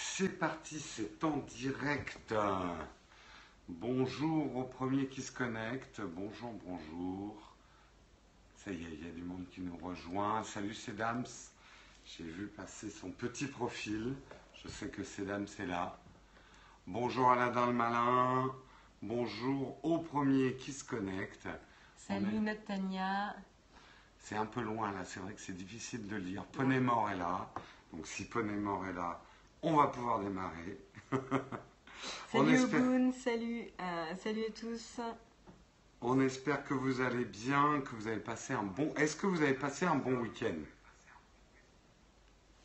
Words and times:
C'est 0.00 0.38
parti, 0.38 0.78
c'est 0.80 1.22
en 1.24 1.38
direct. 1.38 2.34
Bonjour 3.68 4.56
au 4.56 4.64
premier 4.64 5.06
qui 5.08 5.22
se 5.22 5.32
connecte. 5.32 6.00
Bonjour, 6.00 6.52
bonjour. 6.64 7.36
Ça 8.56 8.70
y 8.72 8.84
est, 8.84 8.94
il 9.00 9.06
y 9.06 9.08
a 9.08 9.12
du 9.12 9.22
monde 9.22 9.44
qui 9.50 9.60
nous 9.60 9.76
rejoint. 9.76 10.42
Salut 10.44 10.74
Sedams. 10.74 11.24
J'ai 12.04 12.24
vu 12.24 12.46
passer 12.46 12.90
son 12.90 13.10
petit 13.10 13.46
profil. 13.46 14.14
Je 14.62 14.68
sais 14.68 14.88
que 14.88 15.04
Sedams 15.04 15.46
est 15.58 15.66
là. 15.66 15.98
Bonjour 16.86 17.30
Alain 17.30 17.66
le 17.66 17.72
Malin. 17.72 18.50
Bonjour 19.02 19.78
au 19.84 19.98
premier 19.98 20.54
qui 20.56 20.72
se 20.72 20.84
connecte. 20.84 21.48
Salut 21.96 22.36
est- 22.36 22.40
Natania. 22.40 23.34
C'est 24.20 24.36
un 24.36 24.46
peu 24.46 24.60
loin 24.62 24.90
là, 24.92 25.04
c'est 25.04 25.20
vrai 25.20 25.32
que 25.34 25.40
c'est 25.40 25.56
difficile 25.56 26.06
de 26.08 26.16
lire. 26.16 26.44
Ponémor 26.46 27.10
est 27.10 27.16
là. 27.16 27.48
Donc 27.92 28.06
si 28.06 28.24
Ponémor 28.28 28.86
est 28.86 28.92
là, 28.92 29.20
on 29.62 29.76
va 29.76 29.88
pouvoir 29.88 30.20
démarrer. 30.20 30.78
Salut 32.30 32.54
espère- 32.54 32.80
Ogun, 32.80 33.12
salut, 33.12 33.64
euh, 33.80 34.14
salut 34.22 34.44
à 34.48 34.50
tous. 34.52 35.00
On 36.00 36.20
espère 36.20 36.62
que 36.64 36.74
vous 36.74 37.00
allez 37.00 37.24
bien, 37.24 37.80
que 37.80 37.96
vous 37.96 38.06
avez 38.06 38.20
passé 38.20 38.52
un 38.52 38.62
bon. 38.62 38.94
Est-ce 38.96 39.16
que 39.16 39.26
vous 39.26 39.42
avez 39.42 39.54
passé 39.54 39.84
un 39.84 39.96
bon 39.96 40.16
week-end? 40.20 40.54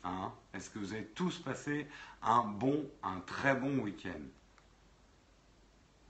Hein? 0.04 0.32
Est-ce 0.52 0.70
que 0.70 0.78
vous 0.78 0.92
avez 0.92 1.06
tous 1.06 1.38
passé 1.40 1.88
un 2.22 2.42
bon, 2.44 2.88
un 3.02 3.18
très 3.20 3.54
bon 3.56 3.78
week-end? 3.78 4.20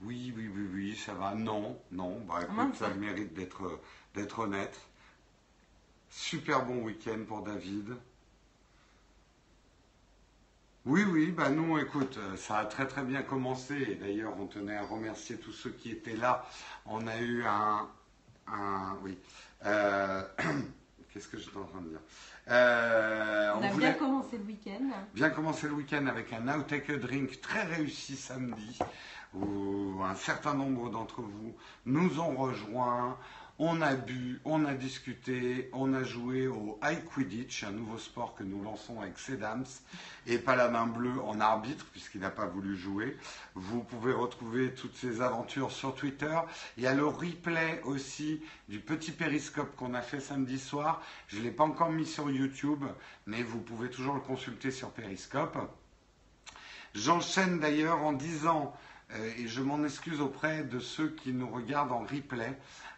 Oui, 0.01 0.33
oui, 0.35 0.51
oui, 0.53 0.67
oui, 0.71 0.95
ça 0.95 1.13
va. 1.15 1.33
Non, 1.33 1.79
non. 1.91 2.19
Bah 2.27 2.41
écoute, 2.43 2.55
mince. 2.55 2.77
ça 2.77 2.87
a 2.87 2.89
le 2.89 2.95
mérite 2.99 3.33
d'être, 3.33 3.79
d'être 4.13 4.39
honnête. 4.39 4.77
Super 6.09 6.65
bon 6.65 6.83
week-end 6.83 7.19
pour 7.27 7.41
David. 7.41 7.95
Oui, 10.85 11.03
oui, 11.03 11.31
bah 11.31 11.49
nous, 11.49 11.79
écoute, 11.79 12.17
euh, 12.19 12.35
ça 12.37 12.57
a 12.59 12.65
très 12.65 12.85
très 12.87 13.01
bien 13.03 13.23
commencé. 13.23 13.75
Et 13.75 13.95
d'ailleurs, 13.95 14.33
on 14.39 14.45
tenait 14.45 14.77
à 14.77 14.83
remercier 14.83 15.37
tous 15.37 15.51
ceux 15.51 15.71
qui 15.71 15.89
étaient 15.91 16.15
là. 16.15 16.45
On 16.85 17.07
a 17.07 17.17
eu 17.19 17.43
un, 17.43 17.87
un 18.47 18.95
oui. 19.01 19.17
Euh, 19.65 20.21
Qu'est-ce 21.11 21.27
que 21.27 21.37
j'étais 21.37 21.57
en 21.57 21.63
train 21.63 21.81
de 21.81 21.89
dire? 21.89 21.99
Euh, 22.49 23.51
On, 23.55 23.63
a 23.63 23.67
voulait- 23.69 23.87
bien 23.91 23.93
commencé 23.93 24.37
le 24.37 24.43
week-end. 24.43 24.89
bien 25.13 25.29
commencer 25.29 25.67
le 25.67 25.73
week-end 25.73 26.05
avec 26.07 26.31
un 26.33 26.41
Now 26.41 26.61
Take 26.63 26.93
a 26.93 26.97
Drink 26.97 27.39
très 27.41 27.63
réussi 27.63 28.15
samedi, 28.17 28.77
où 29.33 30.03
un 30.03 30.13
certain 30.15 30.53
nombre 30.53 30.89
d'entre 30.91 31.21
vous 31.21 31.55
nous 31.85 32.19
ont 32.19 32.35
rejoints. 32.35 33.17
On 33.57 33.81
a 33.81 33.95
bu, 33.95 34.41
on 34.43 34.65
a 34.65 34.73
discuté, 34.73 35.69
on 35.71 35.93
a 35.93 36.03
joué 36.03 36.45
au 36.45 36.77
High 36.83 37.05
Quidditch, 37.05 37.63
un 37.63 37.71
nouveau 37.71 37.97
sport 37.97 38.35
que 38.35 38.43
nous 38.43 38.61
lançons 38.61 38.99
avec 38.99 39.17
Sedams 39.17 39.63
et 40.27 40.37
Paladin 40.39 40.87
Bleu 40.87 41.21
en 41.21 41.39
arbitre, 41.39 41.85
puisqu'il 41.85 42.19
n'a 42.19 42.31
pas 42.31 42.47
voulu 42.47 42.75
jouer. 42.75 43.17
Vous 43.53 43.81
pouvez 43.81 44.11
retrouver 44.11 44.73
toutes 44.73 44.97
ces 44.97 45.21
aventures 45.21 45.71
sur 45.71 45.95
Twitter. 45.95 46.37
Il 46.75 46.83
y 46.83 46.87
a 46.87 46.93
le 46.93 47.05
replay 47.05 47.79
aussi 47.85 48.41
du 48.67 48.81
petit 48.81 49.13
périscope 49.13 49.73
qu'on 49.77 49.93
a 49.93 50.01
fait 50.01 50.19
samedi 50.19 50.59
soir. 50.59 51.01
Je 51.29 51.37
ne 51.37 51.43
l'ai 51.43 51.51
pas 51.51 51.63
encore 51.63 51.91
mis 51.91 52.05
sur 52.05 52.29
YouTube, 52.29 52.83
mais 53.25 53.41
vous 53.41 53.61
pouvez 53.61 53.89
toujours 53.89 54.15
le 54.15 54.21
consulter 54.21 54.69
sur 54.69 54.91
Periscope. 54.91 55.57
J'enchaîne 56.93 57.61
d'ailleurs 57.61 58.03
en 58.03 58.11
disant, 58.11 58.73
euh, 59.13 59.31
et 59.37 59.47
je 59.47 59.61
m'en 59.61 59.83
excuse 59.83 60.19
auprès 60.19 60.63
de 60.63 60.79
ceux 60.79 61.09
qui 61.09 61.31
nous 61.31 61.49
regardent 61.49 61.91
en 61.91 62.03
replay, 62.03 62.57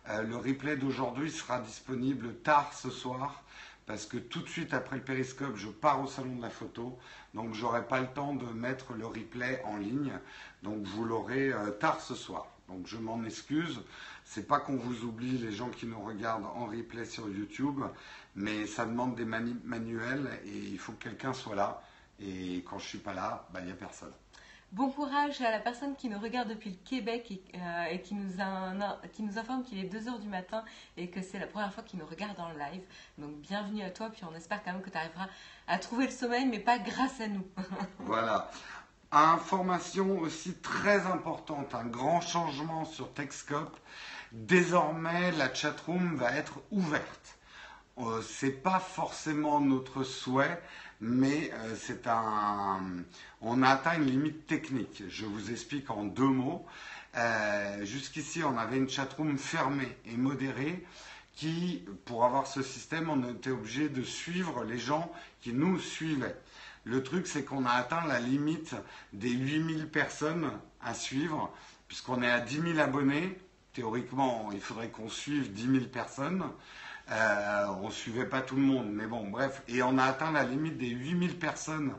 euh, 0.09 0.21
le 0.23 0.37
replay 0.37 0.77
d'aujourd'hui 0.77 1.31
sera 1.31 1.59
disponible 1.59 2.35
tard 2.35 2.73
ce 2.73 2.89
soir, 2.89 3.43
parce 3.85 4.05
que 4.05 4.17
tout 4.17 4.41
de 4.41 4.47
suite 4.47 4.73
après 4.73 4.97
le 4.97 5.01
Periscope, 5.01 5.55
je 5.55 5.67
pars 5.67 6.01
au 6.01 6.07
salon 6.07 6.35
de 6.35 6.41
la 6.41 6.49
photo, 6.49 6.97
donc 7.33 7.53
j'aurai 7.53 7.85
pas 7.85 7.99
le 7.99 8.07
temps 8.07 8.33
de 8.33 8.45
mettre 8.45 8.93
le 8.93 9.05
replay 9.05 9.61
en 9.65 9.77
ligne, 9.77 10.13
donc 10.63 10.83
vous 10.83 11.05
l'aurez 11.05 11.51
euh, 11.51 11.71
tard 11.71 12.01
ce 12.01 12.15
soir. 12.15 12.47
Donc 12.67 12.85
je 12.85 12.97
m'en 12.97 13.23
excuse. 13.23 13.81
C'est 14.25 14.47
pas 14.47 14.59
qu'on 14.59 14.75
vous 14.75 15.05
oublie 15.05 15.37
les 15.37 15.51
gens 15.53 15.69
qui 15.69 15.85
nous 15.85 16.01
regardent 16.01 16.45
en 16.45 16.65
replay 16.65 17.05
sur 17.05 17.29
YouTube, 17.29 17.81
mais 18.35 18.65
ça 18.65 18.85
demande 18.85 19.15
des 19.15 19.25
manuels 19.25 20.29
et 20.45 20.57
il 20.57 20.77
faut 20.77 20.91
que 20.93 21.03
quelqu'un 21.03 21.33
soit 21.33 21.55
là. 21.55 21.81
Et 22.19 22.63
quand 22.69 22.79
je 22.79 22.87
suis 22.87 22.97
pas 22.97 23.13
là, 23.13 23.47
bah, 23.53 23.59
il 23.61 23.67
n'y 23.67 23.71
a 23.71 23.75
personne. 23.75 24.11
Bon 24.73 24.91
courage 24.91 25.39
à 25.41 25.49
la 25.49 25.59
personne 25.59 25.95
qui 25.95 26.09
nous 26.09 26.19
regarde 26.19 26.49
depuis 26.49 26.71
le 26.71 26.75
Québec 26.83 27.31
et, 27.31 27.41
euh, 27.55 27.97
qui, 27.97 28.15
nous 28.15 29.39
informe 29.39 29.63
qu'il 29.63 29.79
est 29.79 29.87
2h 29.87 30.19
du 30.19 30.27
matin 30.27 30.65
et 30.97 31.09
que 31.09 31.21
c'est 31.21 31.39
la 31.39 31.47
première 31.47 31.73
fois 31.73 31.83
qu'il 31.83 31.99
nous 31.99 32.05
regarde 32.05 32.37
en 32.37 32.49
live. 32.49 32.83
Donc 33.17 33.37
bienvenue 33.37 33.81
à 33.81 33.89
toi, 33.91 34.09
puis 34.09 34.23
on 34.29 34.35
espère 34.35 34.61
quand 34.63 34.73
même 34.73 34.81
que 34.81 34.89
tu 34.89 34.97
arriveras 34.97 35.27
à 35.67 35.79
trouver 35.79 36.05
le 36.05 36.11
sommeil, 36.11 36.45
mais 36.45 36.59
pas 36.59 36.79
grâce 36.79 37.21
à 37.21 37.27
nous. 37.27 37.47
Voilà. 37.99 38.51
Information 39.09 40.19
aussi 40.19 40.53
très 40.55 41.05
importante, 41.05 41.73
un 41.73 41.85
grand 41.85 42.19
changement 42.19 42.83
sur 42.83 43.13
Techscope. 43.13 43.77
Désormais, 44.33 45.31
la 45.31 45.53
chatroom 45.53 46.17
va 46.17 46.35
être 46.35 46.59
ouverte. 46.71 47.37
Euh, 47.99 48.21
c'est 48.21 48.51
pas 48.51 48.79
forcément 48.79 49.59
notre 49.59 50.03
souhait, 50.03 50.61
mais 51.01 51.51
euh, 51.53 51.75
c'est 51.75 52.07
un. 52.07 52.79
On 53.41 53.61
a 53.61 53.69
atteint 53.69 53.95
une 53.95 54.05
limite 54.05 54.47
technique. 54.47 55.03
Je 55.09 55.25
vous 55.25 55.51
explique 55.51 55.89
en 55.89 56.03
deux 56.03 56.27
mots. 56.27 56.65
Euh, 57.15 57.85
Jusqu'ici, 57.85 58.43
on 58.43 58.57
avait 58.57 58.77
une 58.77 58.89
chatroom 58.89 59.37
fermée 59.37 59.95
et 60.05 60.17
modérée 60.17 60.85
qui, 61.35 61.85
pour 62.05 62.25
avoir 62.25 62.47
ce 62.47 62.63
système, 62.63 63.09
on 63.09 63.29
était 63.29 63.51
obligé 63.51 63.89
de 63.89 64.01
suivre 64.01 64.63
les 64.63 64.79
gens 64.79 65.11
qui 65.41 65.53
nous 65.53 65.79
suivaient. 65.79 66.35
Le 66.83 67.03
truc, 67.03 67.27
c'est 67.27 67.43
qu'on 67.43 67.65
a 67.65 67.71
atteint 67.71 68.05
la 68.07 68.19
limite 68.19 68.75
des 69.13 69.29
8000 69.29 69.89
personnes 69.89 70.49
à 70.81 70.93
suivre, 70.93 71.53
puisqu'on 71.87 72.23
est 72.23 72.31
à 72.31 72.39
10 72.39 72.61
000 72.61 72.79
abonnés. 72.79 73.37
Théoriquement, 73.73 74.49
il 74.51 74.61
faudrait 74.61 74.89
qu'on 74.89 75.09
suive 75.09 75.53
10 75.53 75.79
000 75.79 75.85
personnes. 75.85 76.43
Euh, 77.11 77.65
on 77.81 77.87
ne 77.87 77.91
suivait 77.91 78.25
pas 78.25 78.41
tout 78.41 78.55
le 78.55 78.61
monde, 78.61 78.89
mais 78.91 79.07
bon, 79.07 79.29
bref. 79.29 79.61
Et 79.67 79.81
on 79.81 79.97
a 79.97 80.03
atteint 80.03 80.31
la 80.31 80.43
limite 80.43 80.77
des 80.77 80.89
8000 80.89 81.39
personnes 81.39 81.93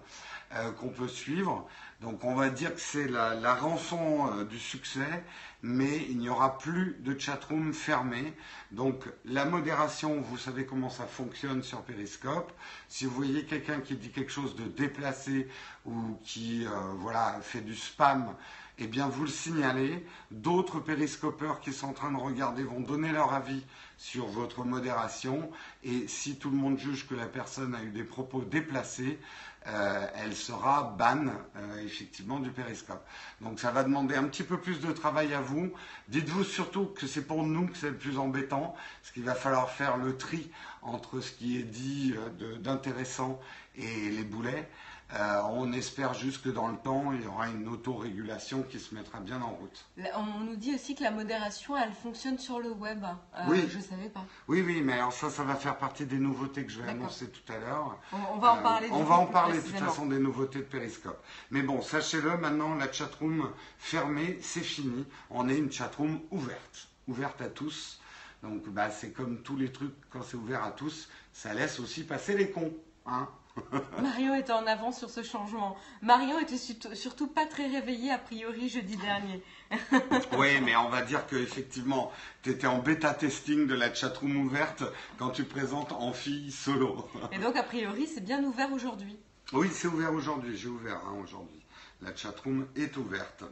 euh, 0.54 0.72
qu'on 0.72 0.88
peut 0.88 1.08
suivre. 1.08 1.68
Donc 2.00 2.24
on 2.24 2.34
va 2.34 2.48
dire 2.48 2.74
que 2.74 2.80
c'est 2.80 3.08
la, 3.08 3.54
rançon 3.54 4.30
euh, 4.32 4.44
du 4.44 4.58
succès, 4.58 5.24
mais 5.62 6.06
il 6.08 6.16
n'y 6.18 6.30
aura 6.30 6.56
plus 6.56 6.96
de 7.00 7.18
chatroom 7.18 7.74
fermée. 7.74 8.32
Donc 8.70 9.04
la 9.26 9.44
modération, 9.44 10.20
vous 10.22 10.38
savez 10.38 10.64
comment 10.64 10.88
ça 10.88 11.04
fonctionne 11.06 11.62
sur 11.62 11.82
Periscope. 11.82 12.50
Si 12.88 13.04
vous 13.04 13.10
voyez 13.10 13.44
quelqu'un 13.44 13.80
qui 13.80 13.96
dit 13.96 14.10
quelque 14.10 14.32
chose 14.32 14.56
de 14.56 14.64
déplacé 14.64 15.48
ou 15.84 16.18
qui 16.22 16.64
euh, 16.64 16.70
voilà, 16.96 17.40
fait 17.42 17.60
du 17.60 17.74
spam, 17.74 18.34
eh 18.78 18.86
bien 18.86 19.08
vous 19.08 19.22
le 19.24 19.30
signalez. 19.30 20.04
D'autres 20.30 20.80
périscopeurs 20.80 21.60
qui 21.60 21.72
sont 21.72 21.88
en 21.88 21.92
train 21.92 22.12
de 22.12 22.16
regarder 22.16 22.62
vont 22.62 22.80
donner 22.80 23.12
leur 23.12 23.32
avis 23.32 23.64
sur 23.96 24.26
votre 24.26 24.64
modération. 24.64 25.50
Et 25.82 26.06
si 26.08 26.36
tout 26.36 26.50
le 26.50 26.56
monde 26.56 26.78
juge 26.78 27.06
que 27.06 27.14
la 27.14 27.26
personne 27.26 27.74
a 27.74 27.82
eu 27.82 27.90
des 27.90 28.04
propos 28.04 28.42
déplacés, 28.42 29.18
euh, 29.66 30.06
elle 30.14 30.34
sera 30.34 30.94
ban 30.96 31.26
euh, 31.56 31.84
effectivement 31.84 32.38
du 32.38 32.50
périscope. 32.50 33.04
Donc 33.40 33.60
ça 33.60 33.70
va 33.70 33.82
demander 33.82 34.14
un 34.14 34.24
petit 34.24 34.44
peu 34.44 34.58
plus 34.58 34.80
de 34.80 34.92
travail 34.92 35.34
à 35.34 35.40
vous. 35.40 35.72
Dites-vous 36.08 36.44
surtout 36.44 36.86
que 36.86 37.06
c'est 37.06 37.26
pour 37.26 37.44
nous 37.44 37.66
que 37.66 37.76
c'est 37.76 37.90
le 37.90 37.96
plus 37.96 38.18
embêtant, 38.18 38.74
parce 39.02 39.12
qu'il 39.12 39.24
va 39.24 39.34
falloir 39.34 39.68
faire 39.70 39.98
le 39.98 40.16
tri 40.16 40.50
entre 40.80 41.20
ce 41.20 41.32
qui 41.32 41.58
est 41.58 41.64
dit 41.64 42.14
euh, 42.16 42.58
d'intéressant 42.58 43.40
et 43.76 44.10
les 44.10 44.24
boulets. 44.24 44.68
Euh, 45.14 45.40
on 45.52 45.72
espère 45.72 46.12
juste 46.12 46.42
que 46.42 46.50
dans 46.50 46.68
le 46.68 46.76
temps, 46.76 47.12
il 47.12 47.22
y 47.22 47.26
aura 47.26 47.48
une 47.48 47.66
autorégulation 47.68 48.62
qui 48.62 48.78
se 48.78 48.94
mettra 48.94 49.20
bien 49.20 49.40
en 49.40 49.52
route. 49.54 49.86
On 50.14 50.40
nous 50.44 50.56
dit 50.56 50.74
aussi 50.74 50.94
que 50.94 51.02
la 51.02 51.10
modération, 51.10 51.76
elle 51.78 51.92
fonctionne 51.94 52.38
sur 52.38 52.60
le 52.60 52.70
web. 52.72 53.02
Euh, 53.04 53.42
Oui. 53.48 53.66
Je 53.70 53.80
savais 53.80 54.10
pas. 54.10 54.22
Oui, 54.48 54.60
oui, 54.60 54.82
mais 54.82 54.92
alors 54.94 55.12
ça, 55.14 55.30
ça 55.30 55.44
va 55.44 55.54
faire 55.54 55.78
partie 55.78 56.04
des 56.04 56.18
nouveautés 56.18 56.66
que 56.66 56.70
je 56.70 56.82
vais 56.82 56.90
annoncer 56.90 57.30
tout 57.30 57.50
à 57.52 57.56
l'heure. 57.58 57.98
On, 58.12 58.34
on 58.34 58.38
va 58.38 58.52
en 58.52 58.58
Euh, 58.58 58.62
parler. 58.62 58.88
on 58.92 59.02
va 59.02 59.14
en 59.14 59.24
plus 59.24 59.32
parler 59.32 59.56
de 59.58 59.62
toute 59.66 59.76
façon 59.78 60.04
des 60.04 60.18
nouveautés 60.18 60.58
de 60.58 60.64
Periscope. 60.64 61.22
Mais 61.50 61.62
bon, 61.62 61.80
sachez-le, 61.80 62.36
maintenant 62.36 62.74
la 62.74 62.92
chatroom 62.92 63.50
fermée, 63.78 64.38
c'est 64.42 64.60
fini. 64.60 65.06
On 65.30 65.48
est 65.48 65.56
une 65.56 65.72
chatroom 65.72 66.20
ouverte, 66.30 66.88
ouverte 67.06 67.40
à 67.40 67.48
tous. 67.48 67.98
Donc 68.42 68.68
bah, 68.68 68.90
c'est 68.90 69.12
comme 69.12 69.38
tous 69.42 69.56
les 69.56 69.72
trucs, 69.72 69.94
quand 70.10 70.22
c'est 70.22 70.36
ouvert 70.36 70.62
à 70.64 70.70
tous, 70.70 71.08
ça 71.32 71.54
laisse 71.54 71.80
aussi 71.80 72.04
passer 72.04 72.36
les 72.36 72.50
cons. 72.50 72.74
Hein 73.06 73.26
Marion 74.02 74.34
était 74.34 74.52
en 74.52 74.66
avance 74.66 74.98
sur 74.98 75.10
ce 75.10 75.22
changement. 75.22 75.76
Marion 76.02 76.38
était 76.38 76.56
surtout, 76.56 77.26
pas 77.26 77.46
très 77.46 77.66
réveillée 77.66 78.10
a 78.10 78.18
priori 78.18 78.68
jeudi 78.68 78.96
dernier. 78.96 79.42
oui, 80.38 80.60
mais 80.62 80.76
on 80.76 80.88
va 80.88 81.02
dire 81.02 81.26
que 81.26 81.36
effectivement, 81.36 82.12
tu 82.42 82.50
étais 82.50 82.66
en 82.66 82.78
bêta 82.78 83.14
testing 83.14 83.66
de 83.66 83.74
la 83.74 83.92
chatroom 83.92 84.36
ouverte 84.36 84.84
quand 85.18 85.30
tu 85.30 85.44
présentes 85.44 85.92
en 85.92 86.12
fille 86.12 86.50
solo. 86.52 87.08
Et 87.32 87.38
donc 87.38 87.56
a 87.56 87.62
priori 87.62 88.06
c'est 88.06 88.24
bien 88.24 88.42
ouvert 88.44 88.72
aujourd'hui. 88.72 89.18
Oui, 89.52 89.68
c'est 89.72 89.88
ouvert 89.88 90.12
aujourd'hui. 90.12 90.56
J'ai 90.56 90.68
ouvert 90.68 91.00
hein, 91.06 91.16
aujourd'hui. 91.22 91.60
La 92.02 92.14
chatroom 92.14 92.66
est 92.76 92.96
ouverte. 92.96 93.44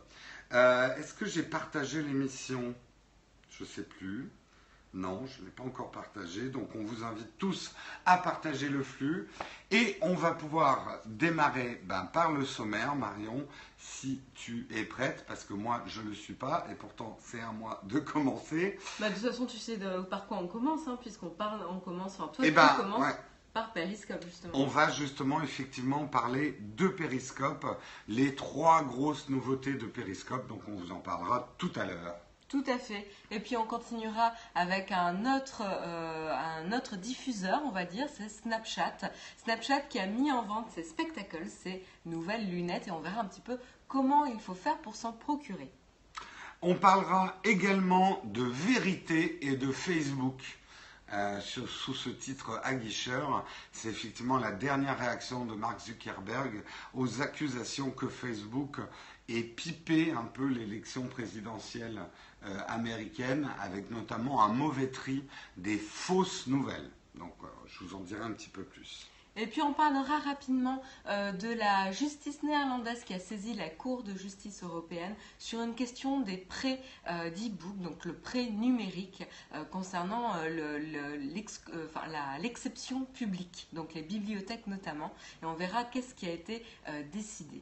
Euh, 0.53 0.95
Est-ce 0.97 1.15
que 1.15 1.27
j'ai 1.27 1.43
partagé 1.43 2.03
l'émission? 2.03 2.75
Je 3.51 3.65
sais 3.65 3.83
plus. 3.83 4.31
Non, 4.97 5.27
je 5.27 5.41
ne 5.43 5.47
l'ai 5.47 5.53
pas 5.53 5.63
encore 5.63 5.91
partagé. 5.91 6.49
Donc 6.49 6.71
on 6.75 6.83
vous 6.83 7.05
invite 7.05 7.37
tous 7.37 7.75
à 8.07 8.17
partager 8.17 8.71
le 8.71 8.83
flux. 8.83 9.29
Et 9.71 9.99
on 10.01 10.15
va 10.15 10.33
pouvoir 10.33 11.01
démarrer 11.05 11.83
ben, 11.85 12.07
par 12.07 12.33
le 12.33 12.47
sommaire, 12.47 12.97
Marion, 12.97 13.47
si 13.77 14.23
tu 14.35 14.67
es 14.71 14.85
prête, 14.85 15.27
parce 15.29 15.45
que 15.45 15.53
moi 15.53 15.83
je 15.87 16.01
ne 16.01 16.09
le 16.09 16.15
suis 16.15 16.33
pas, 16.33 16.67
et 16.71 16.75
pourtant 16.75 17.19
c'est 17.21 17.41
à 17.41 17.53
moi 17.53 17.83
de 17.85 17.99
commencer. 17.99 18.79
Bah, 18.99 19.11
de 19.11 19.15
toute 19.15 19.25
façon, 19.25 19.45
tu 19.45 19.59
sais 19.59 19.77
de, 19.77 20.01
par 20.01 20.27
quoi 20.27 20.39
on 20.39 20.47
commence, 20.47 20.89
hein, 20.89 20.99
puisqu'on 20.99 21.29
parle, 21.29 21.61
on 21.71 21.79
commence, 21.79 22.15
enfin 22.19 22.31
toi 22.33 22.45
Eh 22.47 22.49
tu 22.49 22.55
ben, 22.55 22.69
commences 22.79 23.01
ouais. 23.01 23.17
par 23.53 23.75
Periscope 23.75 24.25
justement. 24.25 24.55
On 24.57 24.67
va 24.67 24.91
justement 24.91 25.43
effectivement 25.43 26.07
parler 26.07 26.59
de 26.77 26.89
Periscope, 26.89 27.67
les 28.09 28.35
trois 28.35 28.83
grosses 28.83 29.29
nouveautés 29.29 29.75
de 29.75 29.87
Periscope, 29.87 30.49
donc 30.49 30.63
on 30.69 30.75
vous 30.77 30.91
en 30.91 31.01
parlera 31.01 31.53
tout 31.59 31.73
à 31.77 31.85
l'heure. 31.85 32.15
Tout 32.49 32.65
à 32.69 32.79
fait. 32.79 33.09
Et 33.33 33.41
puis 33.41 33.57
on 33.57 33.67
continuera 33.67 34.33
avec 34.55 34.93
un 34.93 35.37
autre, 35.37 35.63
euh, 35.65 36.33
un 36.33 36.73
autre 36.73 36.97
diffuseur, 36.97 37.61
on 37.65 37.71
va 37.71 37.85
dire, 37.85 38.07
c'est 38.17 38.29
Snapchat. 38.29 38.97
Snapchat 39.43 39.81
qui 39.81 39.99
a 39.99 40.07
mis 40.07 40.31
en 40.31 40.43
vente 40.43 40.71
ses 40.71 40.85
spectacles, 40.85 41.49
ses 41.49 41.85
nouvelles 42.05 42.49
lunettes, 42.49 42.87
et 42.87 42.93
on 42.93 43.01
verra 43.01 43.21
un 43.21 43.25
petit 43.25 43.41
peu 43.41 43.59
comment 43.89 44.27
il 44.27 44.39
faut 44.39 44.55
faire 44.55 44.79
pour 44.79 44.95
s'en 44.95 45.13
procurer. 45.13 45.71
On 46.63 46.75
parlera 46.75 47.37
également 47.43 48.21
de 48.25 48.43
vérité 48.43 49.45
et 49.45 49.57
de 49.57 49.73
Facebook. 49.73 50.41
Euh, 51.13 51.41
sous 51.41 51.95
ce 51.95 52.11
titre 52.11 52.61
aguicheur, 52.65 53.45
c'est 53.71 53.91
effectivement 53.91 54.39
la 54.39 54.51
dernière 54.51 54.99
réaction 54.99 55.45
de 55.45 55.55
Mark 55.55 55.81
Zuckerberg 55.81 56.65
aux 56.95 57.23
accusations 57.23 57.93
que 57.93 58.09
Facebook 58.09 58.79
ait 59.29 59.45
pipé 59.45 60.11
un 60.11 60.25
peu 60.25 60.47
l'élection 60.47 61.07
présidentielle 61.07 62.01
américaine, 62.69 63.49
avec 63.61 63.91
notamment 63.91 64.43
un 64.43 64.49
mauvais 64.49 64.89
tri 64.89 65.25
des 65.57 65.79
fausses 65.79 66.47
nouvelles. 66.47 66.91
Donc, 67.15 67.35
euh, 67.43 67.47
je 67.67 67.85
vous 67.85 67.95
en 67.97 68.01
dirai 68.01 68.23
un 68.23 68.33
petit 68.33 68.49
peu 68.49 68.63
plus. 68.63 69.09
Et 69.39 69.47
puis 69.47 69.61
on 69.61 69.75
parlera 69.75 70.19
rapidement 70.19 70.83
euh, 71.09 71.31
de 71.31 71.49
la 71.49 71.93
justice 71.93 72.43
néerlandaise 72.43 73.05
qui 73.05 73.13
a 73.13 73.19
saisi 73.19 73.53
la 73.53 73.69
Cour 73.69 74.03
de 74.03 74.15
justice 74.15 74.63
européenne 74.63 75.15
sur 75.39 75.61
une 75.61 75.75
question 75.75 76.21
des 76.21 76.39
prêts 76.39 76.81
euh, 77.11 77.29
d'e-book, 77.29 77.77
donc 77.83 78.07
le 78.07 78.15
prêt 78.15 78.47
numérique 78.47 79.25
euh, 79.55 79.63
concernant 79.65 80.35
euh, 80.37 80.49
euh, 80.49 82.39
l'exception 82.41 83.05
publique, 83.05 83.69
donc 83.75 83.93
les 83.93 84.03
bibliothèques 84.03 84.67
notamment. 84.69 85.13
Et 85.43 85.45
on 85.45 85.55
verra 85.55 85.85
qu'est-ce 85.85 86.15
qui 86.15 86.27
a 86.27 86.33
été 86.33 86.65
euh, 86.89 87.03
décidé. 87.13 87.61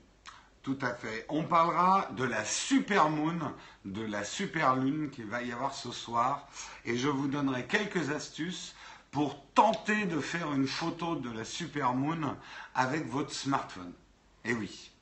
Tout 0.65 0.79
à 0.81 0.95
fait. 0.95 1.27
On 1.29 1.45
parlera 1.45 2.09
de 2.17 2.25
la 2.25 2.43
super 2.43 3.11
moon, 3.11 3.39
de 3.85 4.03
la 4.03 4.25
super 4.25 4.77
lune 4.77 5.11
qu'il 5.11 5.27
va 5.27 5.43
y 5.43 5.53
avoir 5.53 5.75
ce 5.75 5.93
soir. 5.93 6.49
Et 6.87 6.97
je 6.97 7.09
vous 7.09 7.29
donnerai 7.29 7.67
quelques 7.67 8.09
astuces 8.09 8.75
pour 9.11 9.39
tenter 9.55 10.07
de 10.07 10.19
faire 10.21 10.51
une 10.55 10.67
photo 10.67 11.17
de 11.17 11.31
la 11.31 11.45
super 11.45 11.93
moon 11.93 12.35
avec 12.75 13.07
votre 13.07 13.33
smartphone. 13.33 13.93
Et 14.47 14.55
oui. 14.55 14.94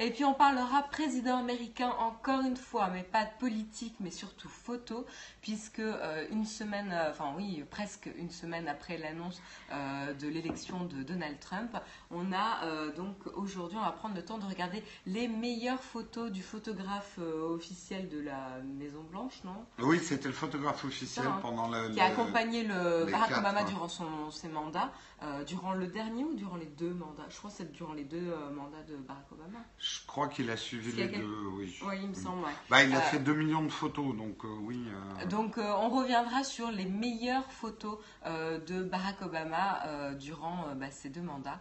Et 0.00 0.10
puis 0.10 0.24
on 0.24 0.32
parlera 0.32 0.82
président 0.82 1.38
américain 1.38 1.92
encore 1.98 2.42
une 2.42 2.56
fois, 2.56 2.88
mais 2.92 3.02
pas 3.02 3.24
de 3.24 3.30
politique, 3.40 3.96
mais 3.98 4.12
surtout 4.12 4.48
photo, 4.48 5.04
puisque 5.42 5.80
euh, 5.80 6.24
une 6.30 6.44
semaine, 6.44 6.92
euh, 6.92 7.10
enfin 7.10 7.32
oui, 7.36 7.64
presque 7.68 8.08
une 8.16 8.30
semaine 8.30 8.68
après 8.68 8.96
l'annonce 8.96 9.42
euh, 9.72 10.14
de 10.14 10.28
l'élection 10.28 10.84
de 10.84 11.02
Donald 11.02 11.40
Trump, 11.40 11.76
on 12.12 12.32
a 12.32 12.88
donc 12.96 13.16
aujourd'hui, 13.34 13.76
on 13.76 13.84
va 13.84 13.90
prendre 13.90 14.14
le 14.14 14.24
temps 14.24 14.38
de 14.38 14.44
regarder 14.44 14.84
les 15.06 15.26
meilleures 15.26 15.82
photos 15.82 16.30
du 16.30 16.42
photographe 16.42 17.18
officiel 17.18 18.08
de 18.08 18.20
la 18.20 18.60
Maison 18.78 19.02
Blanche, 19.02 19.40
non? 19.44 19.64
Oui, 19.80 19.98
c'était 20.00 20.28
le 20.28 20.34
photographe 20.34 20.84
officiel 20.84 21.24
Ça, 21.24 21.30
hein. 21.32 21.38
pendant 21.42 21.68
le. 21.68 21.90
Qui 21.90 22.00
a 22.00 22.06
accompagné 22.06 22.62
le 22.62 23.06
Barack 23.10 23.28
quatre, 23.30 23.40
Obama 23.40 23.60
hein. 23.60 23.64
durant 23.64 23.88
son, 23.88 24.30
ses 24.30 24.48
mandats, 24.48 24.92
euh, 25.22 25.42
durant 25.44 25.72
le 25.72 25.86
dernier 25.86 26.24
ou 26.24 26.34
durant 26.34 26.56
les 26.56 26.66
deux 26.66 26.92
mandats? 26.94 27.26
Je 27.28 27.36
crois 27.38 27.50
que 27.50 27.56
c'est 27.56 27.72
durant 27.72 27.92
les 27.92 28.04
deux 28.04 28.16
euh, 28.30 28.50
mandats 28.50 28.82
de 28.88 28.96
Barack 28.96 29.30
Obama. 29.32 29.58
Je 29.78 30.06
crois 30.06 30.28
qu'il 30.28 30.48
a 30.50 30.56
suivi 30.56 30.92
les 30.92 31.10
quel- 31.10 31.20
deux, 31.20 31.36
oui. 31.56 31.76
Oui, 31.86 31.94
il 32.02 32.08
me 32.10 32.14
semble, 32.14 32.44
ouais. 32.44 32.52
Bah, 32.70 32.84
il 32.84 32.94
a 32.94 32.98
Euh, 32.98 33.00
fait 33.02 33.18
2 33.18 33.34
millions 33.34 33.62
de 33.62 33.68
photos, 33.72 34.16
donc 34.16 34.44
oui. 34.44 34.80
Donc 35.28 35.58
on 35.58 35.88
reviendra 35.88 36.44
sur 36.44 36.70
les 36.70 36.84
meilleures 36.86 37.50
photos 37.52 37.98
de 38.24 38.82
Barack 38.82 39.22
Obama 39.22 40.14
durant 40.14 40.66
bah, 40.76 40.90
ces 40.90 41.08
deux 41.08 41.22
mandats. 41.22 41.60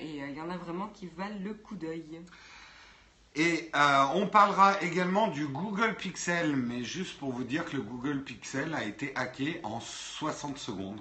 Et 0.00 0.18
il 0.28 0.34
y 0.36 0.40
en 0.40 0.50
a 0.50 0.56
vraiment 0.56 0.88
qui 0.88 1.06
valent 1.06 1.38
le 1.42 1.54
coup 1.54 1.74
d'œil. 1.76 2.04
Et 3.38 3.70
euh, 3.74 4.04
on 4.14 4.26
parlera 4.28 4.80
également 4.82 5.28
du 5.28 5.46
Google 5.46 5.94
Pixel, 5.96 6.56
mais 6.56 6.82
juste 6.84 7.18
pour 7.18 7.32
vous 7.32 7.44
dire 7.44 7.66
que 7.66 7.76
le 7.76 7.82
Google 7.82 8.22
Pixel 8.22 8.72
a 8.74 8.82
été 8.84 9.14
hacké 9.14 9.60
en 9.62 9.78
60 9.80 10.56
secondes. 10.56 11.00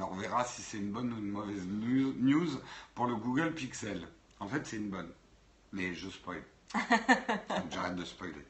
On 0.00 0.16
verra 0.16 0.44
si 0.44 0.62
c'est 0.62 0.78
une 0.78 0.92
bonne 0.92 1.12
ou 1.12 1.18
une 1.18 1.30
mauvaise 1.30 1.66
news 1.66 2.48
pour 2.94 3.06
le 3.06 3.16
Google 3.16 3.52
Pixel. 3.52 4.06
En 4.38 4.46
fait, 4.46 4.64
c'est 4.66 4.76
une 4.76 4.90
bonne, 4.90 5.10
mais 5.72 5.94
je 5.94 6.08
spoil. 6.08 6.42
Donc, 6.74 7.72
J'arrête 7.72 7.96
de 7.96 8.04
spoiler. 8.04 8.44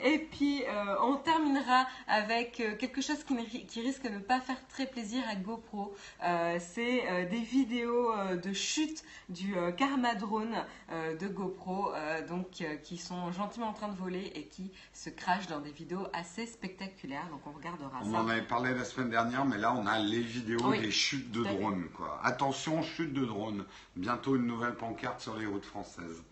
Et 0.00 0.18
puis 0.18 0.62
euh, 0.64 0.96
on 1.02 1.16
terminera 1.16 1.86
avec 2.06 2.60
euh, 2.60 2.76
quelque 2.76 3.00
chose 3.00 3.22
qui, 3.24 3.34
ne 3.34 3.42
ri- 3.42 3.66
qui 3.66 3.80
risque 3.80 4.04
de 4.04 4.08
ne 4.10 4.18
pas 4.18 4.40
faire 4.40 4.56
très 4.68 4.86
plaisir 4.86 5.22
à 5.30 5.34
GoPro. 5.36 5.94
Euh, 6.24 6.58
C'est 6.60 7.26
des 7.28 7.40
vidéos 7.40 8.12
de 8.42 8.52
chute 8.52 9.02
du 9.28 9.54
Karma 9.76 10.14
Drone 10.14 10.54
de 10.90 11.28
GoPro, 11.28 11.90
donc 12.28 12.62
qui 12.82 12.96
sont 12.98 13.32
gentiment 13.32 13.68
en 13.68 13.72
train 13.72 13.88
de 13.88 13.96
voler 13.96 14.32
et 14.34 14.46
qui 14.46 14.70
se 14.92 15.10
crachent 15.10 15.46
dans 15.46 15.60
des 15.60 15.70
vidéos 15.70 16.06
assez 16.12 16.46
spectaculaires. 16.46 17.28
Donc 17.30 17.40
on 17.46 17.52
regardera 17.52 18.00
On 18.02 18.12
ça. 18.12 18.18
en 18.18 18.28
avait 18.28 18.42
parlé 18.42 18.74
la 18.74 18.84
semaine 18.84 19.10
dernière, 19.10 19.44
mais 19.44 19.58
là, 19.58 19.74
on 19.74 19.86
a 19.86 19.98
les 19.98 20.20
vidéos 20.20 20.60
Oui, 20.64 20.80
des 20.80 20.90
chutes 20.90 21.30
de 21.30 21.42
drones. 21.44 21.88
Quoi. 21.96 22.20
Attention, 22.22 22.82
chute 22.82 23.12
de 23.12 23.24
drones. 23.24 23.64
Bientôt 23.96 24.36
une 24.36 24.46
nouvelle 24.46 24.74
pancarte 24.74 25.20
sur 25.20 25.36
les 25.36 25.46
routes 25.46 25.64
françaises. 25.64 26.22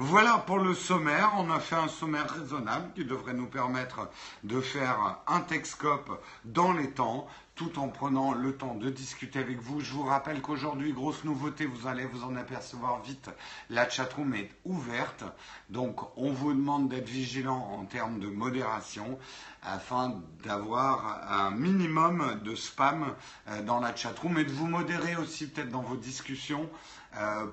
Voilà 0.00 0.38
pour 0.38 0.58
le 0.58 0.74
sommaire. 0.74 1.32
On 1.38 1.50
a 1.50 1.58
fait 1.58 1.74
un 1.74 1.88
sommaire 1.88 2.30
raisonnable 2.30 2.92
qui 2.94 3.04
devrait 3.04 3.34
nous 3.34 3.48
permettre 3.48 4.08
de 4.44 4.60
faire 4.60 5.18
un 5.26 5.40
Texcope 5.40 6.22
dans 6.44 6.72
les 6.72 6.92
temps, 6.92 7.26
tout 7.56 7.80
en 7.80 7.88
prenant 7.88 8.32
le 8.32 8.56
temps 8.56 8.76
de 8.76 8.90
discuter 8.90 9.40
avec 9.40 9.60
vous. 9.60 9.80
Je 9.80 9.92
vous 9.92 10.04
rappelle 10.04 10.40
qu'aujourd'hui, 10.40 10.92
grosse 10.92 11.24
nouveauté, 11.24 11.66
vous 11.66 11.88
allez 11.88 12.04
vous 12.04 12.22
en 12.22 12.36
apercevoir 12.36 13.02
vite, 13.02 13.28
la 13.70 13.88
chatroom 13.88 14.34
est 14.34 14.50
ouverte. 14.64 15.24
Donc, 15.68 15.98
on 16.16 16.30
vous 16.30 16.52
demande 16.52 16.88
d'être 16.88 17.08
vigilant 17.08 17.58
en 17.58 17.84
termes 17.84 18.20
de 18.20 18.28
modération 18.28 19.18
afin 19.64 20.22
d'avoir 20.44 21.28
un 21.28 21.50
minimum 21.50 22.40
de 22.44 22.54
spam 22.54 23.14
euh, 23.48 23.62
dans 23.62 23.80
la 23.80 23.96
chatroom 23.96 24.38
et 24.38 24.44
de 24.44 24.52
vous 24.52 24.68
modérer 24.68 25.16
aussi 25.16 25.48
peut-être 25.48 25.70
dans 25.70 25.82
vos 25.82 25.96
discussions 25.96 26.70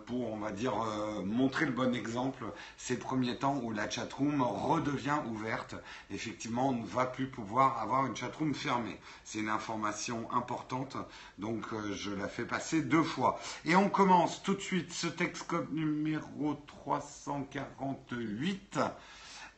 pour, 0.06 0.34
on 0.34 0.38
va 0.38 0.52
dire, 0.52 0.74
euh, 0.82 1.24
montrer 1.24 1.66
le 1.66 1.72
bon 1.72 1.96
exemple 1.96 2.44
ces 2.78 2.98
premiers 2.98 3.38
temps 3.38 3.60
où 3.64 3.72
la 3.72 3.90
chatroom 3.90 4.42
redevient 4.42 5.20
ouverte. 5.30 5.76
Effectivement, 6.12 6.70
on 6.70 6.74
ne 6.74 6.86
va 6.86 7.06
plus 7.06 7.28
pouvoir 7.28 7.82
avoir 7.82 8.06
une 8.06 8.16
chatroom 8.16 8.54
fermée. 8.54 9.00
C'est 9.24 9.40
une 9.40 9.50
information 9.50 10.30
importante, 10.32 10.98
donc 11.40 11.66
euh, 11.74 11.94
je 11.94 12.12
la 12.12 12.28
fais 12.28 12.46
passer 12.46 12.82
deux 12.82 13.04
fois. 13.04 13.40
Et 13.66 13.76
on 13.76 13.90
commence 13.90 14.44
tout 14.44 14.56
de 14.56 14.62
suite 14.62 14.94
ce 14.94 15.08
Texcop 15.08 15.72
numéro 15.72 16.56
348. 16.68 18.80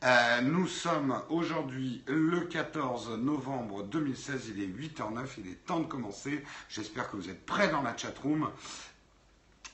Euh, 0.04 0.40
nous 0.42 0.68
sommes 0.68 1.20
aujourd'hui 1.28 2.04
le 2.06 2.42
14 2.42 3.18
novembre 3.18 3.82
2016, 3.82 4.52
il 4.54 4.62
est 4.62 4.66
8h09, 4.66 5.26
il 5.38 5.48
est 5.48 5.66
temps 5.66 5.80
de 5.80 5.86
commencer. 5.86 6.44
J'espère 6.68 7.10
que 7.10 7.16
vous 7.16 7.28
êtes 7.28 7.44
prêts 7.44 7.68
dans 7.68 7.82
la 7.82 7.96
chatroom. 7.96 8.48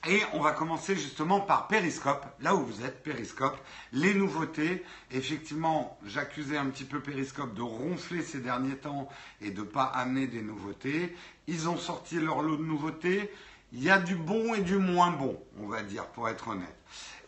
Et 0.07 0.21
on 0.33 0.39
va 0.39 0.51
commencer 0.51 0.95
justement 0.95 1.39
par 1.39 1.67
Periscope, 1.67 2.25
là 2.39 2.53
où 2.53 2.63
vous 2.63 2.85
êtes, 2.85 3.01
Periscope. 3.01 3.57
Les 3.91 4.13
nouveautés, 4.13 4.83
effectivement, 5.09 5.97
j'accusais 6.05 6.57
un 6.57 6.67
petit 6.67 6.83
peu 6.83 6.99
Periscope 6.99 7.55
de 7.55 7.63
ronfler 7.63 8.21
ces 8.21 8.39
derniers 8.39 8.77
temps 8.77 9.09
et 9.41 9.49
de 9.49 9.61
ne 9.61 9.65
pas 9.65 9.85
amener 9.85 10.27
des 10.27 10.43
nouveautés. 10.43 11.15
Ils 11.47 11.67
ont 11.69 11.77
sorti 11.77 12.19
leur 12.19 12.43
lot 12.43 12.57
de 12.57 12.63
nouveautés. 12.63 13.31
Il 13.73 13.83
y 13.83 13.89
a 13.89 13.97
du 13.97 14.15
bon 14.15 14.53
et 14.53 14.61
du 14.61 14.77
moins 14.77 15.09
bon, 15.09 15.41
on 15.59 15.67
va 15.67 15.81
dire, 15.81 16.05
pour 16.05 16.29
être 16.29 16.49
honnête. 16.49 16.75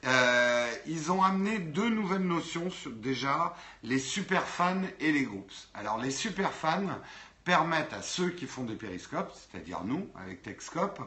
Euh, 0.05 0.71
ils 0.85 1.11
ont 1.11 1.23
amené 1.23 1.57
deux 1.57 1.89
nouvelles 1.89 2.21
notions 2.21 2.69
déjà 2.87 3.55
les 3.83 3.97
super 3.97 4.43
fans 4.43 4.83
et 4.99 5.11
les 5.11 5.23
groupes. 5.23 5.51
Alors 5.73 5.97
les 5.97 6.11
super 6.11 6.53
fans 6.53 6.99
permettent 7.47 7.93
à 7.93 8.01
ceux 8.01 8.29
qui 8.31 8.45
font 8.45 8.65
des 8.65 8.75
périscopes, 8.75 9.31
c'est-à-dire 9.33 9.85
nous 9.85 10.09
avec 10.15 10.41
Texcope, 10.41 10.99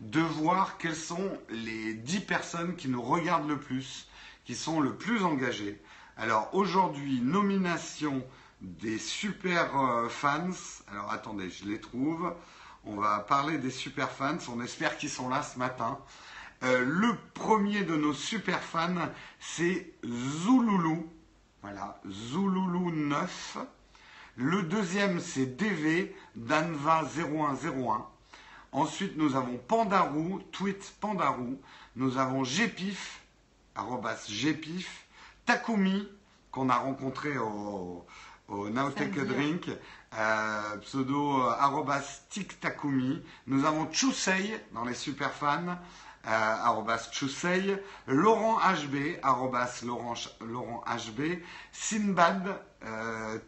de 0.00 0.22
voir 0.22 0.78
quelles 0.78 0.96
sont 0.96 1.38
les 1.50 1.92
10 1.92 2.20
personnes 2.20 2.76
qui 2.76 2.88
nous 2.88 3.02
regardent 3.02 3.46
le 3.46 3.58
plus, 3.58 4.08
qui 4.46 4.54
sont 4.54 4.80
le 4.80 4.96
plus 4.96 5.22
engagées. 5.22 5.78
Alors 6.16 6.48
aujourd'hui, 6.54 7.20
nomination 7.20 8.24
des 8.62 8.96
super 8.96 9.78
euh, 9.78 10.08
fans. 10.08 10.48
Alors 10.90 11.12
attendez, 11.12 11.50
je 11.50 11.66
les 11.66 11.78
trouve. 11.78 12.34
On 12.86 12.96
va 12.96 13.18
parler 13.18 13.58
des 13.58 13.70
super 13.70 14.10
fans. 14.10 14.38
On 14.48 14.62
espère 14.62 14.96
qu'ils 14.96 15.10
sont 15.10 15.28
là 15.28 15.42
ce 15.42 15.58
matin. 15.58 15.98
Euh, 16.62 16.86
le 16.86 17.18
premier 17.34 17.84
de 17.84 17.96
nos 17.96 18.14
super 18.14 18.62
fans, 18.62 19.10
c'est 19.40 19.92
Zouloulou. 20.06 21.06
Voilà, 21.60 22.00
Zouloulou 22.08 22.92
9. 22.92 23.58
Le 24.36 24.62
deuxième, 24.62 25.20
c'est 25.20 25.44
DV, 25.56 26.14
Danva0101. 26.38 28.02
Ensuite, 28.72 29.16
nous 29.18 29.36
avons 29.36 29.58
Pandarou, 29.58 30.40
tweet 30.52 30.94
Pandarou. 31.00 31.60
Nous 31.96 32.16
avons 32.16 32.42
Gpif, 32.42 33.20
arrobas 33.74 34.26
Gpif. 34.30 35.06
Takumi, 35.44 36.08
qu'on 36.50 36.70
a 36.70 36.76
rencontré 36.76 37.36
au, 37.36 38.06
au 38.48 38.70
Nowtech 38.70 39.14
Samedi. 39.14 39.34
Drink, 39.34 39.70
euh, 40.14 40.76
pseudo 40.78 41.42
euh, 41.42 41.50
arrobas 41.58 42.22
TikTakumi. 42.30 43.22
Nous 43.48 43.66
avons 43.66 43.90
Chusei 43.92 44.58
dans 44.72 44.84
les 44.84 44.94
super 44.94 45.32
fans, 45.32 45.66
euh, 45.68 46.28
arrobas 46.28 47.10
Chusei. 47.12 47.76
Laurent 48.06 48.58
HB, 48.60 49.18
arrobas 49.22 49.82
Laurent, 49.84 50.14
Laurent 50.40 50.84
HB. 50.86 51.42
Sinbad, 51.72 52.58
euh, 52.84 53.38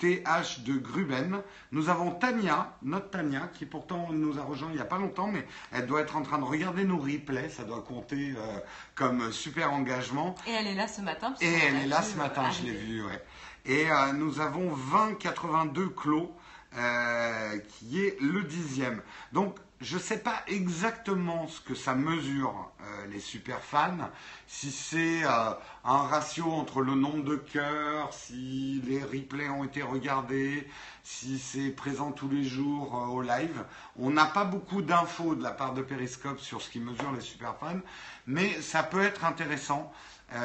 TH 0.00 0.64
de 0.64 0.78
Gruben. 0.78 1.42
Nous 1.72 1.90
avons 1.90 2.10
Tania, 2.10 2.74
notre 2.82 3.10
Tania, 3.10 3.50
qui 3.52 3.66
pourtant 3.66 4.08
nous 4.10 4.38
a 4.38 4.42
rejoint 4.42 4.70
il 4.70 4.76
n'y 4.76 4.80
a 4.80 4.86
pas 4.86 4.98
longtemps, 4.98 5.28
mais 5.28 5.46
elle 5.72 5.86
doit 5.86 6.00
être 6.00 6.16
en 6.16 6.22
train 6.22 6.38
de 6.38 6.44
regarder 6.44 6.84
nos 6.84 6.98
replays, 6.98 7.50
ça 7.50 7.64
doit 7.64 7.82
compter 7.82 8.34
euh, 8.36 8.58
comme 8.94 9.30
super 9.30 9.72
engagement. 9.72 10.34
Et 10.46 10.52
elle 10.52 10.66
est 10.66 10.74
là 10.74 10.88
ce 10.88 11.02
matin. 11.02 11.34
Et 11.40 11.52
elle 11.52 11.76
est 11.76 11.86
là 11.86 12.02
ce 12.02 12.16
matin, 12.16 12.50
je 12.50 12.62
l'ai 12.62 12.70
arriver. 12.70 12.84
vu, 12.84 13.04
ouais. 13.04 13.22
Et 13.66 13.90
euh, 13.90 14.12
nous 14.14 14.40
avons 14.40 14.74
2082 14.74 15.90
clos, 15.90 16.34
euh, 16.76 17.58
qui 17.58 18.00
est 18.00 18.18
le 18.20 18.42
dixième. 18.44 19.02
Donc, 19.32 19.56
je 19.80 19.96
ne 19.96 20.00
sais 20.00 20.18
pas 20.18 20.42
exactement 20.46 21.48
ce 21.48 21.60
que 21.62 21.74
ça 21.74 21.94
mesure, 21.94 22.70
euh, 22.82 23.06
les 23.06 23.20
super 23.20 23.60
fans, 23.60 24.10
si 24.46 24.70
c'est 24.70 25.24
euh, 25.24 25.52
un 25.84 26.02
ratio 26.02 26.52
entre 26.52 26.82
le 26.82 26.94
nombre 26.94 27.24
de 27.24 27.36
cœurs, 27.36 28.12
si 28.12 28.82
les 28.84 29.02
replays 29.02 29.48
ont 29.48 29.64
été 29.64 29.80
regardés, 29.80 30.68
si 31.02 31.38
c'est 31.38 31.70
présent 31.70 32.12
tous 32.12 32.28
les 32.28 32.44
jours 32.44 32.94
euh, 32.94 33.06
au 33.06 33.22
live. 33.22 33.64
On 33.98 34.10
n'a 34.10 34.26
pas 34.26 34.44
beaucoup 34.44 34.82
d'infos 34.82 35.34
de 35.34 35.42
la 35.42 35.52
part 35.52 35.72
de 35.72 35.80
Periscope 35.80 36.40
sur 36.40 36.60
ce 36.60 36.68
qui 36.68 36.78
mesure 36.78 37.12
les 37.12 37.22
super 37.22 37.56
fans, 37.56 37.80
mais 38.26 38.60
ça 38.60 38.82
peut 38.82 39.02
être 39.02 39.24
intéressant 39.24 39.92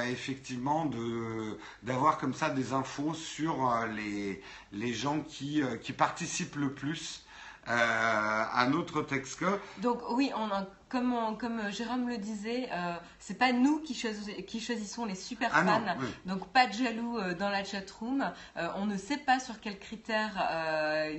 effectivement 0.08 0.89
d'avoir 1.84 2.18
comme 2.18 2.34
ça 2.34 2.50
des 2.50 2.74
infos 2.74 3.13
sur 3.13 3.72
les 3.96 4.42
les 4.72 4.94
gens 4.96 5.20
qui 5.20 5.62
qui 5.84 5.94
participent 5.94 6.56
le 6.56 6.74
plus 6.74 7.25
euh, 7.67 7.72
à 8.53 8.67
notre 8.69 9.01
Texco. 9.01 9.45
Donc 9.79 10.01
oui, 10.12 10.31
on 10.36 10.50
a- 10.51 10.67
comme, 10.88 11.13
on- 11.13 11.36
comme 11.36 11.60
euh, 11.60 11.72
Jérôme 11.72 12.07
le 12.07 12.17
disait, 12.17 12.69
euh, 12.72 12.93
c'est 13.19 13.38
pas 13.38 13.51
nous 13.51 13.79
qui, 13.79 13.93
choisi- 13.95 14.45
qui 14.45 14.62
choisissons 14.62 15.05
les 15.05 15.15
super 15.15 15.50
Ah 15.53 15.63
fans. 15.65 15.79
non, 15.81 15.93
oui. 16.00 16.07
Donc 16.25 16.48
pas 16.50 16.67
de 16.67 16.74
jaloux 16.74 17.17
euh, 17.17 17.34
dans 17.34 17.50
la 17.50 17.63
chatroom. 17.63 18.31
On 18.75 18.86
ne 18.86 18.95
sait 18.98 19.17
pas 19.17 19.39
sur 19.39 19.60
quels 19.60 19.79
critères 19.79 20.38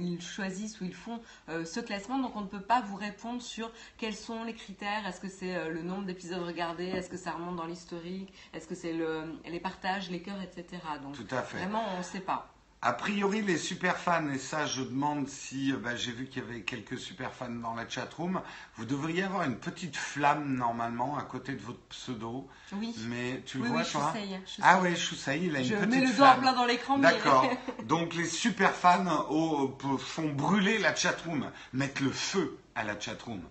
ils 0.01 0.21
choisissent 0.23 0.81
ou 0.81 0.85
ils 0.85 0.95
font 0.95 1.21
ce 1.49 1.81
classement. 1.81 2.19
Donc 2.19 2.37
on 2.37 2.43
ne 2.43 2.47
peut 2.47 2.61
pas 2.63 2.81
vous 2.81 2.97
répondre 2.97 3.43
sur 3.43 3.71
quels 3.99 4.15
sont 4.15 4.45
les 4.45 4.55
critères. 4.55 5.07
Est-ce 5.07 5.21
que 5.21 5.29
c'est 5.29 5.69
le 5.69 5.83
nombre 5.83 6.05
d'épisodes 6.05 6.43
regardés? 6.43 6.87
Est-ce 6.87 7.11
que 7.11 7.17
ça 7.17 7.33
remonte 7.33 7.57
dans 7.57 7.67
l'historique? 7.67 8.33
Est-ce 8.55 8.67
que 8.69 8.75
c'est 8.75 8.93
le, 8.93 9.35
les 9.47 9.61
partages, 9.61 10.11
les 10.11 10.23
cœurs, 10.23 10.41
etc. 10.43 10.81
Donc 11.03 11.15
Tout 11.17 11.35
à 11.35 11.43
fait. 11.43 11.59
vraiment 11.59 11.83
on 11.95 11.99
ne 11.99 12.03
sait 12.03 12.21
pas. 12.21 12.53
A 12.87 12.93
priori, 12.93 13.43
les 13.43 13.59
super 13.59 13.97
fans, 13.97 14.29
et 14.33 14.39
ça, 14.39 14.65
je 14.65 14.81
demande 14.83 15.27
si, 15.29 15.73
euh, 15.73 15.77
bah, 15.77 15.97
j'ai 15.97 16.13
vu 16.13 16.27
qu'il 16.29 16.41
y 16.45 16.47
avait 16.47 16.61
quelques 16.63 16.97
super 16.99 17.33
fans 17.33 17.49
dans 17.51 17.75
la 17.75 17.89
chatroom, 17.89 18.41
vous 18.77 18.85
devriez 18.85 19.25
avoir 19.25 19.43
une 19.43 19.57
petite 19.57 19.97
flamme 19.97 20.55
normalement 20.55 21.19
à 21.19 21.23
côté 21.23 21.55
de 21.55 21.63
votre 21.63 21.81
pseudo. 21.89 22.47
Oui. 22.75 22.95
Mais 23.09 23.43
tu 23.45 23.59
le 23.59 23.65
Oui, 23.65 23.71
vois, 23.71 23.81
oui, 23.81 23.87
toi 23.91 24.13
Chusei, 24.15 24.41
Chusei. 24.47 24.63
Ah 24.65 24.79
oui, 24.81 24.95
Chusei, 24.97 25.41
il 25.47 25.57
a 25.57 25.59
une 25.59 25.65
Je 25.65 25.75
petite 25.75 25.89
mets 25.91 26.01
le 26.01 26.13
doigt 26.15 26.27
flamme. 26.29 26.41
plein 26.43 26.53
dans 26.53 26.65
l'écran. 26.65 26.97
mais- 26.97 27.11
D'accord. 27.11 27.51
Donc 27.87 28.15
les 28.15 28.25
super 28.27 28.71
fans 28.73 29.25
au- 29.31 29.67
pe- 29.71 29.97
font 29.99 30.29
brûler 30.29 30.79
la 30.79 30.95
chatroom, 30.95 31.51
mettent 31.73 31.99
le 31.99 32.13
feu 32.13 32.57
à 32.77 32.85
la 32.85 33.01
chatroom. 33.01 33.43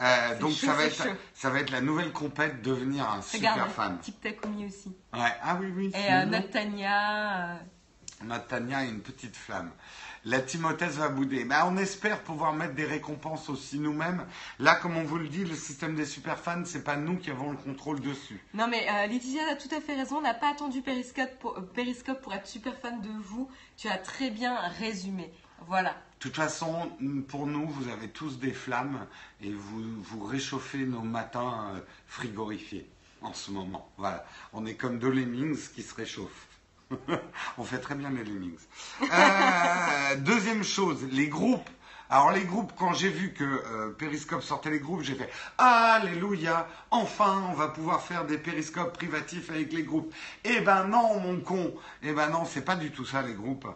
Euh, 0.00 0.38
donc 0.40 0.50
chaud, 0.50 0.66
ça 0.66 0.72
va 0.74 0.84
être 0.86 1.02
chaud. 1.04 1.10
ça 1.34 1.50
va 1.50 1.60
être 1.60 1.70
la 1.70 1.80
nouvelle 1.80 2.12
compète 2.12 2.60
devenir 2.62 3.08
un 3.10 3.22
super 3.22 3.68
fan. 3.70 3.98
Tic 4.02 4.20
Takumi 4.20 4.66
aussi. 4.66 4.88
Ouais. 5.14 5.32
Ah 5.42 5.56
oui 5.60 5.72
oui. 5.74 5.90
Et 5.94 6.12
euh, 6.12 6.26
mignon. 6.26 6.42
Notre 8.24 8.46
Tania. 8.46 8.78
a 8.78 8.84
une 8.84 9.00
petite 9.00 9.36
flamme. 9.36 9.70
La 10.24 10.40
Timothée 10.40 10.86
va 10.86 11.08
bouder. 11.08 11.44
Ben, 11.44 11.64
on 11.66 11.76
espère 11.76 12.22
pouvoir 12.22 12.52
mettre 12.52 12.74
des 12.74 12.84
récompenses 12.84 13.48
aussi 13.48 13.78
nous-mêmes. 13.78 14.26
Là, 14.58 14.74
comme 14.74 14.96
on 14.96 15.04
vous 15.04 15.18
le 15.18 15.28
dit, 15.28 15.44
le 15.44 15.54
système 15.54 15.94
des 15.94 16.04
super 16.04 16.38
fans, 16.38 16.64
c'est 16.64 16.82
pas 16.82 16.96
nous 16.96 17.16
qui 17.16 17.30
avons 17.30 17.52
le 17.52 17.56
contrôle 17.56 18.00
dessus. 18.00 18.42
Non 18.52 18.66
mais 18.66 18.88
euh, 18.90 19.06
Laetitia 19.06 19.52
a 19.52 19.54
tout 19.54 19.72
à 19.72 19.80
fait 19.80 19.94
raison, 19.94 20.16
on 20.16 20.22
n'a 20.22 20.34
pas 20.34 20.50
attendu 20.50 20.82
Periscope 20.82 21.38
pour, 21.38 21.56
euh, 21.56 21.60
Periscope 21.60 22.20
pour 22.22 22.34
être 22.34 22.46
super 22.46 22.76
fan 22.76 23.00
de 23.00 23.10
vous. 23.22 23.48
Tu 23.76 23.88
as 23.88 23.98
très 23.98 24.30
bien 24.30 24.56
résumé. 24.80 25.30
Voilà. 25.68 25.90
De 25.90 26.18
toute 26.18 26.36
façon, 26.36 26.90
pour 27.28 27.46
nous, 27.46 27.68
vous 27.68 27.88
avez 27.88 28.08
tous 28.08 28.38
des 28.38 28.52
flammes 28.52 29.06
et 29.40 29.52
vous, 29.52 29.82
vous 30.02 30.24
réchauffez 30.24 30.86
nos 30.86 31.02
matins 31.02 31.72
euh, 31.74 31.80
frigorifiés 32.06 32.88
en 33.22 33.32
ce 33.32 33.50
moment. 33.50 33.88
Voilà. 33.96 34.24
On 34.52 34.66
est 34.66 34.74
comme 34.74 34.98
deux 34.98 35.10
lemmings 35.10 35.56
qui 35.74 35.82
se 35.82 35.94
réchauffent. 35.94 36.45
On 37.58 37.64
fait 37.64 37.78
très 37.78 37.94
bien 37.94 38.10
les 38.10 38.24
lemmings. 38.24 38.58
Euh, 39.02 40.16
deuxième 40.18 40.62
chose, 40.62 41.04
les 41.10 41.28
groupes. 41.28 41.68
Alors 42.08 42.30
les 42.30 42.44
groupes, 42.44 42.72
quand 42.78 42.92
j'ai 42.92 43.08
vu 43.08 43.32
que 43.32 43.42
euh, 43.42 43.90
Periscope 43.98 44.40
sortait 44.42 44.70
les 44.70 44.78
groupes, 44.78 45.02
j'ai 45.02 45.16
fait 45.16 45.28
Alléluia, 45.58 46.68
enfin 46.92 47.42
on 47.50 47.54
va 47.54 47.66
pouvoir 47.66 48.00
faire 48.00 48.24
des 48.24 48.38
périscopes 48.38 48.96
privatifs 48.96 49.50
avec 49.50 49.72
les 49.72 49.82
groupes. 49.82 50.14
Eh 50.44 50.60
ben 50.60 50.84
non 50.84 51.18
mon 51.18 51.40
con, 51.40 51.74
eh 52.04 52.12
ben 52.12 52.28
non 52.30 52.44
c'est 52.44 52.64
pas 52.64 52.76
du 52.76 52.92
tout 52.92 53.04
ça 53.04 53.22
les 53.22 53.34
groupes. 53.34 53.66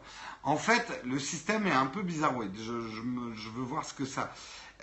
En 0.45 0.57
fait 0.57 1.01
le 1.05 1.19
système 1.19 1.67
est 1.67 1.73
un 1.73 1.87
peu 1.87 2.03
me- 3.03 3.35
je 3.35 3.49
veux 3.49 3.65
voir 3.65 3.85
ce 3.85 3.95
que 3.95 4.05
ça... 4.05 4.33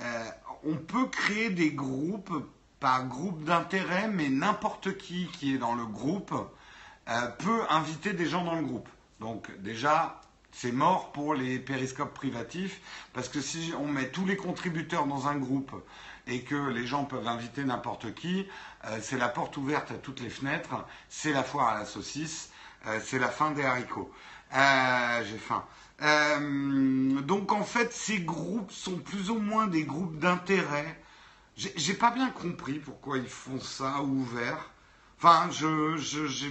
Euh, 0.02 0.26
on 0.66 0.76
peut 0.76 1.06
créer 1.08 1.50
des 1.50 1.72
groupes 1.72 2.34
par 2.82 3.06
groupe 3.08 3.46
d'intérêt, 3.46 4.10
mais 4.10 4.28
n'importe 4.28 4.98
qui 4.98 5.28
qui 5.32 5.56
est 5.56 5.58
dans 5.58 5.74
le 5.74 5.86
groupe 5.86 6.34
euh, 7.10 7.28
peut 7.40 7.62
inviter 7.70 8.14
des 8.14 8.26
gens 8.28 8.44
dans 8.44 8.56
le 8.56 8.64
groupe. 8.64 8.90
Donc 9.20 9.50
déjà, 9.60 10.22
c'est 10.52 10.72
mort 10.72 11.12
pour 11.12 11.34
les 11.34 11.60
périscopes 11.60 12.14
privatifs, 12.14 12.82
parce 13.14 13.30
que 13.30 13.42
si 13.42 13.74
on 13.80 13.88
met 13.88 14.10
tous 14.10 14.26
les 14.26 14.38
contributeurs 14.38 15.06
dans 15.06 15.28
un 15.28 15.36
groupe 15.38 15.72
et 16.28 16.42
que 16.42 16.70
les 16.70 16.86
gens 16.88 17.06
peuvent 17.06 17.28
inviter 17.28 17.64
n'importe 17.64 18.14
qui, 18.14 18.48
euh, 18.86 19.00
c'est 19.02 19.18
la 19.18 19.30
porte 19.30 19.58
ouverte 19.58 19.92
à 19.92 19.96
toutes 19.96 20.20
les 20.20 20.30
fenêtres, 20.30 20.86
c'est 21.10 21.32
la 21.32 21.44
foire 21.44 21.70
à 21.70 21.80
la 21.80 21.86
saucisse, 21.86 22.52
euh, 22.88 23.00
c'est 23.04 23.20
la 23.20 23.30
fin 23.30 23.52
des 23.52 23.64
haricots. 23.64 24.12
J'ai 24.52 25.38
faim. 25.38 25.64
Donc 27.24 27.52
en 27.52 27.64
fait, 27.64 27.92
ces 27.92 28.20
groupes 28.20 28.72
sont 28.72 28.98
plus 28.98 29.30
ou 29.30 29.40
moins 29.40 29.68
des 29.68 29.84
groupes 29.84 30.18
d'intérêt. 30.20 31.00
J'ai 31.56 31.94
pas 31.96 32.12
bien 32.12 32.30
compris 32.30 32.80
pourquoi 32.80 33.18
ils 33.18 33.28
font 33.28 33.60
ça 33.60 34.02
ouvert. 34.02 34.70
Enfin, 35.18 35.50
je, 35.52 35.98
je- 35.98 36.48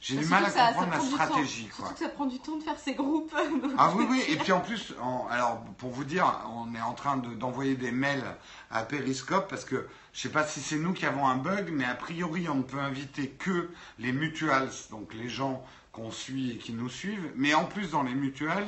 j'ai 0.00 0.16
du 0.16 0.24
mal 0.26 0.44
à 0.46 0.50
ça 0.50 0.66
comprendre 0.68 0.90
la 0.92 1.00
stratégie. 1.00 1.68
Quoi. 1.68 1.76
Surtout 1.86 1.92
que 1.94 1.98
ça 2.00 2.08
prend 2.08 2.26
du 2.26 2.38
temps 2.40 2.56
de 2.56 2.62
faire 2.62 2.78
ces 2.78 2.94
groupes. 2.94 3.34
Ah 3.78 3.92
oui, 3.94 4.06
oui, 4.10 4.22
et 4.28 4.36
puis 4.36 4.52
en 4.52 4.60
plus, 4.60 4.94
alors 5.30 5.60
pour 5.78 5.90
vous 5.90 6.04
dire, 6.04 6.26
on 6.54 6.74
est 6.74 6.80
en 6.80 6.94
train 6.94 7.16
de- 7.18 7.34
d'envoyer 7.34 7.74
des 7.76 7.92
mails 7.92 8.24
à 8.70 8.82
Periscope 8.82 9.48
parce 9.48 9.64
que 9.64 9.86
je 10.12 10.20
sais 10.20 10.28
pas 10.30 10.44
si 10.46 10.60
c'est 10.60 10.76
nous 10.78 10.92
qui 10.92 11.06
avons 11.06 11.26
un 11.28 11.36
bug, 11.36 11.70
mais 11.72 11.84
a 11.84 11.94
priori 11.94 12.48
on 12.48 12.56
ne 12.56 12.62
peut 12.62 12.78
inviter 12.80 13.28
que 13.28 13.70
les 13.98 14.12
mutuals, 14.12 14.70
donc 14.90 15.12
les 15.14 15.28
gens 15.28 15.64
qu'on 15.92 16.10
suit 16.10 16.52
et 16.52 16.56
qui 16.58 16.72
nous 16.72 16.88
suivent, 16.88 17.32
mais 17.36 17.52
en 17.54 17.64
plus 17.64 17.90
dans 17.90 18.02
les 18.02 18.14
mutuals, 18.14 18.66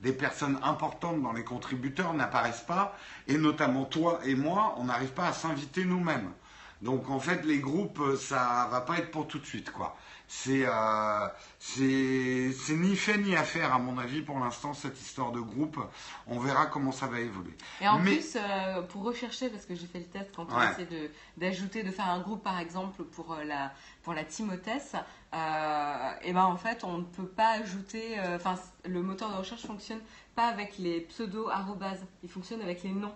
des 0.00 0.12
personnes 0.12 0.58
importantes 0.62 1.20
dans 1.20 1.32
les 1.32 1.44
contributeurs 1.44 2.14
n'apparaissent 2.14 2.64
pas, 2.66 2.96
et 3.28 3.36
notamment 3.36 3.84
toi 3.84 4.20
et 4.24 4.34
moi, 4.34 4.74
on 4.78 4.84
n'arrive 4.84 5.10
pas 5.12 5.26
à 5.26 5.32
s'inviter 5.32 5.84
nous-mêmes. 5.84 6.30
Donc 6.82 7.10
en 7.10 7.20
fait, 7.20 7.44
les 7.44 7.58
groupes, 7.58 8.00
euh, 8.00 8.16
ça 8.16 8.68
va 8.70 8.80
pas 8.80 8.98
être 8.98 9.10
pour 9.10 9.26
tout 9.26 9.38
de 9.38 9.44
suite, 9.46 9.70
quoi. 9.70 9.96
C'est 10.28 10.64
euh, 10.64 11.28
c'est 11.58 12.76
ni 12.76 12.94
fait 12.96 13.18
ni 13.18 13.34
à 13.36 13.42
faire, 13.42 13.74
à 13.74 13.78
mon 13.78 13.98
avis, 13.98 14.22
pour 14.22 14.38
l'instant, 14.38 14.72
cette 14.74 14.98
histoire 15.00 15.32
de 15.32 15.40
groupe. 15.40 15.78
On 16.28 16.38
verra 16.38 16.66
comment 16.66 16.92
ça 16.92 17.06
va 17.08 17.20
évoluer. 17.20 17.54
Et 17.80 17.88
en 17.88 17.98
Mais- 17.98 18.12
plus, 18.16 18.36
euh, 18.36 18.80
pour 18.82 19.02
rechercher, 19.02 19.50
parce 19.50 19.66
que 19.66 19.74
j'ai 19.74 19.86
fait 19.86 19.98
le 19.98 20.04
test 20.06 20.30
quand 20.34 20.46
on 20.50 20.56
Ouais. 20.56 20.70
essaie 20.70 20.88
d'ajouter, 21.36 21.82
de, 21.82 21.90
faire 21.90 22.08
un 22.08 22.20
groupe 22.20 22.42
par 22.44 22.58
exemple 22.60 23.02
pour 23.02 23.36
la, 23.44 23.72
pour 24.04 24.14
la 24.14 24.24
Timothée, 24.24 24.78
euh, 25.34 26.10
et 26.22 26.32
ben 26.32 26.44
en 26.44 26.56
fait 26.56 26.84
on 26.84 26.98
ne 26.98 27.04
peut 27.04 27.26
pas 27.26 27.58
ajouter, 27.60 28.16
enfin 28.34 28.54
le 28.84 29.02
moteur 29.02 29.30
de 29.30 29.36
recherche 29.36 29.66
fonctionne 29.66 30.00
pas 30.34 30.46
avec 30.46 30.78
les 30.78 31.00
pseudos 31.02 31.48
arrobases, 31.50 32.04
il 32.22 32.28
fonctionne 32.28 32.62
avec 32.62 32.82
les 32.84 32.90
noms. 32.90 33.14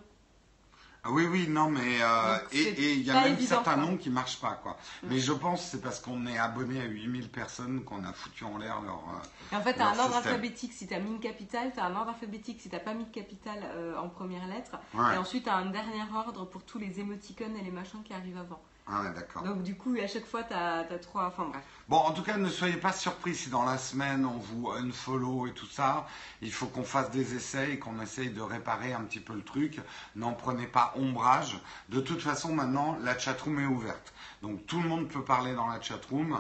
Ah 1.07 1.11
Oui, 1.11 1.27
oui, 1.27 1.47
non, 1.49 1.69
mais 1.71 2.01
euh, 2.03 2.39
et 2.53 2.93
il 2.95 3.03
y 3.03 3.11
a 3.11 3.15
même 3.21 3.33
évident, 3.35 3.47
certains 3.57 3.75
quoi. 3.75 3.83
noms 3.85 3.97
qui 3.99 4.09
marchent 4.09 4.41
pas, 4.41 4.59
quoi. 4.63 4.77
Mais 5.03 5.19
je 5.19 5.33
pense 5.33 5.61
que 5.61 5.67
c'est 5.73 5.83
parce 5.83 6.01
qu'on 6.01 6.27
est 6.27 6.39
abonné 6.39 6.81
à 6.81 6.87
8000 6.87 7.29
personnes 7.29 7.85
qu'on 7.85 8.03
a 8.05 8.13
foutu 8.13 8.45
en 8.45 8.57
l'air 8.57 8.81
leur. 8.81 8.95
euh, 9.11 9.53
Et 9.53 9.57
en 9.57 9.61
fait, 9.61 9.75
tu 9.75 9.81
as 9.81 9.89
un 9.89 9.99
ordre 9.99 10.15
système. 10.15 10.33
alphabétique 10.33 10.73
si 10.73 10.87
tu 10.87 10.95
as 10.95 11.01
mis 11.01 11.11
une 11.11 11.21
capitale, 11.21 11.73
tu 11.75 11.81
as 11.81 11.85
un 11.85 11.95
ordre 11.95 12.11
alphabétique 12.11 12.61
si 12.61 12.71
tu 12.71 12.79
pas 12.79 12.95
mis 12.95 13.05
de 13.05 13.11
capitale 13.11 13.63
euh, 13.75 13.97
en 13.99 14.09
première 14.09 14.47
lettre, 14.49 14.79
Ouais. 14.95 15.15
et 15.15 15.19
ensuite 15.19 15.45
tu 15.45 15.51
as 15.51 15.57
un 15.57 15.67
dernier 15.67 16.03
ordre 16.15 16.47
pour 16.47 16.63
tous 16.65 16.79
les 16.79 17.01
émoticônes 17.01 17.57
et 17.57 17.63
les 17.63 17.71
machins 17.71 18.03
qui 18.03 18.15
arrivent 18.15 18.39
avant. 18.39 18.61
Ah 18.87 19.03
ouais, 19.03 19.15
d'accord. 19.15 19.43
Donc 19.43 19.63
du 19.63 19.77
coup, 19.77 19.97
à 20.03 20.07
chaque 20.07 20.27
fois, 20.27 20.43
tu 20.43 20.53
as, 20.53 20.85
trois... 21.01 21.27
Enfin 21.27 21.47
bref. 21.47 21.63
Bon, 21.89 21.97
en 21.97 22.13
tout 22.13 22.23
cas, 22.23 22.37
ne 22.37 22.49
soyez 22.51 22.77
pas 22.77 22.93
surpris 22.93 23.35
si 23.35 23.49
dans 23.49 23.65
la 23.65 23.79
semaine 23.79 24.27
on 24.27 24.37
vous 24.37 24.71
unfollow 24.71 25.47
et 25.47 25.53
tout 25.53 25.67
ça. 25.67 26.07
Il 26.43 26.53
faut 26.53 26.67
qu'on 26.67 26.85
fasse 26.85 27.11
des 27.11 27.35
essais 27.35 27.73
et 27.73 27.79
qu'on 27.79 27.99
essaye 28.03 28.29
de 28.29 28.43
réparer 28.43 28.93
un 28.93 29.01
petit 29.01 29.21
peu 29.21 29.35
le 29.35 29.43
truc. 29.43 29.81
N'en 30.17 30.35
prenez 30.35 30.67
pas 30.67 30.93
ombrage. 30.97 31.59
De 31.89 32.01
toute 32.01 32.21
façon, 32.21 32.55
maintenant, 32.55 32.99
la 33.03 33.19
chatroom 33.19 33.59
est 33.59 33.67
ouverte. 33.67 34.13
Donc 34.43 34.67
tout 34.67 34.83
le 34.83 34.89
monde 34.89 35.09
peut 35.09 35.25
parler 35.25 35.55
dans 35.55 35.69
la 35.69 35.81
chatroom. 35.81 36.35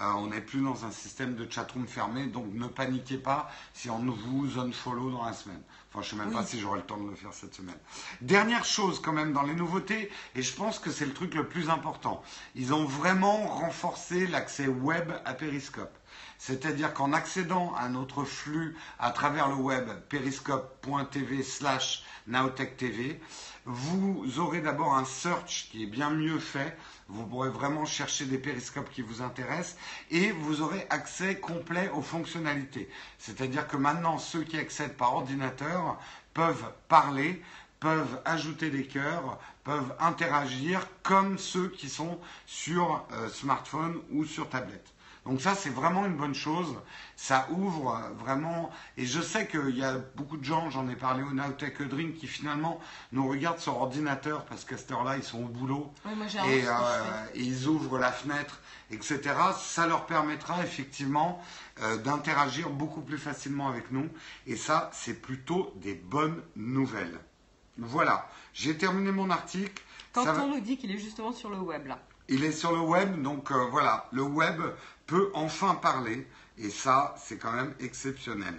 Euh, 0.00 0.12
on 0.16 0.28
n'est 0.28 0.40
plus 0.40 0.62
dans 0.62 0.86
un 0.86 0.90
système 0.90 1.34
de 1.34 1.50
chatroom 1.50 1.86
fermé. 1.86 2.26
Donc 2.26 2.46
ne 2.54 2.66
paniquez 2.66 3.18
pas 3.18 3.50
si 3.74 3.90
on 3.90 3.98
vous 3.98 4.58
unfollow 4.58 5.10
dans 5.10 5.26
la 5.26 5.34
semaine. 5.34 5.62
Enfin, 5.92 6.02
je 6.02 6.14
ne 6.14 6.20
sais 6.20 6.24
même 6.24 6.34
pas 6.34 6.44
si 6.44 6.60
j'aurai 6.60 6.78
le 6.78 6.86
temps 6.86 6.98
de 6.98 7.10
le 7.10 7.16
faire 7.16 7.34
cette 7.34 7.54
semaine. 7.54 7.78
Dernière 8.20 8.64
chose 8.64 9.00
quand 9.00 9.12
même 9.12 9.32
dans 9.32 9.42
les 9.42 9.54
nouveautés, 9.54 10.08
et 10.36 10.42
je 10.42 10.54
pense 10.54 10.78
que 10.78 10.90
c'est 10.90 11.04
le 11.04 11.12
truc 11.12 11.34
le 11.34 11.48
plus 11.48 11.68
important. 11.68 12.22
Ils 12.54 12.72
ont 12.72 12.84
vraiment 12.84 13.48
renforcé 13.48 14.28
l'accès 14.28 14.68
web 14.68 15.10
à 15.24 15.34
Periscope. 15.34 15.96
C'est-à-dire 16.38 16.94
qu'en 16.94 17.12
accédant 17.12 17.74
à 17.74 17.88
notre 17.88 18.24
flux 18.24 18.76
à 18.98 19.10
travers 19.10 19.48
le 19.48 19.56
web 19.56 19.88
periscope.tv 20.08 21.42
slash 21.42 22.04
TV, 22.78 23.20
vous 23.72 24.40
aurez 24.40 24.60
d'abord 24.60 24.94
un 24.94 25.04
search 25.04 25.68
qui 25.70 25.84
est 25.84 25.86
bien 25.86 26.10
mieux 26.10 26.40
fait. 26.40 26.76
Vous 27.08 27.24
pourrez 27.24 27.50
vraiment 27.50 27.84
chercher 27.84 28.24
des 28.24 28.38
périscopes 28.38 28.90
qui 28.90 29.02
vous 29.02 29.22
intéressent 29.22 29.76
et 30.10 30.32
vous 30.32 30.60
aurez 30.60 30.86
accès 30.90 31.38
complet 31.38 31.88
aux 31.94 32.02
fonctionnalités. 32.02 32.88
C'est-à-dire 33.18 33.68
que 33.68 33.76
maintenant, 33.76 34.18
ceux 34.18 34.42
qui 34.42 34.58
accèdent 34.58 34.96
par 34.96 35.14
ordinateur 35.14 35.98
peuvent 36.34 36.72
parler, 36.88 37.42
peuvent 37.78 38.20
ajouter 38.24 38.70
des 38.70 38.86
cœurs, 38.86 39.38
peuvent 39.62 39.94
interagir 40.00 40.88
comme 41.04 41.38
ceux 41.38 41.68
qui 41.68 41.88
sont 41.88 42.18
sur 42.46 43.06
euh, 43.12 43.28
smartphone 43.28 44.00
ou 44.10 44.24
sur 44.24 44.48
tablette. 44.48 44.92
Donc 45.30 45.40
ça, 45.40 45.54
c'est 45.54 45.70
vraiment 45.70 46.06
une 46.06 46.16
bonne 46.16 46.34
chose. 46.34 46.74
Ça 47.14 47.46
ouvre 47.52 48.02
vraiment. 48.18 48.68
Et 48.96 49.06
je 49.06 49.20
sais 49.20 49.46
qu'il 49.46 49.76
y 49.76 49.84
a 49.84 49.94
beaucoup 50.16 50.36
de 50.36 50.42
gens, 50.42 50.70
j'en 50.70 50.88
ai 50.88 50.96
parlé 50.96 51.22
au 51.22 51.30
Nowtech 51.30 51.80
Drink, 51.82 52.16
qui 52.16 52.26
finalement 52.26 52.80
nous 53.12 53.28
regardent 53.28 53.60
sur 53.60 53.76
ordinateur 53.76 54.44
parce 54.46 54.64
qu'à 54.64 54.76
cette 54.76 54.90
heure-là, 54.90 55.16
ils 55.16 55.22
sont 55.22 55.44
au 55.44 55.46
boulot. 55.46 55.92
et, 56.48 56.64
euh, 56.66 56.72
et, 57.34 57.42
ils 57.42 57.68
ouvrent 57.68 58.00
la 58.00 58.10
fenêtre, 58.10 58.58
etc. 58.90 59.20
Ça 59.56 59.86
leur 59.86 60.06
permettra 60.06 60.64
effectivement 60.64 61.40
euh, 61.80 61.96
d'interagir 61.98 62.68
beaucoup 62.68 63.00
plus 63.00 63.18
facilement 63.18 63.68
avec 63.68 63.92
nous. 63.92 64.08
Et 64.48 64.56
ça, 64.56 64.90
c'est 64.92 65.22
plutôt 65.22 65.72
des 65.76 65.94
bonnes 65.94 66.42
nouvelles. 66.56 67.20
Voilà. 67.78 68.28
J'ai 68.52 68.76
terminé 68.76 69.12
mon 69.12 69.30
article. 69.30 69.80
Quand 70.12 70.26
on 70.40 70.48
nous 70.48 70.60
dit 70.60 70.76
qu'il 70.76 70.90
est 70.90 70.98
justement 70.98 71.30
sur 71.30 71.50
le 71.50 71.58
web 71.58 71.86
là. 71.86 72.00
Il 72.32 72.44
est 72.44 72.52
sur 72.52 72.70
le 72.70 72.80
web, 72.80 73.22
donc 73.22 73.50
euh, 73.50 73.66
voilà, 73.72 74.06
le 74.12 74.22
web 74.22 74.62
peut 75.10 75.32
enfin 75.34 75.74
parler, 75.74 76.24
et 76.56 76.70
ça, 76.70 77.16
c'est 77.18 77.36
quand 77.36 77.50
même 77.50 77.74
exceptionnel. 77.80 78.54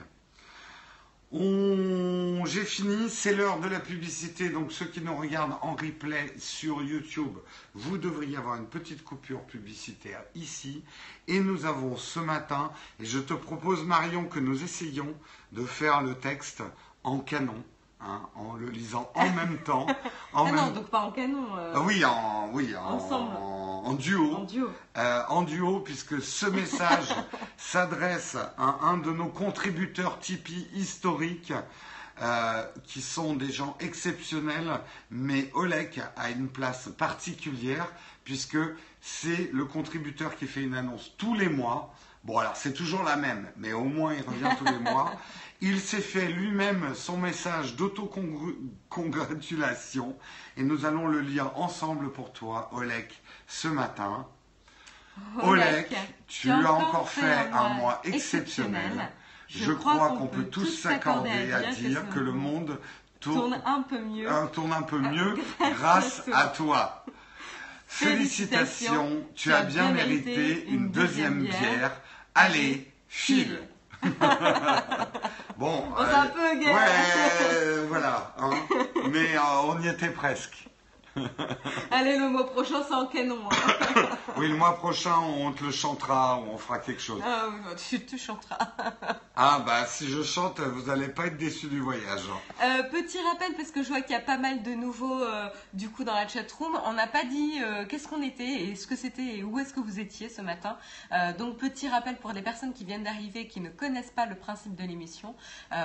J'ai 1.31 2.65
fini, 2.65 3.09
c'est 3.09 3.33
l'heure 3.33 3.61
de 3.61 3.69
la 3.69 3.79
publicité, 3.79 4.49
donc 4.49 4.73
ceux 4.73 4.87
qui 4.87 4.99
nous 4.99 5.15
regardent 5.15 5.55
en 5.61 5.75
replay 5.75 6.33
sur 6.37 6.83
YouTube, 6.83 7.37
vous 7.73 7.97
devriez 7.97 8.35
avoir 8.35 8.57
une 8.57 8.67
petite 8.67 9.01
coupure 9.01 9.45
publicitaire 9.45 10.25
ici. 10.35 10.83
Et 11.29 11.39
nous 11.39 11.65
avons 11.65 11.95
ce 11.95 12.19
matin, 12.19 12.73
et 12.99 13.05
je 13.05 13.19
te 13.19 13.33
propose 13.33 13.85
Marion 13.85 14.25
que 14.25 14.39
nous 14.39 14.61
essayions 14.61 15.15
de 15.53 15.63
faire 15.63 16.01
le 16.01 16.15
texte 16.15 16.63
en 17.05 17.19
canon. 17.19 17.63
Hein, 18.03 18.21
en 18.35 18.55
le 18.55 18.67
lisant 18.69 19.11
en 19.13 19.29
même 19.29 19.59
temps. 19.59 19.85
En 20.33 20.45
ah 20.45 20.51
non, 20.53 20.71
donc 20.71 20.89
pas 20.89 21.01
en 21.01 21.11
canon. 21.11 21.45
Euh, 21.57 21.73
ah 21.75 21.81
oui, 21.81 22.05
en, 22.05 22.49
oui, 22.53 22.73
ensemble. 22.73 23.35
En, 23.35 23.93
duo. 23.95 24.33
En 24.33 24.43
duo. 24.45 24.69
Euh, 24.97 25.21
en 25.27 25.41
duo, 25.41 25.81
puisque 25.81 26.21
ce 26.21 26.45
message 26.61 27.13
s'adresse 27.57 28.37
à 28.57 28.77
un 28.83 28.97
de 28.97 29.11
nos 29.11 29.27
contributeurs 29.27 30.19
Tipeee 30.19 30.69
historiques. 30.73 31.53
Euh, 32.21 32.63
qui 32.83 33.01
sont 33.01 33.33
des 33.33 33.51
gens 33.51 33.75
exceptionnels, 33.79 34.79
mais 35.09 35.49
Olek 35.55 35.99
a 36.15 36.29
une 36.29 36.49
place 36.49 36.89
particulière 36.95 37.87
puisque 38.25 38.59
c'est 38.99 39.49
le 39.51 39.65
contributeur 39.65 40.35
qui 40.35 40.45
fait 40.45 40.61
une 40.61 40.75
annonce 40.75 41.13
tous 41.17 41.33
les 41.33 41.49
mois. 41.49 41.95
Bon, 42.23 42.37
alors 42.37 42.55
c'est 42.55 42.73
toujours 42.73 43.01
la 43.01 43.15
même, 43.15 43.49
mais 43.57 43.73
au 43.73 43.85
moins 43.85 44.13
il 44.13 44.21
revient 44.21 44.55
tous 44.59 44.65
les 44.65 44.77
mois. 44.77 45.13
Il 45.63 45.79
s'est 45.79 46.01
fait 46.01 46.27
lui-même 46.27 46.95
son 46.95 47.17
message 47.17 47.75
d'autocongratulation 47.75 50.17
et 50.57 50.63
nous 50.63 50.85
allons 50.85 51.07
le 51.07 51.21
lire 51.21 51.51
ensemble 51.55 52.11
pour 52.11 52.33
toi, 52.33 52.71
Olek, 52.73 53.21
ce 53.47 53.67
matin. 53.67 54.25
Olek, 55.43 55.95
tu 56.27 56.49
as 56.49 56.73
encore 56.73 57.09
fait 57.09 57.51
un 57.53 57.75
mois 57.75 58.01
exceptionnel. 58.03 59.11
Je 59.47 59.71
crois 59.71 60.15
qu'on 60.17 60.25
peut 60.25 60.45
tous 60.45 60.65
s'accorder 60.65 61.53
à 61.53 61.71
dire 61.73 62.09
que 62.09 62.19
le 62.19 62.31
monde 62.31 62.79
tourne 63.19 63.61
un 63.63 63.83
peu 63.83 63.99
mieux, 63.99 64.27
tourne 64.53 64.73
un 64.73 64.81
peu 64.81 64.97
mieux 64.97 65.37
grâce 65.59 66.23
à 66.33 66.47
toi. 66.47 67.05
Félicitations, 67.85 69.27
tu 69.35 69.53
as 69.53 69.61
bien 69.61 69.91
mérité 69.91 70.65
une 70.69 70.89
deuxième 70.89 71.43
bière. 71.43 71.91
Allez, 72.33 72.91
file 73.09 73.59
bon. 75.61 75.83
On 75.95 76.01
un 76.01 76.27
peu 76.27 76.59
gay. 76.59 76.65
Ouais, 76.65 77.85
voilà. 77.87 78.33
Hein. 78.39 78.49
Mais 79.11 79.35
euh, 79.35 79.67
on 79.67 79.79
y 79.81 79.87
était 79.87 80.09
presque. 80.09 80.67
Allez, 81.91 82.17
le 82.17 82.29
mois 82.29 82.49
prochain, 82.49 82.83
c'est 82.87 82.93
en 82.93 83.05
canon. 83.05 83.39
Hein. 83.51 84.17
oui, 84.37 84.47
le 84.47 84.55
mois 84.55 84.77
prochain, 84.77 85.15
on 85.19 85.51
te 85.51 85.63
le 85.63 85.71
chantera 85.71 86.39
ou 86.39 86.53
on 86.53 86.57
fera 86.57 86.79
quelque 86.79 87.01
chose. 87.01 87.21
Ah 87.25 87.47
oui, 87.49 87.57
bah, 87.65 87.75
tu 87.75 87.99
te 87.99 88.15
chanteras. 88.15 88.57
ah 89.35 89.61
bah, 89.65 89.85
si 89.87 90.07
je 90.07 90.23
chante, 90.23 90.59
vous 90.59 90.83
n'allez 90.83 91.09
pas 91.09 91.27
être 91.27 91.37
déçus 91.37 91.67
du 91.67 91.79
voyage. 91.79 92.21
Hein. 92.31 92.65
Euh, 92.65 92.83
petit 92.83 93.17
rappel, 93.29 93.53
parce 93.55 93.71
que 93.71 93.83
je 93.83 93.89
vois 93.89 94.01
qu'il 94.01 94.13
y 94.13 94.17
a 94.17 94.21
pas 94.21 94.37
mal 94.37 94.63
de 94.63 94.71
nouveaux, 94.71 95.21
euh, 95.21 95.49
du 95.73 95.89
coup, 95.89 96.05
dans 96.05 96.13
la 96.13 96.27
chatroom. 96.27 96.79
On 96.85 96.93
n'a 96.93 97.07
pas 97.07 97.25
dit 97.25 97.59
euh, 97.61 97.85
qu'est-ce 97.85 98.07
qu'on 98.07 98.21
était 98.21 98.63
et 98.63 98.75
ce 98.75 98.87
que 98.87 98.95
c'était 98.95 99.37
et 99.37 99.43
où 99.43 99.59
est-ce 99.59 99.73
que 99.73 99.81
vous 99.81 99.99
étiez 99.99 100.29
ce 100.29 100.41
matin. 100.41 100.77
donc, 101.37 101.57
petit 101.57 101.89
rappel 101.89 102.15
pour 102.15 102.31
les 102.31 102.41
personnes 102.41 102.73
qui 102.73 102.85
viennent 102.85 103.03
d'arriver, 103.03 103.47
qui 103.47 103.59
ne 103.59 103.69
connaissent 103.69 104.11
pas 104.11 104.25
le 104.25 104.35
principe 104.35 104.75
de 104.75 104.83
l'émission. 104.83 105.35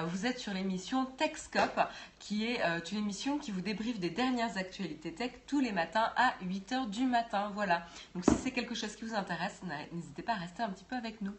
vous 0.06 0.26
êtes 0.26 0.38
sur 0.38 0.52
l'émission 0.52 1.04
TechScope, 1.04 1.80
qui 2.18 2.44
est 2.44 2.60
une 2.92 2.98
émission 2.98 3.38
qui 3.38 3.50
vous 3.50 3.60
débriefe 3.60 3.98
des 3.98 4.10
dernières 4.10 4.56
actualités 4.56 5.15
tous 5.46 5.60
les 5.60 5.72
matins 5.72 6.12
à 6.16 6.34
8h 6.44 6.90
du 6.90 7.04
matin. 7.04 7.50
Voilà. 7.54 7.86
Donc 8.14 8.24
si 8.24 8.34
c'est 8.42 8.50
quelque 8.50 8.74
chose 8.74 8.94
qui 8.96 9.04
vous 9.04 9.14
intéresse, 9.14 9.60
n'hésitez 9.92 10.22
pas 10.22 10.32
à 10.32 10.36
rester 10.36 10.62
un 10.62 10.70
petit 10.70 10.84
peu 10.84 10.96
avec 10.96 11.20
nous. 11.20 11.34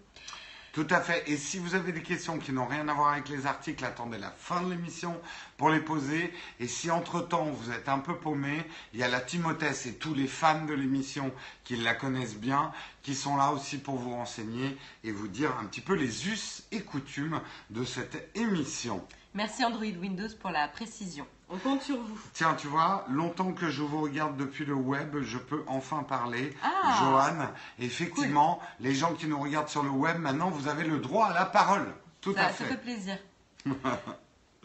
Tout 0.77 0.85
à 0.91 1.01
fait. 1.01 1.23
Et 1.27 1.37
si 1.37 1.57
vous 1.57 1.73
avez 1.73 1.91
des 1.91 2.03
questions 2.03 2.37
qui 2.37 2.51
n'ont 2.51 2.67
rien 2.67 2.87
à 2.87 2.93
voir 2.93 3.13
avec 3.13 3.29
les 3.29 3.47
articles, 3.47 3.83
attendez 3.83 4.19
la 4.19 4.29
fin 4.29 4.61
de 4.61 4.69
l'émission 4.69 5.19
pour 5.57 5.71
les 5.71 5.79
poser. 5.79 6.31
Et 6.59 6.67
si 6.67 6.91
entre-temps 6.91 7.45
vous 7.45 7.71
êtes 7.71 7.89
un 7.89 7.97
peu 7.97 8.15
paumé, 8.15 8.63
il 8.93 8.99
y 8.99 9.03
a 9.03 9.07
la 9.07 9.19
Timothée 9.19 9.71
et 9.87 9.93
tous 9.93 10.13
les 10.13 10.27
fans 10.27 10.65
de 10.65 10.75
l'émission 10.75 11.31
qui 11.63 11.77
la 11.77 11.95
connaissent 11.95 12.37
bien, 12.37 12.71
qui 13.01 13.15
sont 13.15 13.37
là 13.37 13.51
aussi 13.53 13.79
pour 13.79 13.95
vous 13.95 14.11
renseigner 14.11 14.77
et 15.03 15.11
vous 15.11 15.27
dire 15.27 15.57
un 15.59 15.65
petit 15.65 15.81
peu 15.81 15.95
les 15.95 16.27
us 16.27 16.67
et 16.71 16.81
coutumes 16.81 17.41
de 17.71 17.83
cette 17.83 18.29
émission. 18.35 19.03
Merci 19.33 19.65
Android 19.65 19.81
Windows 19.81 20.29
pour 20.39 20.51
la 20.51 20.67
précision. 20.67 21.25
On 21.49 21.57
compte 21.57 21.81
sur 21.81 21.97
vous. 21.97 22.19
Tiens, 22.33 22.55
tu 22.55 22.67
vois, 22.67 23.05
longtemps 23.09 23.53
que 23.53 23.69
je 23.69 23.81
vous 23.81 24.01
regarde 24.01 24.35
depuis 24.35 24.65
le 24.65 24.73
web, 24.73 25.21
je 25.21 25.37
peux 25.37 25.63
enfin 25.67 26.03
parler. 26.03 26.53
Ah, 26.61 26.97
Joanne, 26.99 27.49
effectivement, 27.79 28.59
les 28.81 28.93
gens 28.93 29.13
qui 29.13 29.27
nous 29.27 29.39
regardent 29.39 29.69
sur 29.69 29.83
le 29.83 29.89
web, 29.89 30.19
maintenant, 30.19 30.49
vous 30.49 30.67
avez 30.67 30.83
le 30.83 30.99
droit 30.99 31.27
à 31.27 31.33
la 31.33 31.45
parole. 31.45 31.93
Tout 32.19 32.35
à 32.37 32.49
fait. 32.49 32.63
Ça 32.63 32.69
fait 32.69 32.81
plaisir. 32.81 33.17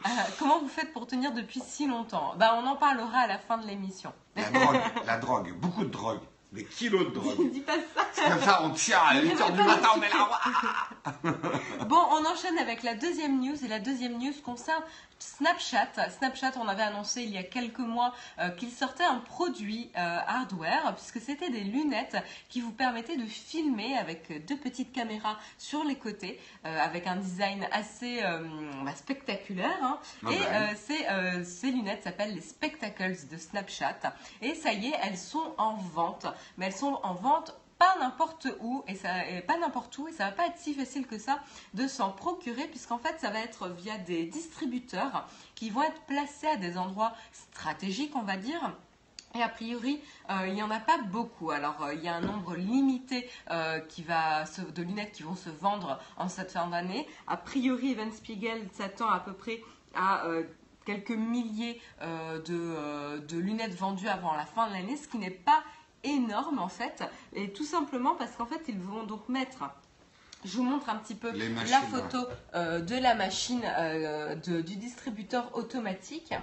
Euh, 0.05 0.09
comment 0.37 0.59
vous 0.59 0.69
faites 0.69 0.93
pour 0.93 1.07
tenir 1.07 1.33
depuis 1.33 1.61
si 1.61 1.87
longtemps? 1.87 2.35
Bah, 2.37 2.61
On 2.61 2.67
en 2.67 2.75
parlera 2.75 3.19
à 3.19 3.29
la 3.29 3.39
fin 3.39 3.57
de 3.57 3.69
l'émission. 3.69 4.13
La 4.35 4.51
drogue, 4.51 4.81
la 5.07 5.19
drogue, 5.19 5.53
beaucoup 5.61 5.85
de 5.85 5.91
drogue 5.91 6.19
des 6.53 6.65
kilos 6.65 7.07
de 7.07 7.15
drogue. 7.15 7.51
Dis 7.53 7.61
pas 7.61 7.77
ça. 7.95 8.07
C'est 8.13 8.25
comme 8.25 8.41
ça, 8.41 8.63
on 8.63 8.71
tient 8.71 8.99
à 8.99 9.15
8h 9.15 9.53
du 9.53 9.63
matin, 9.63 9.89
on 9.97 10.03
est 10.03 10.09
là. 10.13 11.85
bon, 11.87 12.01
on 12.11 12.25
enchaîne 12.27 12.59
avec 12.59 12.83
la 12.83 12.95
deuxième 12.95 13.41
news 13.41 13.57
et 13.65 13.69
la 13.69 13.79
deuxième 13.79 14.19
news 14.19 14.35
concerne 14.45 14.83
Snapchat. 15.23 16.11
Snapchat, 16.19 16.53
on 16.61 16.67
avait 16.67 16.83
annoncé 16.83 17.23
il 17.23 17.31
y 17.31 17.39
a 17.39 17.45
quelques 17.45 17.79
mois 17.79 18.13
euh, 18.41 18.51
qu'il 18.51 18.71
sortait 18.71 19.05
un 19.05 19.19
produit 19.19 19.91
euh, 19.97 20.19
hardware 20.27 20.95
puisque 20.97 21.21
c'était 21.21 21.49
des 21.49 21.61
lunettes 21.61 22.17
qui 22.49 22.61
vous 22.61 22.73
permettaient 22.73 23.17
de 23.17 23.27
filmer 23.27 23.97
avec 23.97 24.45
deux 24.47 24.57
petites 24.57 24.93
caméras 24.93 25.39
sur 25.59 25.85
les 25.85 25.95
côtés 25.95 26.41
euh, 26.67 26.79
avec 26.81 27.07
un 27.07 27.17
design 27.17 27.69
assez 27.71 28.21
bah, 28.85 28.95
spectaculaire. 28.97 29.79
Hein. 29.83 29.99
Ah 30.27 30.31
et 30.33 30.39
bah 30.39 31.45
ces 31.45 31.71
lunettes 31.71 32.03
s'appellent 32.03 32.35
les 32.35 32.41
Spectacles 32.41 33.29
de 33.31 33.37
Snapchat. 33.37 34.15
Et 34.41 34.55
ça 34.55 34.73
y 34.73 34.89
est, 34.89 34.95
elles 35.03 35.19
sont 35.19 35.55
en 35.59 35.75
vente. 35.75 36.27
Mais 36.57 36.67
elles 36.67 36.73
sont 36.73 36.99
en 37.03 37.15
vente 37.15 37.55
pas 37.83 37.99
n'importe 37.99 38.47
où 38.61 38.85
et 38.87 38.95
ça 38.95 39.09
pas 39.45 39.59
n'importe 39.59 39.99
où 39.99 40.07
et 40.07 40.13
ça 40.13 40.27
va 40.27 40.31
pas 40.31 40.47
être 40.47 40.57
si 40.57 40.73
facile 40.73 41.05
que 41.05 41.19
ça 41.19 41.41
de 41.75 41.89
s'en 41.89 42.13
procurer 42.13 42.69
puisqu'en 42.69 42.99
fait 42.99 43.19
ça 43.19 43.31
va 43.31 43.41
être 43.41 43.69
via 43.71 43.99
des 43.99 44.25
distributeurs 44.25 45.27
qui 45.57 45.69
vont 45.69 45.83
être 45.83 46.01
placés 46.03 46.47
à 46.47 46.57
des 46.57 46.79
endroits 46.79 47.13
stratégiques 47.33 48.15
on 48.15 48.23
va 48.23 48.37
dire 48.37 48.73
Et 49.35 49.43
a 49.43 49.49
priori, 49.49 50.01
euh, 50.31 50.47
il 50.47 50.55
n'y 50.55 50.63
en 50.63 50.71
a 50.71 50.79
pas 50.79 50.99
beaucoup. 50.99 51.51
Alors, 51.51 51.83
euh, 51.83 51.95
il 51.95 52.03
y 52.05 52.09
a 52.09 52.15
un 52.15 52.21
nombre 52.21 52.55
limité 52.55 53.31
euh, 53.51 53.81
qui 53.81 54.03
va 54.03 54.45
de 54.45 54.83
lunettes 54.83 55.13
qui 55.13 55.23
vont 55.23 55.37
se 55.37 55.49
vendre 55.49 55.99
en 56.19 56.29
cette 56.29 56.53
fin 56.53 56.67
d'année. 56.67 57.09
A 57.27 57.39
priori, 57.39 57.93
Evan 57.93 58.13
Spiegel 58.13 58.69
s'attend 58.73 59.09
à 59.09 59.21
peu 59.21 59.33
près 59.33 59.63
à 59.95 60.25
quelques 60.85 61.17
milliers 61.35 61.81
de 62.01 63.39
lunettes 63.39 63.75
vendues 63.75 64.09
avant 64.09 64.35
la 64.35 64.45
fin 64.45 64.69
de 64.69 64.75
l'année, 64.75 64.97
ce 64.97 65.09
qui 65.09 65.19
n'est 65.19 65.31
pas 65.31 65.63
énorme 66.05 66.59
en 66.59 66.69
fait. 66.69 67.03
Et 67.35 67.53
tout 67.53 67.65
simplement 67.65 68.15
parce 68.15 68.33
qu'en 68.37 68.47
fait, 68.47 68.63
ils 68.69 68.79
vont 68.79 69.05
donc 69.05 69.29
mettre. 69.29 69.65
Je 70.45 70.57
vous 70.57 70.65
montre 70.65 70.89
un 70.89 70.97
petit 70.97 71.15
peu 71.15 71.31
machines, 71.51 71.71
la 71.71 71.81
photo 72.01 72.19
euh, 72.55 72.81
de 72.81 72.97
la 72.97 73.15
machine 73.15 73.63
euh, 73.65 74.35
de- 74.35 74.61
du 74.61 74.77
distributeur 74.77 75.57
automatique. 75.57 76.35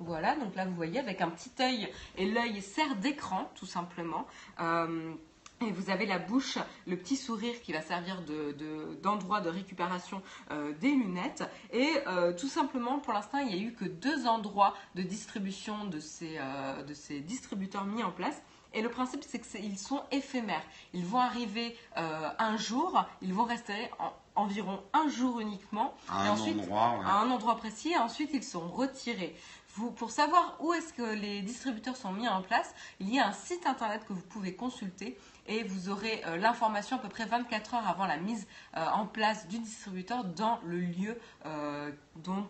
Voilà, 0.00 0.36
donc 0.36 0.54
là 0.54 0.64
vous 0.64 0.74
voyez 0.74 1.00
avec 1.00 1.20
un 1.22 1.28
petit 1.30 1.50
œil 1.60 1.88
et 2.16 2.30
l'œil 2.30 2.60
sert 2.62 2.94
d'écran 2.96 3.50
tout 3.54 3.66
simplement. 3.66 4.26
Euh, 4.60 5.12
et 5.60 5.72
vous 5.72 5.90
avez 5.90 6.06
la 6.06 6.20
bouche, 6.20 6.56
le 6.86 6.96
petit 6.96 7.16
sourire 7.16 7.60
qui 7.62 7.72
va 7.72 7.80
servir 7.80 8.22
de- 8.22 8.52
de- 8.52 8.94
d'endroit 9.02 9.40
de, 9.40 9.48
récupération 9.48 10.22
euh, 10.52 10.72
des 10.80 10.90
lunettes. 10.92 11.42
Et 11.72 11.88
euh, 12.06 12.32
tout 12.32 12.46
simplement, 12.46 13.00
pour 13.00 13.12
l'instant, 13.12 13.38
il 13.38 13.46
n'y 13.48 13.54
a 13.54 13.66
eu 13.66 13.72
que 13.72 13.84
deux 13.86 14.28
endroits 14.28 14.74
de 14.94 15.02
distribution 15.02 15.86
de 15.86 15.98
ces, 15.98 16.36
euh, 16.38 16.84
de 16.84 16.94
ces 16.94 17.18
distributeurs 17.20 17.86
mis 17.86 18.04
en 18.04 18.12
place. 18.12 18.40
Et 18.78 18.80
le 18.82 18.90
principe, 18.90 19.24
c'est 19.28 19.40
qu'ils 19.40 19.76
sont 19.76 20.02
éphémères. 20.12 20.62
Ils 20.94 21.04
vont 21.04 21.18
arriver 21.18 21.76
euh, 21.96 22.28
un 22.38 22.56
jour, 22.56 23.04
ils 23.22 23.34
vont 23.34 23.42
rester 23.42 23.74
en- 23.98 24.12
environ 24.40 24.80
un 24.92 25.08
jour 25.08 25.40
uniquement. 25.40 25.94
À 26.08 26.26
et 26.26 26.28
un 26.28 26.32
ensuite, 26.34 26.60
endroit, 26.60 26.90
ouais. 27.00 27.04
à 27.04 27.16
un 27.18 27.30
endroit 27.32 27.56
précis 27.56 27.90
et 27.90 27.96
ensuite 27.98 28.30
ils 28.34 28.44
sont 28.44 28.68
retirés. 28.68 29.34
Vous, 29.74 29.90
pour 29.90 30.12
savoir 30.12 30.56
où 30.60 30.72
est-ce 30.74 30.92
que 30.92 31.02
les 31.02 31.40
distributeurs 31.42 31.96
sont 31.96 32.12
mis 32.12 32.28
en 32.28 32.40
place, 32.40 32.72
il 33.00 33.12
y 33.12 33.18
a 33.18 33.26
un 33.26 33.32
site 33.32 33.66
internet 33.66 34.04
que 34.06 34.12
vous 34.12 34.22
pouvez 34.22 34.54
consulter 34.54 35.18
et 35.48 35.62
vous 35.64 35.88
aurez 35.88 36.22
euh, 36.26 36.36
l'information 36.36 36.96
à 36.96 36.98
peu 37.00 37.08
près 37.08 37.24
24 37.24 37.74
heures 37.74 37.88
avant 37.88 38.06
la 38.06 38.18
mise 38.18 38.46
euh, 38.76 38.84
en 38.94 39.06
place 39.06 39.48
du 39.48 39.58
distributeur 39.58 40.24
dans 40.24 40.60
le 40.64 40.78
lieu, 40.78 41.18
euh, 41.46 41.90
dont, 42.16 42.46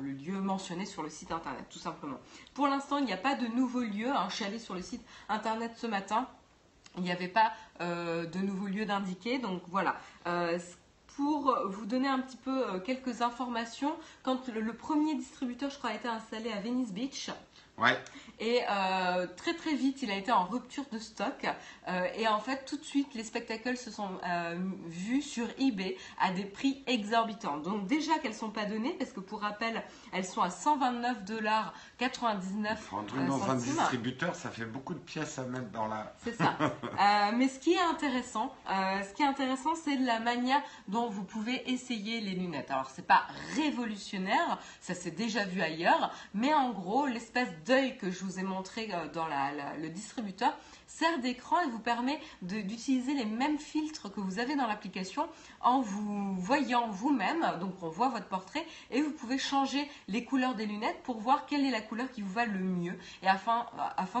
le 0.00 0.10
lieu 0.10 0.40
mentionné 0.40 0.86
sur 0.86 1.02
le 1.02 1.10
site 1.10 1.30
internet, 1.30 1.64
tout 1.70 1.78
simplement. 1.78 2.18
Pour 2.54 2.66
l'instant, 2.66 2.98
il 2.98 3.04
n'y 3.04 3.12
a 3.12 3.18
pas 3.18 3.34
de 3.34 3.46
nouveau 3.46 3.80
lieu. 3.80 4.08
hein. 4.08 4.26
Je 4.30 4.36
suis 4.36 4.44
allée 4.44 4.58
sur 4.58 4.74
le 4.74 4.82
site 4.82 5.02
internet 5.28 5.72
ce 5.76 5.86
matin. 5.86 6.26
Il 6.96 7.02
n'y 7.02 7.12
avait 7.12 7.28
pas 7.28 7.52
de 7.78 8.38
nouveau 8.38 8.66
lieu 8.66 8.86
d'indiquer. 8.86 9.38
Donc 9.38 9.62
voilà. 9.68 9.96
Pour 11.16 11.58
vous 11.66 11.86
donner 11.86 12.08
un 12.08 12.20
petit 12.20 12.36
peu 12.38 12.80
quelques 12.80 13.20
informations, 13.20 13.94
quand 14.22 14.48
le 14.48 14.72
premier 14.72 15.14
distributeur, 15.14 15.70
je 15.70 15.78
crois, 15.78 15.90
a 15.90 15.94
été 15.94 16.08
installé 16.08 16.50
à 16.52 16.60
Venice 16.60 16.92
Beach, 16.92 17.30
Ouais. 17.78 17.98
et 18.40 18.62
euh, 18.70 19.26
très 19.36 19.54
très 19.54 19.74
vite, 19.74 20.02
il 20.02 20.10
a 20.10 20.16
été 20.16 20.32
en 20.32 20.44
rupture 20.44 20.84
de 20.92 20.98
stock. 20.98 21.46
Euh, 21.88 22.06
et 22.16 22.26
en 22.26 22.38
fait, 22.38 22.64
tout 22.64 22.76
de 22.76 22.84
suite, 22.84 23.14
les 23.14 23.24
spectacles 23.24 23.76
se 23.76 23.90
sont 23.90 24.08
euh, 24.26 24.56
vus 24.86 25.22
sur 25.22 25.46
eBay 25.58 25.96
à 26.20 26.32
des 26.32 26.44
prix 26.44 26.82
exorbitants. 26.86 27.58
Donc 27.58 27.86
déjà 27.86 28.18
qu'elles 28.18 28.34
sont 28.34 28.50
pas 28.50 28.64
données, 28.64 28.94
parce 28.98 29.12
que 29.12 29.20
pour 29.20 29.40
rappel, 29.40 29.82
elles 30.12 30.24
sont 30.24 30.40
à 30.40 30.50
129 30.50 31.24
dollars 31.24 31.74
99 31.98 32.92
Un 32.92 33.04
truc 33.04 33.20
euh, 33.20 33.26
dans 33.26 33.50
un 33.50 33.56
distributeur, 33.56 34.34
ça 34.34 34.50
fait 34.50 34.64
beaucoup 34.64 34.94
de 34.94 34.98
pièces 34.98 35.38
à 35.38 35.44
mettre 35.44 35.70
dans 35.70 35.86
la. 35.86 36.14
C'est 36.24 36.36
ça. 36.36 36.56
Mais 37.36 37.48
ce 37.48 37.58
qui 37.58 37.74
est 37.74 37.80
intéressant, 37.80 38.54
ce 38.68 39.12
qui 39.14 39.22
est 39.22 39.26
intéressant, 39.26 39.74
c'est 39.74 39.96
la 39.96 40.20
manière 40.20 40.62
dont 40.88 41.08
vous 41.08 41.24
pouvez 41.24 41.70
essayer 41.70 42.20
les 42.20 42.32
lunettes. 42.32 42.70
Alors 42.70 42.90
c'est 42.90 43.06
pas 43.06 43.26
révolutionnaire, 43.54 44.58
ça 44.80 44.94
s'est 44.94 45.10
déjà 45.10 45.44
vu 45.44 45.60
ailleurs, 45.60 46.10
mais 46.34 46.54
en 46.54 46.70
gros, 46.70 47.06
l'espèce 47.06 47.48
d'œil 47.66 47.98
que 47.98 48.10
je 48.10 48.24
vous 48.24 48.38
ai 48.38 48.42
montré 48.42 48.88
euh, 48.92 49.08
dans 49.12 49.26
le 49.26 49.88
distributeur 49.88 50.56
sert 50.86 51.18
d'écran 51.18 51.60
et 51.60 51.66
vous 51.66 51.80
permet 51.80 52.18
d'utiliser 52.40 53.12
les 53.12 53.26
mêmes 53.26 53.58
filtres 53.58 54.10
que 54.10 54.20
vous 54.20 54.38
avez 54.38 54.54
dans 54.56 54.66
l'application 54.66 55.28
en 55.60 55.80
vous 55.80 56.34
voyant 56.36 56.88
vous-même. 56.88 57.44
Donc 57.60 57.82
on 57.82 57.88
voit 57.88 58.08
votre 58.08 58.28
portrait 58.28 58.64
et 58.90 59.02
vous 59.02 59.10
pouvez 59.10 59.36
changer 59.36 59.90
les 60.08 60.24
couleurs 60.24 60.54
des 60.54 60.64
lunettes 60.64 61.02
pour 61.02 61.18
voir 61.18 61.44
quelle 61.44 61.66
est 61.66 61.70
la 61.70 61.82
couleur 61.82 62.10
qui 62.12 62.22
vous 62.22 62.32
va 62.32 62.46
le 62.46 62.60
mieux 62.60 62.96
et 63.22 63.26
afin, 63.26 63.66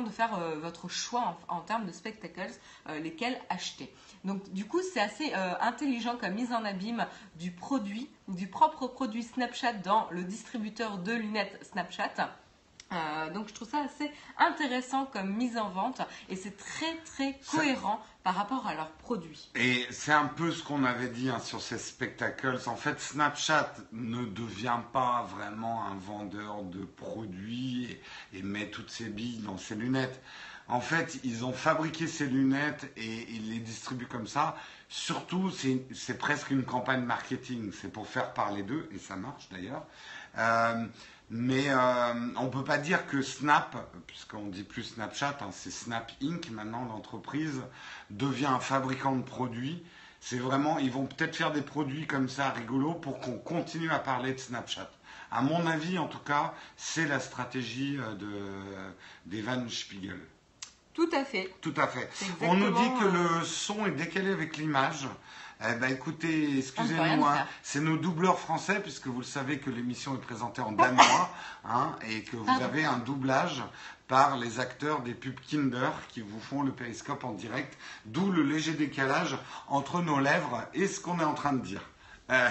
de 0.02 0.10
faire 0.10 0.38
euh, 0.38 0.58
votre 0.58 0.88
choix 0.88 1.38
en, 1.48 1.60
termes 1.60 1.86
de 1.86 1.92
spectacles, 1.92 2.52
euh, 2.88 2.98
lesquels 2.98 3.40
acheter. 3.48 3.90
Donc 4.24 4.52
du 4.52 4.66
coup 4.66 4.82
c'est 4.82 5.00
assez 5.00 5.32
intelligent 5.60 6.16
comme 6.16 6.34
mise 6.34 6.52
en 6.52 6.64
abîme 6.64 7.06
du 7.36 7.52
produit, 7.52 8.10
du 8.28 8.48
propre 8.48 8.88
produit 8.88 9.22
Snapchat 9.22 9.74
dans 9.74 10.08
le 10.10 10.24
distributeur 10.24 10.98
de 10.98 11.12
lunettes 11.12 11.58
Snapchat. 11.62 12.36
Euh, 12.92 13.30
donc 13.30 13.48
je 13.48 13.54
trouve 13.54 13.68
ça 13.68 13.78
assez 13.80 14.12
intéressant 14.38 15.06
comme 15.06 15.34
mise 15.34 15.58
en 15.58 15.70
vente 15.70 16.00
et 16.28 16.36
c'est 16.36 16.56
très 16.56 16.96
très 17.04 17.36
cohérent 17.50 18.00
par 18.22 18.36
rapport 18.36 18.66
à 18.66 18.74
leurs 18.74 18.92
produits. 18.92 19.50
Et 19.56 19.84
c'est 19.90 20.12
un 20.12 20.26
peu 20.26 20.52
ce 20.52 20.62
qu'on 20.62 20.84
avait 20.84 21.08
dit 21.08 21.28
hein, 21.28 21.40
sur 21.40 21.60
ces 21.60 21.78
spectacles. 21.78 22.58
En 22.66 22.76
fait, 22.76 23.00
Snapchat 23.00 23.74
ne 23.90 24.24
devient 24.24 24.80
pas 24.92 25.26
vraiment 25.36 25.84
un 25.84 25.96
vendeur 25.96 26.62
de 26.62 26.84
produits 26.84 27.98
et, 28.32 28.38
et 28.38 28.42
met 28.42 28.70
toutes 28.70 28.90
ses 28.90 29.08
billes 29.08 29.38
dans 29.38 29.58
ses 29.58 29.74
lunettes. 29.74 30.20
En 30.68 30.80
fait, 30.80 31.20
ils 31.22 31.44
ont 31.44 31.52
fabriqué 31.52 32.08
ces 32.08 32.26
lunettes 32.26 32.90
et 32.96 33.26
ils 33.30 33.50
les 33.50 33.60
distribuent 33.60 34.08
comme 34.08 34.26
ça. 34.26 34.56
Surtout, 34.88 35.50
c'est 35.50 35.84
c'est 35.94 36.18
presque 36.18 36.50
une 36.50 36.64
campagne 36.64 37.02
marketing. 37.02 37.72
C'est 37.72 37.92
pour 37.92 38.06
faire 38.08 38.32
parler 38.32 38.62
d'eux, 38.62 38.88
et 38.92 38.98
ça 38.98 39.16
marche 39.16 39.48
d'ailleurs. 39.50 39.84
Euh, 40.38 40.86
mais 41.30 41.68
euh, 41.68 42.14
on 42.36 42.48
peut 42.48 42.64
pas 42.64 42.78
dire 42.78 43.06
que 43.06 43.20
Snap, 43.20 43.76
puisqu'on 44.06 44.46
dit 44.46 44.62
plus 44.62 44.84
Snapchat, 44.84 45.38
hein, 45.40 45.50
c'est 45.50 45.72
Snap 45.72 46.12
Inc. 46.22 46.50
maintenant 46.50 46.84
l'entreprise 46.84 47.62
devient 48.10 48.46
un 48.46 48.60
fabricant 48.60 49.16
de 49.16 49.22
produits. 49.22 49.82
C'est 50.20 50.38
vraiment, 50.38 50.78
ils 50.78 50.90
vont 50.90 51.06
peut-être 51.06 51.36
faire 51.36 51.52
des 51.52 51.62
produits 51.62 52.06
comme 52.06 52.28
ça 52.28 52.50
rigolos 52.50 52.94
pour 52.94 53.20
qu'on 53.20 53.38
continue 53.38 53.90
à 53.90 53.98
parler 53.98 54.32
de 54.32 54.38
Snapchat. 54.38 54.90
À 55.32 55.42
mon 55.42 55.66
avis, 55.66 55.98
en 55.98 56.06
tout 56.06 56.20
cas, 56.20 56.54
c'est 56.76 57.06
la 57.06 57.18
stratégie 57.18 57.98
euh, 57.98 58.14
de 58.14 58.30
d'Evan 59.26 59.68
Spiegel. 59.68 60.20
Tout 60.94 61.10
à 61.12 61.24
fait. 61.24 61.52
Tout 61.60 61.74
à 61.76 61.88
fait. 61.88 62.08
On 62.40 62.54
nous 62.54 62.70
dit 62.70 62.88
que 63.00 63.04
euh, 63.04 63.38
le 63.40 63.44
son 63.44 63.84
est 63.84 63.90
décalé 63.90 64.32
avec 64.32 64.56
l'image. 64.56 65.06
Eh 65.62 65.74
ben 65.74 65.90
écoutez, 65.90 66.58
excusez-nous, 66.58 67.24
hein, 67.24 67.46
c'est 67.62 67.80
nos 67.80 67.96
doubleurs 67.96 68.38
français, 68.38 68.80
puisque 68.80 69.06
vous 69.06 69.20
le 69.20 69.24
savez 69.24 69.58
que 69.58 69.70
l'émission 69.70 70.14
est 70.14 70.20
présentée 70.20 70.60
en 70.60 70.72
danois, 70.72 71.30
hein, 71.64 71.96
et 72.06 72.22
que 72.24 72.36
vous 72.36 72.62
avez 72.62 72.84
un 72.84 72.98
doublage 72.98 73.62
par 74.06 74.36
les 74.36 74.60
acteurs 74.60 75.00
des 75.00 75.14
pubs 75.14 75.40
Kinder 75.40 75.90
qui 76.10 76.20
vous 76.20 76.40
font 76.40 76.62
le 76.62 76.72
périscope 76.72 77.24
en 77.24 77.32
direct, 77.32 77.76
d'où 78.04 78.30
le 78.30 78.42
léger 78.42 78.74
décalage 78.74 79.38
entre 79.66 80.02
nos 80.02 80.20
lèvres 80.20 80.62
et 80.74 80.86
ce 80.86 81.00
qu'on 81.00 81.18
est 81.20 81.24
en 81.24 81.34
train 81.34 81.54
de 81.54 81.62
dire. 81.62 81.82
Euh, 82.30 82.50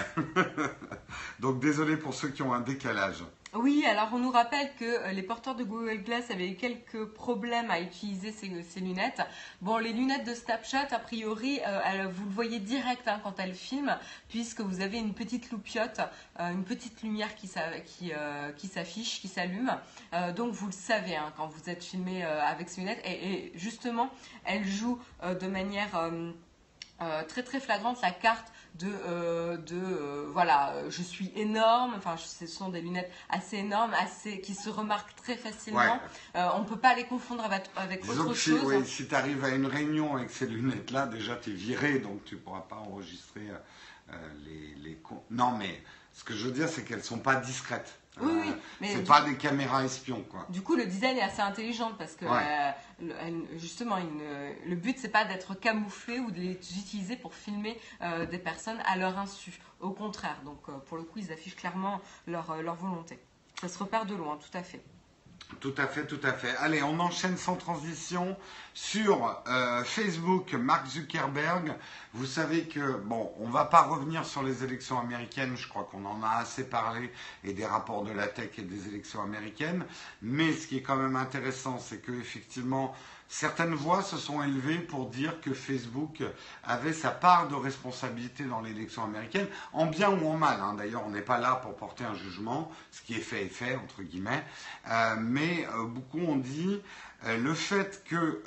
Donc 1.40 1.60
désolé 1.60 1.96
pour 1.96 2.12
ceux 2.12 2.28
qui 2.28 2.42
ont 2.42 2.52
un 2.52 2.60
décalage. 2.60 3.22
Oui, 3.58 3.86
alors 3.86 4.10
on 4.12 4.18
nous 4.18 4.30
rappelle 4.30 4.70
que 4.78 4.84
euh, 4.84 5.12
les 5.12 5.22
porteurs 5.22 5.54
de 5.54 5.64
Google 5.64 6.02
Glass 6.02 6.30
avaient 6.30 6.50
eu 6.50 6.56
quelques 6.56 7.06
problèmes 7.06 7.70
à 7.70 7.80
utiliser 7.80 8.30
ces, 8.30 8.80
lunettes. 8.80 9.22
Bon, 9.62 9.78
les 9.78 9.94
lunettes 9.94 10.26
de 10.26 10.34
Snapchat, 10.34 10.88
a 10.90 10.98
priori, 10.98 11.60
euh, 11.66 12.06
vous 12.12 12.24
le 12.26 12.30
voyez 12.30 12.58
direct 12.58 13.08
hein, 13.08 13.18
quand 13.22 13.40
elles 13.40 13.54
filment, 13.54 13.98
puisque 14.28 14.60
vous 14.60 14.82
avez 14.82 14.98
une 14.98 15.14
petite 15.14 15.50
loupiote, 15.50 16.00
euh, 16.38 16.50
une 16.50 16.64
petite 16.64 17.02
lumière 17.02 17.34
qui, 17.34 17.46
s'a- 17.46 17.80
qui, 17.80 18.12
qui 18.56 18.68
s'affiche, 18.68 19.20
qui 19.20 19.28
s'allume. 19.28 19.72
Donc 20.36 20.52
vous 20.52 20.66
le 20.66 20.72
savez 20.72 21.16
hein, 21.16 21.32
quand 21.36 21.46
vous 21.46 21.70
êtes 21.70 21.82
filmé 21.82 22.22
avec 22.24 22.68
ces 22.68 22.82
lunettes. 22.82 23.00
Et, 23.04 23.32
et 23.32 23.52
justement, 23.54 24.10
elles 24.44 24.66
jouent 24.66 25.00
de 25.22 25.46
manière... 25.46 26.10
euh, 27.02 27.22
très 27.24 27.42
très 27.42 27.60
flagrante 27.60 28.00
la 28.00 28.10
carte 28.10 28.52
de, 28.76 28.88
euh, 29.06 29.56
de 29.58 29.76
euh, 29.76 30.26
voilà, 30.32 30.74
je 30.88 31.02
suis 31.02 31.30
énorme, 31.36 31.94
enfin 31.96 32.16
ce 32.16 32.46
sont 32.46 32.70
des 32.70 32.80
lunettes 32.80 33.10
assez 33.28 33.58
énormes, 33.58 33.92
assez, 33.94 34.40
qui 34.40 34.54
se 34.54 34.70
remarquent 34.70 35.14
très 35.16 35.36
facilement. 35.36 35.80
Ouais. 36.34 36.40
On 36.54 36.60
ne 36.60 36.64
peut 36.64 36.78
pas 36.78 36.94
les 36.94 37.04
confondre 37.04 37.44
avec, 37.44 37.64
avec 37.76 38.02
Disons 38.02 38.22
autre 38.22 38.32
que 38.32 38.38
si, 38.38 38.50
chose. 38.50 38.64
ouais, 38.64 38.84
si 38.84 39.06
tu 39.06 39.14
arrives 39.14 39.44
à 39.44 39.50
une 39.50 39.66
réunion 39.66 40.16
avec 40.16 40.30
ces 40.30 40.46
lunettes-là, 40.46 41.06
déjà 41.06 41.36
tu 41.36 41.50
es 41.50 41.54
viré, 41.54 41.98
donc 41.98 42.24
tu 42.24 42.36
pourras 42.36 42.60
pas 42.62 42.76
enregistrer 42.76 43.48
les, 44.44 44.74
les 44.82 44.98
Non, 45.30 45.52
mais 45.52 45.82
ce 46.12 46.24
que 46.24 46.34
je 46.34 46.46
veux 46.46 46.52
dire, 46.52 46.68
c'est 46.68 46.82
qu'elles 46.84 47.04
sont 47.04 47.18
pas 47.18 47.36
discrètes. 47.36 47.98
Oui, 48.18 48.32
oui, 48.46 48.52
mais 48.80 48.94
c'est 48.94 49.04
pas 49.04 49.20
des 49.22 49.36
caméras 49.36 49.84
espions, 49.84 50.22
quoi. 50.30 50.46
Du 50.48 50.62
coup, 50.62 50.74
le 50.74 50.86
design 50.86 51.18
est 51.18 51.22
assez 51.22 51.42
intelligent 51.42 51.92
parce 51.98 52.14
que 52.14 52.24
Ouais. 52.24 52.72
euh, 53.02 53.30
justement, 53.56 53.98
une- 53.98 54.22
le 54.66 54.74
but 54.76 54.98
c'est 54.98 55.10
pas 55.10 55.24
d'être 55.26 55.54
camouflé 55.54 56.18
ou 56.20 56.30
de 56.30 56.40
les 56.40 56.52
utiliser 56.52 57.16
pour 57.16 57.34
filmer 57.34 57.78
euh, 58.00 58.24
des 58.24 58.38
personnes 58.38 58.78
à 58.86 58.96
leur 58.96 59.18
insu. 59.18 59.58
Au 59.80 59.90
contraire, 59.90 60.40
donc 60.44 60.60
euh, 60.68 60.72
pour 60.86 60.96
le 60.96 61.02
coup, 61.02 61.18
ils 61.18 61.30
affichent 61.30 61.56
clairement 61.56 62.00
leur, 62.26 62.50
euh, 62.52 62.62
leur 62.62 62.76
volonté. 62.76 63.18
Ça 63.60 63.68
se 63.68 63.78
repère 63.78 64.06
de 64.06 64.14
loin, 64.14 64.36
tout 64.38 64.56
à 64.56 64.62
fait. 64.62 64.80
Tout 65.60 65.74
à 65.78 65.86
fait, 65.86 66.06
tout 66.06 66.20
à 66.24 66.32
fait. 66.32 66.54
Allez, 66.56 66.82
on 66.82 66.98
enchaîne 66.98 67.36
sans 67.36 67.54
transition 67.54 68.36
sur 68.74 69.42
euh, 69.46 69.84
Facebook, 69.84 70.52
Mark 70.54 70.86
Zuckerberg. 70.88 71.72
Vous 72.14 72.26
savez 72.26 72.64
que, 72.64 72.96
bon, 72.98 73.32
on 73.38 73.48
va 73.48 73.64
pas 73.64 73.82
revenir 73.82 74.26
sur 74.26 74.42
les 74.42 74.64
élections 74.64 74.98
américaines, 74.98 75.56
je 75.56 75.68
crois 75.68 75.84
qu'on 75.84 76.04
en 76.04 76.22
a 76.22 76.40
assez 76.40 76.64
parlé, 76.64 77.12
et 77.44 77.52
des 77.52 77.64
rapports 77.64 78.02
de 78.02 78.10
la 78.12 78.26
tech 78.26 78.50
et 78.58 78.62
des 78.62 78.88
élections 78.88 79.22
américaines. 79.22 79.86
Mais 80.20 80.52
ce 80.52 80.66
qui 80.66 80.78
est 80.78 80.82
quand 80.82 80.96
même 80.96 81.16
intéressant, 81.16 81.78
c'est 81.78 81.98
que 81.98 82.12
effectivement, 82.12 82.94
Certaines 83.28 83.74
voix 83.74 84.02
se 84.02 84.16
sont 84.16 84.42
élevées 84.42 84.78
pour 84.78 85.08
dire 85.08 85.40
que 85.40 85.52
Facebook 85.52 86.22
avait 86.62 86.92
sa 86.92 87.10
part 87.10 87.48
de 87.48 87.54
responsabilité 87.54 88.44
dans 88.44 88.60
l'élection 88.60 89.04
américaine, 89.04 89.48
en 89.72 89.86
bien 89.86 90.10
ou 90.10 90.28
en 90.28 90.36
mal. 90.36 90.60
Hein. 90.60 90.74
D'ailleurs, 90.74 91.02
on 91.06 91.10
n'est 91.10 91.22
pas 91.22 91.38
là 91.38 91.56
pour 91.56 91.74
porter 91.74 92.04
un 92.04 92.14
jugement, 92.14 92.70
ce 92.92 93.02
qui 93.02 93.14
est 93.14 93.20
fait 93.20 93.44
est 93.44 93.48
fait, 93.48 93.76
entre 93.76 94.02
guillemets. 94.02 94.44
Euh, 94.88 95.16
mais 95.18 95.66
euh, 95.74 95.84
beaucoup 95.84 96.20
ont 96.20 96.36
dit 96.36 96.80
euh, 97.24 97.36
le 97.38 97.54
fait 97.54 98.04
que 98.04 98.42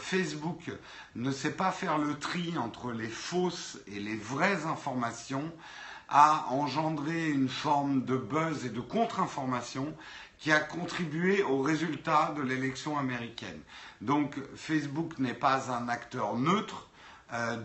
Facebook 0.00 0.70
ne 1.16 1.30
sait 1.30 1.52
pas 1.52 1.72
faire 1.72 1.98
le 1.98 2.18
tri 2.18 2.54
entre 2.58 2.92
les 2.92 3.08
fausses 3.08 3.78
et 3.86 3.98
les 3.98 4.16
vraies 4.16 4.64
informations 4.66 5.52
a 6.08 6.46
engendré 6.50 7.30
une 7.30 7.48
forme 7.48 8.04
de 8.04 8.16
buzz 8.16 8.66
et 8.66 8.68
de 8.68 8.80
contre-information 8.80 9.94
qui 10.38 10.52
a 10.52 10.60
contribué 10.60 11.42
au 11.42 11.62
résultat 11.62 12.34
de 12.36 12.42
l'élection 12.42 12.98
américaine. 12.98 13.58
Donc 14.04 14.38
Facebook 14.54 15.18
n'est 15.18 15.32
pas 15.32 15.72
un 15.72 15.88
acteur 15.88 16.36
neutre 16.36 16.88
euh, 17.32 17.56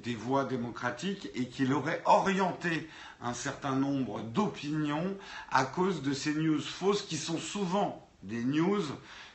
des 0.00 0.14
voix 0.14 0.44
démocratiques 0.44 1.28
et 1.34 1.48
qu'il 1.48 1.72
aurait 1.72 2.02
orienté 2.04 2.88
un 3.20 3.34
certain 3.34 3.74
nombre 3.74 4.22
d'opinions 4.22 5.16
à 5.50 5.64
cause 5.64 6.02
de 6.02 6.12
ces 6.12 6.34
news 6.34 6.60
fausses 6.60 7.02
qui 7.02 7.16
sont 7.16 7.38
souvent 7.38 8.08
des 8.22 8.44
news 8.44 8.82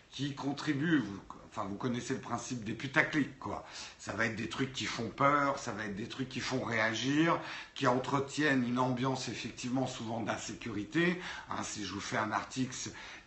qui 0.10 0.34
contribuent, 0.34 1.04
Enfin, 1.52 1.68
vous 1.68 1.76
connaissez 1.76 2.14
le 2.14 2.22
principe 2.22 2.64
des 2.64 2.72
putaclics, 2.72 3.38
quoi. 3.38 3.66
Ça 4.00 4.14
va 4.14 4.26
être 4.26 4.38
des 4.38 4.48
trucs 4.48 4.72
qui 4.72 4.86
font 4.86 5.10
peur, 5.10 5.60
ça 5.60 5.74
va 5.74 5.84
être 5.84 5.98
des 5.98 6.08
trucs 6.08 6.30
qui 6.30 6.40
font 6.40 6.64
réagir, 6.64 7.38
qui 7.76 7.88
entretiennent 7.88 8.66
une 8.66 8.80
ambiance 8.80 9.28
effectivement 9.28 9.86
souvent 9.86 10.22
d'insécurité. 10.22 11.20
Hein, 11.50 11.62
si 11.64 11.84
je 11.84 11.94
vous 11.94 12.00
fais 12.00 12.16
un 12.16 12.32
article, 12.32 12.74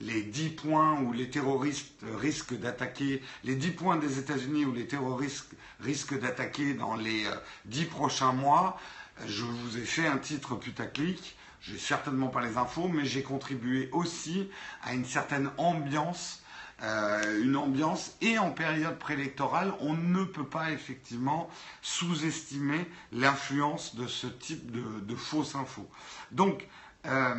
les 0.01 0.23
10 0.23 0.49
points 0.51 0.99
où 1.03 1.13
les 1.13 1.29
terroristes 1.29 2.03
risquent 2.17 2.59
d'attaquer, 2.59 3.23
les 3.45 3.57
10 3.57 3.73
points 3.73 3.97
des 3.99 4.19
États-Unis 4.19 4.65
où 4.65 4.73
les 4.73 4.87
terroristes 4.87 5.51
risquent 5.81 6.19
d'attaquer 6.19 6.73
dans 6.73 6.95
les 6.95 7.27
10 7.67 7.83
euh, 7.83 7.89
prochains 7.91 8.33
mois, 8.33 8.81
je 9.27 9.45
vous 9.45 9.77
ai 9.77 9.85
fait 9.85 10.07
un 10.07 10.19
titre 10.19 10.57
putaclic. 10.57 11.37
J'ai 11.61 11.79
certainement 11.79 12.29
pas 12.29 12.41
les 12.41 12.57
infos, 12.57 12.89
mais 12.89 13.05
j'ai 13.05 13.23
contribué 13.23 13.91
aussi 13.93 14.49
à 14.83 14.95
une 14.95 15.05
certaine 15.05 15.51
ambiance 15.59 16.43
euh, 16.83 17.43
une 17.43 17.57
ambiance 17.57 18.17
et 18.21 18.37
en 18.39 18.51
période 18.51 18.99
préélectorale, 18.99 19.73
on 19.81 19.95
ne 19.95 20.25
peut 20.25 20.47
pas 20.47 20.73
effectivement 20.73 21.49
sous-estimer 21.83 22.91
l'influence 23.13 23.95
de 23.95 24.07
ce 24.07 24.27
type 24.27 24.71
de, 24.73 25.15
fausses 25.15 25.55
infos. 25.55 25.89
Donc, 26.33 26.67
euh, 27.07 27.35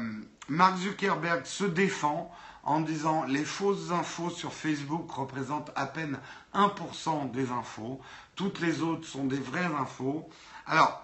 Mark 0.48 0.78
Zuckerberg 0.78 1.46
se 1.46 1.66
défend 1.66 2.34
en 2.64 2.80
disant 2.80 3.26
les 3.26 3.44
fausses 3.44 3.92
infos 3.92 4.30
sur 4.30 4.54
Facebook 4.54 5.12
représentent 5.12 5.72
à 5.76 5.86
peine 5.86 6.18
1% 6.54 7.30
des 7.32 7.52
infos, 7.52 8.00
toutes 8.36 8.60
les 8.60 8.82
autres 8.82 9.06
sont 9.06 9.26
des 9.26 9.40
vraies 9.40 9.66
infos. 9.66 10.28
Alors, 10.66 11.02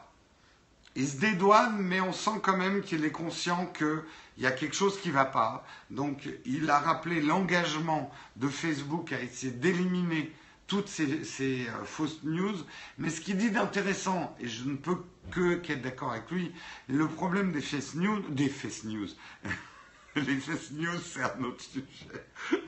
il 0.96 1.08
se 1.08 1.18
dédouane, 1.18 1.78
mais 1.78 2.02
on 2.02 2.14
sent 2.14 2.40
quand 2.42 2.58
même 2.58 2.82
qu'il 2.82 3.06
est 3.06 3.12
conscient 3.12 3.66
qu'il 4.34 4.44
y 4.44 4.48
a 4.48 4.52
quelque 4.52 4.76
chose 4.76 5.00
qui 5.00 5.10
ne 5.10 5.14
va 5.14 5.26
pas. 5.26 5.66
Donc, 5.90 6.30
il 6.46 6.70
a 6.70 6.80
rappelé 6.80 7.22
l'engagement 7.22 8.12
de 8.36 8.48
Facebook 8.48 9.12
à 9.12 9.22
essayer 9.22 9.52
d'éliminer 9.52 10.32
toutes 10.72 10.88
ces, 10.88 11.68
euh, 11.68 11.84
fausses 11.84 12.24
news. 12.24 12.56
Mais 12.98 13.10
ce 13.10 13.20
qu'il 13.20 13.38
dit 13.38 13.52
d'intéressant, 13.52 14.36
et 14.40 14.48
je 14.48 14.64
ne 14.64 14.78
peux 14.78 14.98
que 15.30 15.56
qu'être 15.56 15.82
d'accord 15.82 16.12
avec 16.12 16.32
lui, 16.32 16.54
le 16.88 17.08
problème 17.08 17.52
des 17.52 17.62
fake 17.62 17.96
news, 17.96 18.22
des 18.30 18.52
news, 18.86 19.08
les 20.16 20.38
fake 20.38 20.72
news, 20.72 21.00
c'est 21.04 21.22
un 21.22 21.44
autre 21.44 21.62
sujet, 21.62 21.86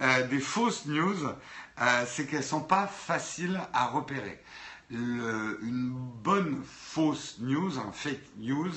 euh, 0.00 0.26
des 0.26 0.40
fausses 0.40 0.86
news, 0.86 1.24
euh, 1.24 2.04
c'est 2.06 2.26
qu'elles 2.26 2.40
ne 2.40 2.44
sont 2.44 2.62
pas 2.62 2.88
faciles 2.88 3.60
à 3.72 3.86
repérer 3.86 4.42
une 4.90 5.90
bonne 6.22 6.62
fausse 6.64 7.36
news, 7.40 7.78
un 7.78 7.92
fake 7.92 8.20
news, 8.38 8.72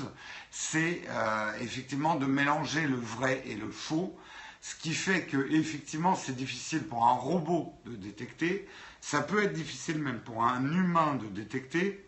c'est 0.52 1.02
euh, 1.10 1.52
effectivement 1.62 2.16
de 2.16 2.26
mélanger 2.26 2.86
le 2.86 2.96
vrai 2.96 3.44
et 3.46 3.56
le 3.56 3.70
faux, 3.70 4.16
ce 4.62 4.76
qui 4.76 4.94
fait 4.94 5.24
que 5.26 5.52
effectivement 5.52 6.16
c'est 6.16 6.36
difficile 6.36 6.84
pour 6.84 7.06
un 7.06 7.14
robot 7.14 7.74
de 7.86 7.96
détecter, 7.96 8.68
ça 9.02 9.22
peut 9.22 9.44
être 9.44 9.54
difficile 9.54 10.00
même 10.00 10.20
pour 10.20 10.44
un 10.44 10.64
humain 10.64 11.16
de 11.16 11.28
détecter. 11.28 12.06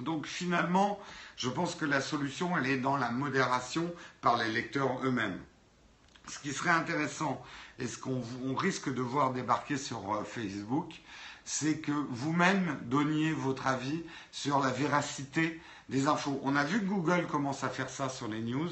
Donc 0.00 0.26
finalement, 0.26 0.98
je 1.36 1.48
pense 1.48 1.74
que 1.74 1.84
la 1.84 2.00
solution, 2.00 2.56
elle 2.56 2.66
est 2.66 2.78
dans 2.78 2.96
la 2.96 3.10
modération 3.10 3.92
par 4.20 4.36
les 4.36 4.50
lecteurs 4.50 4.98
eux-mêmes. 5.04 5.38
Ce 6.28 6.38
qui 6.38 6.52
serait 6.52 6.70
intéressant 6.70 7.42
et 7.78 7.86
ce 7.86 7.98
qu'on 7.98 8.54
risque 8.56 8.92
de 8.92 9.02
voir 9.02 9.32
débarquer 9.32 9.76
sur 9.76 10.14
euh, 10.14 10.24
Facebook, 10.24 11.00
c'est 11.46 11.78
que 11.78 11.92
vous-même 11.92 12.76
donniez 12.86 13.32
votre 13.32 13.68
avis 13.68 14.02
sur 14.32 14.58
la 14.58 14.70
véracité 14.70 15.60
des 15.88 16.08
infos. 16.08 16.40
On 16.42 16.56
a 16.56 16.64
vu 16.64 16.80
que 16.80 16.86
Google 16.86 17.26
commence 17.26 17.62
à 17.62 17.68
faire 17.68 17.88
ça 17.88 18.08
sur 18.08 18.26
les 18.26 18.40
news. 18.40 18.68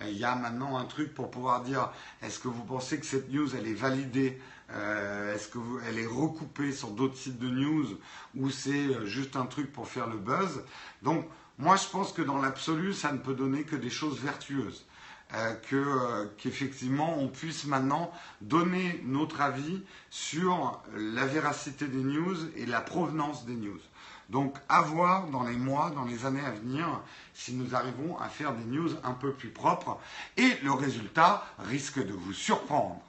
Euh, 0.00 0.08
il 0.08 0.16
y 0.16 0.24
a 0.24 0.34
maintenant 0.34 0.78
un 0.78 0.86
truc 0.86 1.14
pour 1.14 1.30
pouvoir 1.30 1.62
dire 1.62 1.90
est-ce 2.22 2.38
que 2.40 2.48
vous 2.48 2.64
pensez 2.64 2.98
que 2.98 3.04
cette 3.04 3.30
news 3.30 3.54
elle 3.54 3.66
est 3.66 3.74
validée 3.74 4.40
euh, 4.70 5.34
Est-ce 5.34 5.48
qu'elle 5.48 5.98
est 5.98 6.06
recoupée 6.06 6.72
sur 6.72 6.92
d'autres 6.92 7.16
sites 7.16 7.38
de 7.38 7.50
news 7.50 7.86
ou 8.34 8.48
c'est 8.48 8.86
euh, 8.86 9.04
juste 9.04 9.36
un 9.36 9.44
truc 9.44 9.70
pour 9.70 9.86
faire 9.86 10.06
le 10.06 10.16
buzz? 10.16 10.64
Donc 11.02 11.26
moi 11.58 11.76
je 11.76 11.88
pense 11.88 12.14
que 12.14 12.22
dans 12.22 12.40
l'absolu 12.40 12.94
ça 12.94 13.12
ne 13.12 13.18
peut 13.18 13.34
donner 13.34 13.64
que 13.64 13.76
des 13.76 13.90
choses 13.90 14.18
vertueuses. 14.18 14.86
Euh, 15.34 15.54
euh, 15.74 16.26
qu'effectivement 16.38 17.18
on 17.18 17.28
puisse 17.28 17.66
maintenant 17.66 18.10
donner 18.40 19.02
notre 19.04 19.42
avis 19.42 19.82
sur 20.08 20.80
la 20.96 21.26
véracité 21.26 21.86
des 21.86 22.02
news 22.02 22.36
et 22.56 22.64
la 22.64 22.80
provenance 22.80 23.44
des 23.44 23.54
news. 23.54 23.80
Donc 24.30 24.56
à 24.70 24.80
voir 24.80 25.26
dans 25.26 25.42
les 25.42 25.56
mois, 25.56 25.90
dans 25.90 26.06
les 26.06 26.24
années 26.24 26.44
à 26.44 26.52
venir, 26.52 27.02
si 27.34 27.52
nous 27.52 27.74
arrivons 27.74 28.16
à 28.18 28.30
faire 28.30 28.54
des 28.54 28.64
news 28.64 28.90
un 29.04 29.12
peu 29.12 29.32
plus 29.32 29.50
propres. 29.50 29.98
Et 30.38 30.56
le 30.62 30.72
résultat 30.72 31.44
risque 31.58 32.02
de 32.02 32.14
vous 32.14 32.32
surprendre. 32.32 33.02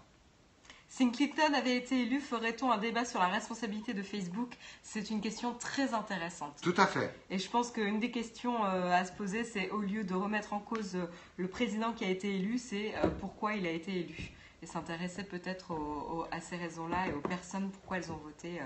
Si 0.89 1.09
Clinton 1.11 1.53
avait 1.53 1.77
été 1.77 2.01
élu, 2.01 2.19
ferait-on 2.19 2.71
un 2.71 2.79
débat 2.79 3.05
sur 3.05 3.19
la 3.19 3.27
responsabilité 3.27 3.93
de 3.93 4.01
Facebook? 4.01 4.51
C'est 4.81 5.11
une 5.11 5.21
question 5.21 5.53
très 5.53 5.93
intéressante. 5.93 6.59
Tout 6.63 6.73
à 6.77 6.87
fait. 6.87 7.13
Et 7.29 7.37
je 7.37 7.47
pense 7.47 7.71
qu'une 7.71 7.99
des 7.99 8.09
questions 8.09 8.65
euh, 8.65 8.91
à 8.91 9.05
se 9.05 9.11
poser, 9.11 9.43
c'est 9.43 9.69
au 9.69 9.81
lieu 9.81 10.03
de 10.03 10.15
remettre 10.15 10.51
en 10.51 10.59
cause 10.59 10.95
euh, 10.95 11.05
le 11.37 11.47
président 11.47 11.93
qui 11.93 12.05
a 12.05 12.09
été 12.09 12.35
élu, 12.35 12.57
c'est 12.57 12.95
euh, 12.95 13.07
pourquoi 13.19 13.53
il 13.53 13.67
a 13.67 13.71
été 13.71 13.99
élu. 13.99 14.31
Et 14.63 14.65
s'intéresser 14.65 15.23
peut-être 15.23 15.71
à 16.31 16.41
ces 16.41 16.57
raisons-là 16.57 17.07
et 17.07 17.13
aux 17.13 17.21
personnes, 17.21 17.69
pourquoi 17.69 17.95
elles 17.97 18.11
ont 18.11 18.17
voté. 18.17 18.59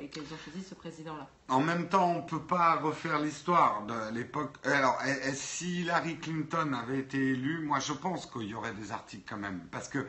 et 0.00 0.06
qu'elles 0.06 0.22
ont 0.22 0.38
choisi 0.44 0.62
ce 0.62 0.76
président-là. 0.76 1.28
En 1.48 1.60
même 1.60 1.88
temps, 1.88 2.12
on 2.12 2.22
ne 2.22 2.28
peut 2.28 2.42
pas 2.42 2.76
refaire 2.76 3.18
l'histoire 3.18 3.84
de 3.86 4.14
l'époque. 4.14 4.54
Alors, 4.62 4.96
si 5.32 5.80
Hillary 5.80 6.16
Clinton 6.18 6.72
avait 6.74 7.00
été 7.00 7.18
élue, 7.18 7.66
moi 7.66 7.80
je 7.80 7.92
pense 7.92 8.26
qu'il 8.26 8.44
y 8.44 8.54
aurait 8.54 8.74
des 8.74 8.92
articles 8.92 9.24
quand 9.28 9.36
même. 9.36 9.66
Parce 9.72 9.88
que 9.88 10.06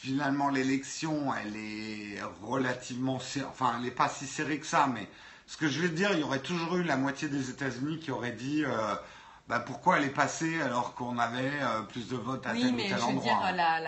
finalement 0.00 0.50
l'élection, 0.50 1.32
elle 1.34 1.56
est 1.56 2.20
relativement, 2.42 3.16
enfin, 3.16 3.74
elle 3.76 3.84
n'est 3.84 3.90
pas 3.90 4.08
si 4.08 4.26
serrée 4.26 4.58
que 4.58 4.66
ça, 4.66 4.86
mais 4.86 5.08
ce 5.46 5.56
que 5.56 5.68
je 5.68 5.80
vais 5.80 5.88
te 5.88 5.94
dire, 5.94 6.10
il 6.12 6.20
y 6.20 6.22
aurait 6.22 6.40
toujours 6.40 6.76
eu 6.76 6.82
la 6.82 6.96
moitié 6.96 7.28
des 7.28 7.50
États-Unis 7.50 7.98
qui 7.98 8.10
auraient 8.10 8.32
dit. 8.32 8.64
Euh, 8.64 8.94
bah, 9.48 9.60
pourquoi 9.60 9.98
elle 9.98 10.04
est 10.04 10.08
passée 10.08 10.60
alors 10.60 10.94
qu'on 10.94 11.18
avait 11.18 11.52
euh, 11.62 11.82
plus 11.82 12.08
de 12.08 12.16
votes 12.16 12.44
à 12.48 12.52
tel 12.52 12.66
ou 12.66 12.76
tel 12.76 12.94
endroit 12.94 13.06
Oui, 13.06 13.14
mais 13.14 13.14
je 13.14 13.14
veux 13.14 13.20
dire, 13.20 13.52
la, 13.54 13.80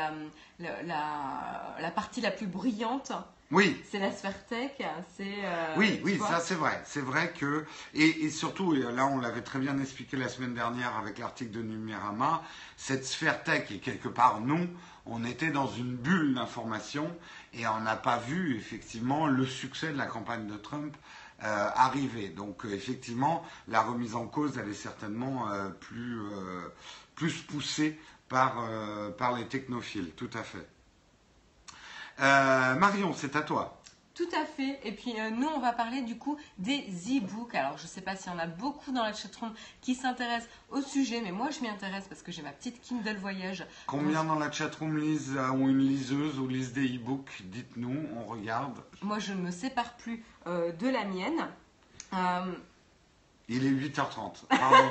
la, 0.60 1.80
la, 1.80 1.90
partie 1.90 2.20
la 2.20 2.30
plus 2.30 2.46
brillante, 2.46 3.10
oui. 3.50 3.82
C'est 3.90 3.98
la 3.98 4.12
sphère 4.12 4.46
tech, 4.46 4.72
c'est. 5.16 5.24
Euh, 5.24 5.74
oui, 5.78 6.00
oui, 6.04 6.18
ça 6.18 6.38
c'est 6.38 6.54
vrai. 6.54 6.82
C'est 6.84 7.00
vrai 7.00 7.32
que 7.32 7.64
et, 7.94 8.24
et, 8.24 8.30
surtout 8.30 8.72
là 8.74 9.06
on 9.06 9.18
l'avait 9.18 9.40
très 9.40 9.58
bien 9.58 9.78
expliqué 9.78 10.18
la 10.18 10.28
semaine 10.28 10.52
dernière 10.54 10.94
avec 10.96 11.18
l'article 11.18 11.52
de 11.52 11.62
Numérama, 11.62 12.42
cette 12.76 13.06
sphère 13.06 13.42
tech 13.42 13.70
est 13.70 13.78
quelque 13.78 14.08
part 14.08 14.40
nous, 14.40 14.68
on 15.08 15.24
était 15.24 15.50
dans 15.50 15.66
une 15.66 15.94
bulle 15.94 16.34
d'information 16.34 17.10
et 17.54 17.66
on 17.66 17.80
n'a 17.80 17.96
pas 17.96 18.18
vu 18.18 18.56
effectivement 18.56 19.26
le 19.26 19.46
succès 19.46 19.92
de 19.92 19.96
la 19.96 20.06
campagne 20.06 20.46
de 20.46 20.56
Trump 20.56 20.96
euh, 21.42 21.68
arriver. 21.74 22.30
Donc 22.30 22.64
euh, 22.64 22.72
effectivement, 22.72 23.44
la 23.68 23.82
remise 23.82 24.14
en 24.14 24.26
cause, 24.26 24.58
elle 24.58 24.68
est 24.68 24.74
certainement 24.74 25.50
euh, 25.50 25.68
plus, 25.68 27.42
poussée 27.42 27.98
par 28.28 28.66
les 29.36 29.46
technophiles, 29.46 30.10
tout 30.16 30.30
à 30.34 30.42
fait. 30.42 30.66
Marion, 32.18 33.14
c'est 33.14 33.36
à 33.36 33.42
toi. 33.42 33.77
Tout 34.18 34.28
à 34.36 34.44
fait. 34.44 34.80
Et 34.82 34.90
puis 34.90 35.14
euh, 35.16 35.30
nous, 35.30 35.46
on 35.46 35.60
va 35.60 35.72
parler 35.72 36.02
du 36.02 36.18
coup 36.18 36.36
des 36.58 36.80
e-books. 37.06 37.54
Alors 37.54 37.78
je 37.78 37.84
ne 37.84 37.88
sais 37.88 38.00
pas 38.00 38.16
s'il 38.16 38.32
y 38.32 38.34
en 38.34 38.38
a 38.40 38.46
beaucoup 38.48 38.90
dans 38.90 39.04
la 39.04 39.12
chatroom 39.12 39.54
qui 39.80 39.94
s'intéressent 39.94 40.50
au 40.70 40.82
sujet, 40.82 41.20
mais 41.22 41.30
moi 41.30 41.50
je 41.50 41.60
m'y 41.60 41.68
intéresse 41.68 42.06
parce 42.08 42.22
que 42.22 42.32
j'ai 42.32 42.42
ma 42.42 42.50
petite 42.50 42.80
Kindle 42.80 43.16
Voyage. 43.16 43.64
Combien 43.86 44.24
dans 44.24 44.34
la 44.34 44.50
chatroom 44.50 44.98
lisent 44.98 45.36
euh, 45.36 45.50
ont 45.52 45.68
une 45.68 45.78
liseuse 45.78 46.40
ou 46.40 46.48
lisent 46.48 46.72
des 46.72 46.96
e-books? 46.96 47.42
Dites-nous, 47.44 48.06
on 48.16 48.24
regarde. 48.24 48.76
Moi 49.02 49.20
je 49.20 49.32
ne 49.32 49.40
me 49.40 49.52
sépare 49.52 49.94
plus 49.94 50.24
euh, 50.48 50.72
de 50.72 50.88
la 50.88 51.04
mienne. 51.04 51.46
Euh, 52.14 52.52
Il 53.48 53.64
est 53.66 53.70
8h30. 53.70 54.46
Pardon, 54.48 54.90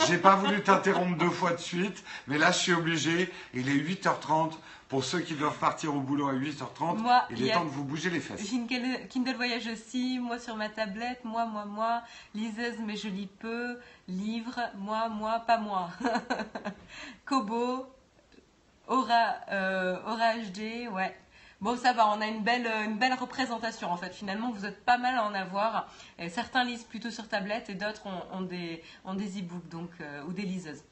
je- 0.00 0.06
j'ai 0.08 0.18
pas 0.18 0.34
voulu 0.34 0.62
t'interrompre 0.64 1.16
deux 1.16 1.30
fois 1.30 1.52
de 1.52 1.60
suite, 1.60 2.02
mais 2.26 2.38
là 2.38 2.50
je 2.50 2.58
suis 2.58 2.72
obligé. 2.72 3.32
Il 3.54 3.68
est 3.68 3.76
8h30. 3.76 4.52
Pour 4.94 5.02
ceux 5.04 5.18
qui 5.22 5.34
doivent 5.34 5.58
partir 5.58 5.92
au 5.92 5.98
boulot 5.98 6.28
à 6.28 6.34
8h30, 6.34 6.98
Moi, 6.98 7.24
il 7.30 7.44
est 7.44 7.50
a- 7.50 7.54
temps 7.54 7.64
de 7.64 7.68
vous 7.68 7.82
bouger 7.82 8.10
les 8.10 8.20
fesses. 8.20 8.48
J'ai 8.48 8.54
une 8.54 8.68
Kindle 8.68 9.08
Kindle 9.08 9.34
Voyage 9.34 9.66
aussi, 9.66 10.20
moi 10.20 10.38
sur 10.38 10.54
ma 10.54 10.68
tablette, 10.68 11.24
moi, 11.24 11.46
moi, 11.46 11.64
moi, 11.64 12.02
liseuse 12.32 12.76
mais 12.78 12.94
je 12.94 13.08
lis 13.08 13.26
peu, 13.26 13.80
livre, 14.06 14.60
moi, 14.76 15.08
moi, 15.08 15.40
pas 15.40 15.58
moi. 15.58 15.90
Kobo, 17.24 17.86
Aura, 18.86 19.34
euh, 19.50 19.98
Aura 20.06 20.36
HD, 20.36 20.86
ouais. 20.92 21.16
Bon, 21.60 21.76
ça 21.76 21.92
va, 21.92 22.06
on 22.10 22.20
a 22.20 22.26
une 22.28 22.44
belle, 22.44 22.68
euh, 22.68 22.84
une 22.84 22.96
belle 22.96 23.14
représentation 23.14 23.90
en 23.90 23.96
fait. 23.96 24.14
Finalement, 24.14 24.52
vous 24.52 24.64
êtes 24.64 24.84
pas 24.84 24.96
mal 24.96 25.16
à 25.16 25.24
en 25.24 25.34
avoir. 25.34 25.88
Et 26.20 26.28
certains 26.28 26.62
lisent 26.62 26.84
plutôt 26.84 27.10
sur 27.10 27.26
tablette 27.28 27.68
et 27.68 27.74
d'autres 27.74 28.06
ont, 28.06 28.22
ont 28.38 28.42
des, 28.42 28.80
ont 29.04 29.14
des 29.14 29.40
e-books 29.40 29.68
donc, 29.70 29.90
euh, 30.00 30.22
ou 30.28 30.32
des 30.32 30.42
liseuses. 30.42 30.84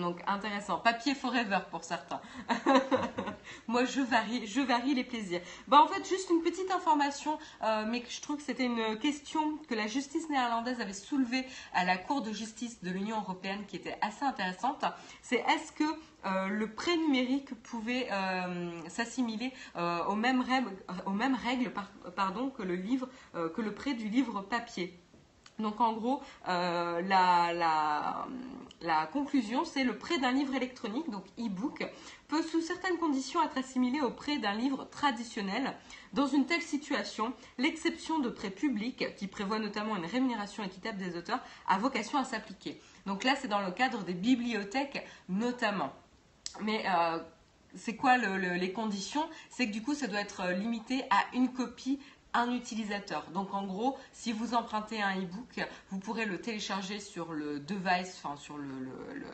Donc 0.00 0.20
intéressant. 0.26 0.78
Papier 0.78 1.14
forever 1.14 1.60
pour 1.70 1.84
certains. 1.84 2.20
Moi, 3.68 3.84
je 3.84 4.00
varie, 4.00 4.46
je 4.46 4.60
varie 4.60 4.94
les 4.94 5.04
plaisirs. 5.04 5.40
Bah, 5.68 5.80
en 5.82 5.86
fait, 5.86 6.06
juste 6.06 6.30
une 6.30 6.42
petite 6.42 6.70
information, 6.70 7.38
euh, 7.62 7.84
mais 7.88 8.02
je 8.08 8.20
trouve 8.20 8.36
que 8.36 8.42
c'était 8.42 8.66
une 8.66 8.98
question 8.98 9.58
que 9.68 9.74
la 9.74 9.86
justice 9.86 10.28
néerlandaise 10.28 10.80
avait 10.80 10.92
soulevée 10.92 11.44
à 11.72 11.84
la 11.84 11.96
Cour 11.96 12.22
de 12.22 12.32
justice 12.32 12.82
de 12.82 12.90
l'Union 12.90 13.18
européenne 13.18 13.64
qui 13.66 13.76
était 13.76 13.96
assez 14.02 14.24
intéressante. 14.24 14.84
C'est 15.22 15.44
est-ce 15.48 15.72
que 15.72 15.84
euh, 16.24 16.48
le 16.48 16.70
prêt 16.70 16.96
numérique 16.96 17.54
pouvait 17.62 18.08
euh, 18.10 18.88
s'assimiler 18.88 19.52
aux 20.08 20.14
mêmes 20.14 20.40
règles, 20.40 20.70
aux 21.06 21.10
mêmes 21.10 21.36
règles 21.36 21.72
que 22.56 22.62
le 22.62 22.74
livre, 22.74 23.08
que 23.32 23.60
le 23.60 23.74
prêt 23.74 23.94
du 23.94 24.08
livre 24.08 24.40
papier? 24.42 24.98
Donc 25.58 25.80
en 25.80 25.92
gros, 25.94 26.20
euh, 26.48 27.00
la, 27.02 28.26
conclusion, 29.12 29.64
c'est 29.64 29.84
le 29.84 29.96
prêt 29.96 30.18
d'un 30.18 30.32
livre 30.32 30.54
électronique, 30.54 31.08
donc 31.10 31.24
e-book, 31.38 31.86
peut 32.28 32.42
sous 32.42 32.60
certaines 32.60 32.98
conditions 32.98 33.42
être 33.42 33.58
assimilé 33.58 34.00
au 34.00 34.10
prêt 34.10 34.38
d'un 34.38 34.54
livre 34.54 34.84
traditionnel. 34.90 35.74
Dans 36.12 36.26
une 36.26 36.46
telle 36.46 36.62
situation, 36.62 37.32
l'exception 37.58 38.18
de 38.18 38.28
prêt 38.28 38.50
public, 38.50 39.14
qui 39.16 39.26
prévoit 39.26 39.58
notamment 39.58 39.96
une 39.96 40.06
rémunération 40.06 40.62
équitable 40.64 40.98
des 40.98 41.16
auteurs, 41.16 41.40
a 41.68 41.78
vocation 41.78 42.18
à 42.18 42.24
s'appliquer. 42.24 42.80
Donc 43.06 43.24
là, 43.24 43.34
c'est 43.36 43.48
dans 43.48 43.60
le 43.62 43.70
cadre 43.70 44.02
des 44.04 44.14
bibliothèques 44.14 45.06
notamment. 45.28 45.92
Mais 46.62 46.84
euh, 46.88 47.18
c'est 47.74 47.96
quoi 47.96 48.16
le- 48.18 48.38
le- 48.38 48.54
les 48.54 48.72
conditions? 48.72 49.28
C'est 49.50 49.66
que 49.68 49.72
du 49.72 49.82
coup, 49.82 49.94
ça 49.94 50.06
doit 50.06 50.20
être 50.20 50.48
limité 50.52 51.04
à 51.10 51.18
une 51.34 51.52
copie 51.52 52.00
un 52.36 52.52
utilisateur. 52.52 53.24
Donc 53.32 53.52
en 53.54 53.64
gros, 53.64 53.98
si 54.12 54.32
vous 54.32 54.54
empruntez 54.54 55.00
un 55.02 55.16
e-book, 55.20 55.66
vous 55.90 55.98
pourrez 55.98 56.26
le 56.26 56.40
télécharger 56.40 57.00
sur 57.00 57.32
le 57.32 57.58
device, 57.60 58.20
enfin 58.22 58.36
sur 58.36 58.58
le, 58.58 58.64
le- 58.68 59.14
le- 59.14 59.26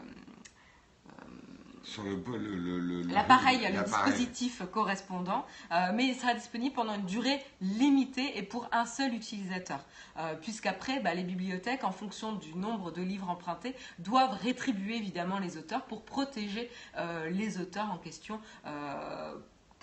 Sur 1.84 2.04
le, 2.04 2.10
le, 2.14 2.38
le- 2.56 2.78
le- 2.78 3.02
l'appareil, 3.12 3.58
le, 3.72 3.82
dispositif 4.06 4.62
correspondant, 4.72 5.44
euh, 5.72 5.90
mais 5.92 6.06
il 6.06 6.14
sera 6.14 6.32
disponible 6.32 6.74
pendant 6.76 6.94
une 6.94 7.06
durée 7.06 7.44
limitée 7.60 8.38
et 8.38 8.42
pour 8.44 8.68
un 8.70 8.86
seul 8.86 9.12
utilisateur. 9.12 9.80
Euh, 10.16 10.36
Puisqu'après, 10.36 11.00
bah, 11.00 11.12
les 11.12 11.24
bibliothèques, 11.24 11.82
en 11.82 11.90
fonction 11.90 12.34
du 12.34 12.54
nombre 12.54 12.92
de 12.92 13.02
livres 13.02 13.28
empruntés, 13.28 13.74
doivent 13.98 14.38
rétribuer 14.40 14.96
évidemment 14.96 15.40
les 15.40 15.56
auteurs 15.56 15.82
pour 15.86 16.04
protéger 16.04 16.70
euh, 16.98 17.28
les 17.30 17.58
auteurs 17.60 17.90
en 17.90 17.98
question. 17.98 18.40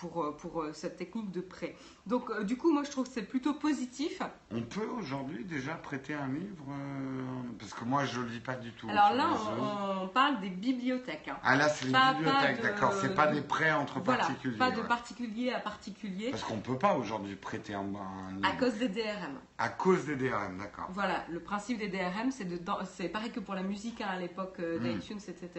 Pour, 0.00 0.24
euh, 0.24 0.32
pour 0.36 0.62
euh, 0.62 0.72
cette 0.72 0.96
technique 0.96 1.30
de 1.30 1.40
prêt. 1.40 1.76
Donc 2.06 2.30
euh, 2.30 2.42
du 2.44 2.56
coup, 2.56 2.72
moi 2.72 2.82
je 2.84 2.90
trouve 2.90 3.06
que 3.06 3.12
c'est 3.12 3.22
plutôt 3.22 3.54
positif. 3.54 4.22
On 4.50 4.62
peut 4.62 4.86
aujourd'hui 4.98 5.44
déjà 5.44 5.74
prêter 5.74 6.14
un 6.14 6.28
livre 6.28 6.64
euh, 6.70 7.22
Parce 7.58 7.74
que 7.74 7.84
moi 7.84 8.04
je 8.06 8.20
lis 8.22 8.40
pas 8.40 8.54
du 8.56 8.72
tout. 8.72 8.88
Alors 8.88 9.12
là, 9.14 9.28
on, 9.58 10.04
on 10.04 10.08
parle 10.08 10.40
des 10.40 10.48
bibliothèques. 10.50 11.28
hein. 11.28 11.36
Ah 11.42 11.56
là 11.56 11.68
c'est 11.68 11.86
les 11.86 11.92
bibliothèques, 12.14 12.62
d'accord. 12.62 12.92
C'est 12.94 13.14
pas 13.14 13.26
des 13.28 13.42
prêts 13.42 13.72
entre 13.72 14.00
Voilà, 14.00 14.20
particuliers. 14.24 14.56
pas 14.58 14.70
de 14.70 14.80
ouais. 14.80 14.88
particulier 14.88 15.52
à 15.52 15.60
particulier 15.60 16.30
Parce 16.30 16.42
qu'on 16.44 16.58
peut 16.60 16.78
pas 16.78 16.94
aujourd'hui 16.94 17.36
prêter 17.36 17.74
un, 17.74 17.80
un 17.80 18.32
livre. 18.32 18.48
à 18.48 18.52
cause 18.56 18.74
des 18.74 18.88
DRM. 18.88 19.38
À 19.62 19.68
cause 19.68 20.06
des 20.06 20.16
DRM, 20.16 20.56
d'accord. 20.58 20.86
Voilà, 20.88 21.22
le 21.30 21.38
principe 21.38 21.76
des 21.78 21.88
DRM, 21.88 22.30
c'est 22.30 22.46
de, 22.46 22.56
dans- 22.56 22.82
c'est 22.86 23.10
pareil 23.10 23.30
que 23.30 23.40
pour 23.40 23.54
la 23.54 23.62
musique 23.62 24.00
hein, 24.00 24.08
à 24.10 24.18
l'époque 24.18 24.56
euh, 24.60 24.78
Mm. 24.80 24.82
d'iTunes, 24.98 25.18
etc. 25.28 25.50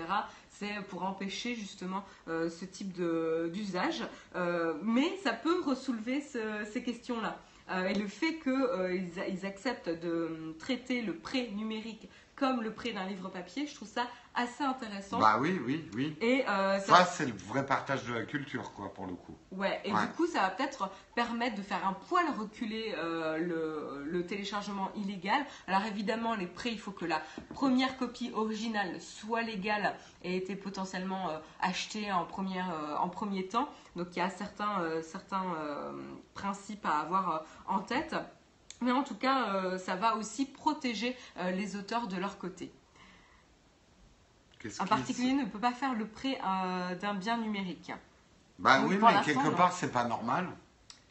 C'est 0.49 0.81
pour 0.89 1.03
empêcher 1.03 1.53
justement 1.53 2.03
euh, 2.27 2.49
ce 2.49 2.65
type 2.65 2.93
d'usage, 3.53 4.03
Euh, 4.35 4.73
mais 4.81 5.15
ça 5.23 5.33
peut 5.33 5.61
ressoulever 5.61 6.19
ce- 6.21 6.65
ces 6.73 6.81
questions-là. 6.81 7.37
Euh, 7.69 7.85
et 7.89 7.93
le 7.93 8.07
fait 8.07 8.39
qu'ils 8.39 9.11
ils 9.29 9.45
acceptent 9.45 9.87
de 9.89 10.09
euh, 10.09 10.55
traiter 10.57 11.03
le 11.03 11.13
prêt 11.13 11.49
numérique 11.53 12.09
comme 12.41 12.63
le 12.63 12.73
prêt 12.73 12.91
d'un 12.91 13.06
livre 13.06 13.30
papier, 13.30 13.67
je 13.67 13.75
trouve 13.75 13.88
ça 13.88 14.08
assez 14.34 14.63
intéressant. 14.63 15.19
Bah 15.19 15.38
oui, 15.39 15.62
oui, 15.63 15.88
oui. 15.93 16.17
et 16.21 16.43
euh, 16.49 16.80
ça 16.80 16.95
Ça 16.95 17.06
c'est 17.06 17.25
le 17.27 17.34
vrai 17.34 17.63
partage 17.67 18.04
de 18.06 18.13
la 18.15 18.23
culture, 18.23 18.73
quoi, 18.73 18.91
pour 18.91 19.06
le 19.06 19.13
coup. 19.13 19.36
Ouais, 19.51 19.80
et 19.86 19.93
Ouais. 19.93 20.01
du 20.01 20.08
coup, 20.13 20.25
ça 20.25 20.39
va 20.41 20.49
peut-être 20.49 20.89
permettre 21.13 21.56
de 21.56 21.62
faire 21.62 21.86
un 21.88 21.93
poil 21.93 22.25
reculer 22.39 22.95
euh, 22.97 23.38
le, 23.38 24.06
le 24.06 24.25
téléchargement 24.25 24.89
illégal. 24.95 25.45
Alors 25.67 25.84
évidemment, 25.86 26.34
les 26.34 26.47
prêts, 26.47 26.71
il 26.71 26.80
faut 26.80 26.89
que 26.91 27.06
la 27.06 27.21
première 27.54 27.95
copie 27.97 28.32
originale 28.34 28.99
soit 28.99 29.43
légale 29.43 29.93
et 30.23 30.34
ait 30.34 30.38
été 30.38 30.56
potentiellement 30.56 31.30
euh, 31.30 31.38
achetée 31.62 32.12
en, 32.12 32.25
première, 32.25 32.73
en 32.99 33.08
premier 33.08 33.45
temps. 33.47 33.69
Donc 33.95 34.08
il 34.15 34.19
y 34.19 34.21
a 34.23 34.32
certains, 34.32 34.82
certains 35.04 35.43
principes 36.34 36.86
à 36.88 37.01
avoir 37.01 37.43
en 37.67 37.80
tête. 37.82 38.15
Mais 38.81 38.91
en 38.91 39.03
tout 39.03 39.15
cas, 39.15 39.53
euh, 39.53 39.77
ça 39.77 39.95
va 39.95 40.15
aussi 40.15 40.45
protéger 40.45 41.15
euh, 41.37 41.51
les 41.51 41.75
auteurs 41.75 42.07
de 42.07 42.17
leur 42.17 42.37
côté. 42.37 42.71
Un 44.79 44.85
particulier 44.85 45.33
ne 45.33 45.45
peut 45.45 45.59
pas 45.59 45.71
faire 45.71 45.93
le 45.95 46.05
prêt 46.05 46.39
euh, 46.45 46.95
d'un 46.95 47.13
bien 47.15 47.37
numérique. 47.37 47.91
Bah 48.59 48.81
Oui, 48.85 48.97
mais 49.01 49.23
quelque 49.23 49.49
non. 49.49 49.55
part 49.55 49.71
c'est 49.71 49.91
pas 49.91 50.03
normal. 50.03 50.47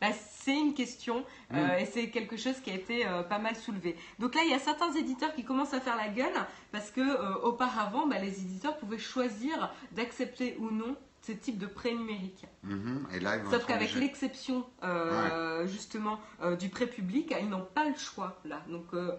Bah, 0.01 0.07
c'est 0.13 0.57
une 0.57 0.73
question 0.73 1.25
euh, 1.53 1.77
Mm. 1.77 1.81
et 1.81 1.87
c'est 1.87 2.11
quelque 2.11 2.37
chose 2.37 2.59
qui 2.61 2.71
a 2.71 2.75
été 2.75 3.07
euh, 3.07 3.23
pas 3.23 3.39
mal 3.39 3.55
soulevé. 3.57 3.97
Donc 4.19 4.35
là, 4.35 4.43
il 4.45 4.51
y 4.51 4.55
a 4.55 4.59
certains 4.59 4.93
éditeurs 4.95 5.35
qui 5.35 5.45
commencent 5.45 5.75
à 5.75 5.81
faire 5.81 5.97
la 5.97 6.09
gueule 6.09 6.33
parce 6.73 6.91
que 6.91 7.01
euh, 7.01 7.35
auparavant, 7.43 8.07
bah, 8.07 8.19
les 8.19 8.41
éditeurs 8.41 8.79
pouvaient 8.79 8.99
choisir 8.99 9.71
d'accepter 9.93 10.57
ou 10.61 10.71
non 10.71 10.97
ce 11.23 11.33
type 11.33 11.59
de 11.59 11.67
prêt 11.67 11.93
numérique. 11.93 12.47
Mhm. 12.63 13.07
Et 13.13 13.21
là 13.21 13.37
ils 13.37 13.43
vont 13.43 13.51
Sauf 13.51 13.67
qu'avec 13.67 13.95
l'exception 13.95 14.65
euh, 14.83 15.67
justement 15.67 16.19
euh, 16.43 16.57
du 16.57 16.69
prêt 16.69 16.87
public, 16.87 17.35
ils 17.41 17.49
n'ont 17.49 17.67
pas 17.75 17.89
le 17.89 17.95
choix 17.95 18.41
là. 18.45 18.63
Donc 18.69 18.87
euh, 18.95 19.13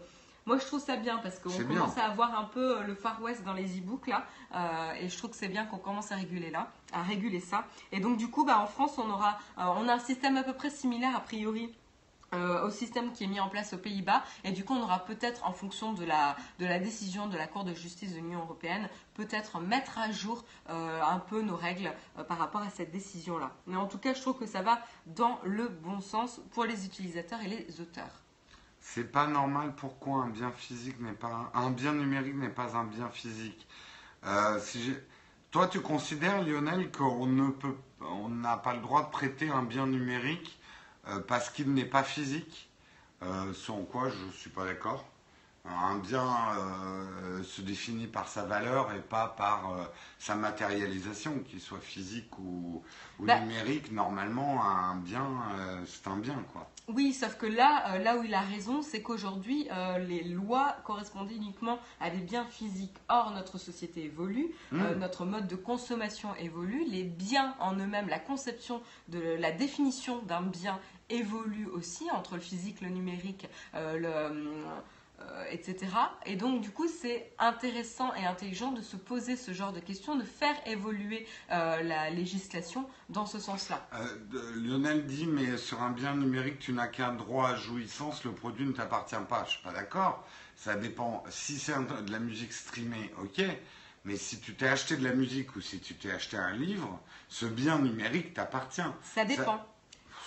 moi 0.46 0.58
je 0.58 0.66
trouve 0.66 0.82
ça 0.82 0.98
bien 0.98 1.18
parce 1.18 1.40
qu'on 1.40 1.50
bien. 1.50 1.64
commence 1.64 1.98
à 1.98 2.06
avoir 2.06 2.38
un 2.38 2.46
peu 2.46 2.84
le 2.84 2.96
Far 2.96 3.22
West 3.22 3.44
dans 3.44 3.54
les 3.54 3.78
e-books 3.78 4.08
là, 4.08 4.26
et 5.00 5.08
je 5.08 5.18
trouve 5.18 5.32
que 5.32 5.36
c'est 5.36 5.48
bien 5.48 5.66
qu'on 5.66 5.78
commence 5.78 6.12
à 6.12 6.16
réguler 6.16 6.50
là, 6.50 6.72
à 6.92 7.04
réguler 7.04 7.40
ça. 7.40 7.66
Et 7.92 8.00
donc 8.00 8.18
du 8.18 8.30
coup, 8.30 8.46
bah, 8.46 8.60
en 8.60 8.68
France, 8.68 8.98
on 8.98 9.10
aura, 9.10 9.38
on 9.58 9.88
a 9.88 9.94
un 9.94 10.00
système 10.00 10.38
à 10.38 10.44
peu 10.44 10.54
près 10.54 10.70
similaire 10.70 11.16
a 11.16 11.22
priori. 11.22 11.72
Euh, 12.34 12.66
au 12.66 12.70
système 12.70 13.12
qui 13.12 13.26
est 13.26 13.28
mis 13.28 13.42
en 13.42 13.50
place 13.50 13.74
aux 13.74 13.78
Pays-Bas. 13.78 14.24
Et 14.46 14.54
du 14.54 14.64
coup 14.64 14.74
on 14.74 14.84
aura 14.84 15.04
peut-être 15.04 15.46
en 15.46 15.52
fonction 15.52 15.92
de 15.92 16.06
la, 16.06 16.38
de 16.60 16.66
la 16.66 16.80
décision 16.80 17.28
de 17.28 17.38
la 17.38 17.46
Cour 17.46 17.66
de 17.66 17.74
justice 17.74 18.14
de 18.14 18.18
l'Union 18.18 18.40
européenne 18.40 18.88
peut-être 19.16 19.60
mettre 19.60 20.00
à 20.00 20.12
jour 20.12 20.46
euh, 20.70 21.02
un 21.02 21.20
peu 21.20 21.42
nos 21.42 21.58
règles 21.58 21.92
euh, 22.18 22.24
par 22.24 22.38
rapport 22.38 22.62
à 22.62 22.70
cette 22.70 22.90
décision 22.90 23.38
là 23.38 23.52
mais 23.68 23.76
en 23.76 23.86
tout 23.86 23.98
cas 23.98 24.14
je 24.14 24.22
trouve 24.22 24.38
que 24.38 24.46
ça 24.46 24.62
va 24.62 24.80
dans 25.08 25.40
le 25.44 25.68
bon 25.68 26.00
sens 26.00 26.40
pour 26.54 26.64
les 26.64 26.86
utilisateurs 26.86 27.42
et 27.42 27.48
les 27.48 27.82
auteurs. 27.82 28.22
C'est 28.80 29.12
pas 29.12 29.28
normal 29.28 29.74
pourquoi 29.76 30.24
un 30.24 30.30
bien 30.30 30.52
physique 30.52 31.02
n'est 31.02 31.12
pas 31.12 31.52
un 31.54 31.72
bien 31.72 31.94
numérique 31.94 32.36
n'est 32.36 32.50
pas 32.50 32.78
un 32.78 32.86
bien 32.86 33.10
physique. 33.10 33.68
Si 34.60 34.96
toi 35.52 35.68
tu 35.68 35.82
considères 35.82 36.42
Lionel 36.42 36.92
qu'on 36.92 37.26
ne 37.26 37.50
peut 37.50 37.76
on 38.00 38.30
n'a 38.30 38.56
pas 38.56 38.74
le 38.74 38.80
droit 38.80 39.04
de 39.04 39.10
prêter 39.10 39.50
un 39.50 39.64
bien 39.64 39.86
numérique 39.86 40.61
parce 41.28 41.50
qu'il 41.50 41.74
n'est 41.74 41.86
pas 41.86 42.04
physique. 42.04 42.70
Euh, 43.24 43.54
sans 43.54 43.84
quoi 43.84 44.10
je 44.10 44.38
suis 44.38 44.50
pas 44.50 44.66
d'accord. 44.66 45.06
Un 45.64 46.00
bien 46.00 46.26
euh, 46.58 47.44
se 47.44 47.62
définit 47.62 48.08
par 48.08 48.28
sa 48.28 48.44
valeur 48.46 48.92
et 48.96 49.00
pas 49.02 49.28
par 49.28 49.72
euh, 49.72 49.84
sa 50.18 50.34
matérialisation, 50.34 51.40
qu'il 51.40 51.62
soit 51.62 51.80
physique 51.80 52.36
ou, 52.40 52.82
ou 53.20 53.26
Bah- 53.26 53.40
numérique. 53.40 53.92
Normalement, 53.92 54.64
un 54.66 54.96
bien, 54.96 55.28
euh, 55.60 55.82
c'est 55.86 56.08
un 56.08 56.18
bien, 56.18 56.44
quoi. 56.52 56.68
Oui, 56.88 57.14
sauf 57.14 57.36
que 57.38 57.46
là, 57.46 58.00
là 58.00 58.18
où 58.18 58.24
il 58.24 58.34
a 58.34 58.42
raison, 58.42 58.82
c'est 58.82 59.02
qu'aujourd'hui, 59.04 59.70
les 60.08 60.24
lois 60.24 60.76
correspondent 60.84 61.32
uniquement 61.32 61.80
à 62.02 62.10
des 62.10 62.18
biens 62.18 62.46
physiques. 62.46 62.98
Or, 63.08 63.32
notre 63.32 63.58
société 63.60 64.04
évolue, 64.06 64.48
euh, 64.74 64.96
Mm. 64.96 65.00
notre 65.00 65.26
mode 65.26 65.48
de 65.48 65.56
consommation 65.56 66.36
évolue, 66.36 66.84
les 66.90 67.04
biens 67.04 67.56
en 67.60 67.76
eux-mêmes, 67.76 68.10
la 68.10 68.20
conception 68.20 68.82
de 69.10 69.20
la 69.20 69.52
définition 69.52 70.22
d'un 70.24 70.42
bien 70.42 70.80
évolue 71.10 71.68
aussi 71.68 72.10
entre 72.12 72.34
le 72.34 72.42
physique, 72.42 72.82
le 72.82 72.90
numérique, 72.90 73.48
le, 73.74 74.30
euh, 75.30 75.46
etc. 75.52 75.88
Et 76.26 76.36
donc, 76.36 76.62
du 76.62 76.72
coup, 76.72 76.88
c'est 76.88 77.32
intéressant 77.40 78.14
et 78.16 78.26
intelligent 78.26 78.72
de 78.72 78.82
se 78.82 78.96
poser 78.96 79.36
ce 79.36 79.54
genre 79.54 79.74
de 79.74 79.80
questions, 79.80 80.16
de 80.16 80.24
faire 80.24 80.56
évoluer 80.66 81.28
euh, 81.52 81.82
la 81.84 82.10
législation 82.10 82.88
dans 83.10 83.26
ce 83.26 83.40
sens-là. 83.40 83.88
Euh, 83.94 84.56
Lionel 84.56 85.06
dit, 85.06 85.26
mais 85.26 85.58
sur 85.58 85.82
un 85.82 85.92
bien 85.92 86.16
numérique, 86.16 86.60
tu 86.60 86.74
n'as 86.74 86.88
qu'un 86.88 87.14
droit 87.14 87.50
à 87.50 87.56
jouissance, 87.56 88.24
le 88.24 88.32
produit 88.32 88.66
ne 88.66 88.72
t'appartient 88.72 89.16
pas. 89.30 89.44
Je 89.46 89.52
suis 89.52 89.64
pas 89.64 89.74
d'accord. 89.74 90.26
Ça 90.56 90.76
dépend. 90.76 91.24
Si 91.30 91.60
c'est 91.60 91.74
de 91.74 92.12
la 92.12 92.20
musique 92.20 92.54
streamée, 92.54 93.12
ok. 93.22 93.44
Mais 94.04 94.16
si 94.16 94.40
tu 94.40 94.56
t'es 94.56 94.68
acheté 94.68 94.98
de 94.98 95.04
la 95.04 95.14
musique 95.14 95.56
ou 95.56 95.62
si 95.62 95.80
tu 95.80 95.94
t'es 95.94 96.12
acheté 96.12 96.38
un 96.38 96.54
livre, 96.54 97.00
ce 97.30 97.46
bien 97.46 97.80
numérique 97.80 98.34
t'appartient. 98.34 98.82
Ça 99.04 99.26
dépend. 99.26 99.60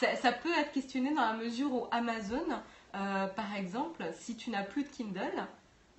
Ça, 0.01 0.17
ça 0.17 0.33
peut 0.33 0.53
être 0.59 0.73
questionné 0.73 1.15
dans 1.15 1.23
la 1.23 1.35
mesure 1.35 1.73
où 1.73 1.87
Amazon, 1.91 2.47
euh, 2.95 3.27
par 3.29 3.55
exemple, 3.57 4.05
si 4.19 4.37
tu 4.37 4.51
n'as 4.51 4.63
plus 4.63 4.85
de 4.85 4.89
Kindle, 4.89 5.47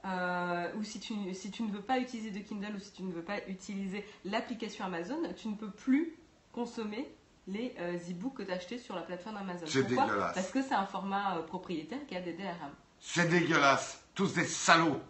euh, 0.05 0.71
ou 0.77 0.83
si 0.83 0.99
tu, 0.99 1.13
si 1.33 1.51
tu 1.51 1.63
ne 1.63 1.71
veux 1.71 1.81
pas 1.81 1.99
utiliser 1.99 2.31
de 2.31 2.39
Kindle 2.39 2.75
ou 2.75 2.79
si 2.79 2.91
tu 2.91 3.03
ne 3.03 3.11
veux 3.11 3.23
pas 3.23 3.39
utiliser 3.47 4.05
l'application 4.23 4.85
Amazon, 4.85 5.17
tu 5.35 5.47
ne 5.47 5.55
peux 5.55 5.71
plus 5.71 6.15
consommer 6.51 7.07
les 7.47 7.75
euh, 7.79 7.97
e-books 8.09 8.37
que 8.37 8.43
tu 8.43 8.51
as 8.51 8.55
achetés 8.55 8.77
sur 8.77 8.95
la 8.95 9.01
plateforme 9.01 9.37
Amazon. 9.37 9.65
C'est 9.67 9.83
dégueulasse. 9.83 10.33
Parce 10.33 10.51
que 10.51 10.61
c'est 10.61 10.73
un 10.73 10.85
format 10.85 11.43
propriétaire 11.47 12.05
qui 12.07 12.15
a 12.15 12.21
des 12.21 12.33
DRM. 12.33 12.71
C'est 12.99 13.27
dégueulasse. 13.29 14.01
Tous 14.13 14.33
des 14.33 14.45
salauds. 14.45 15.01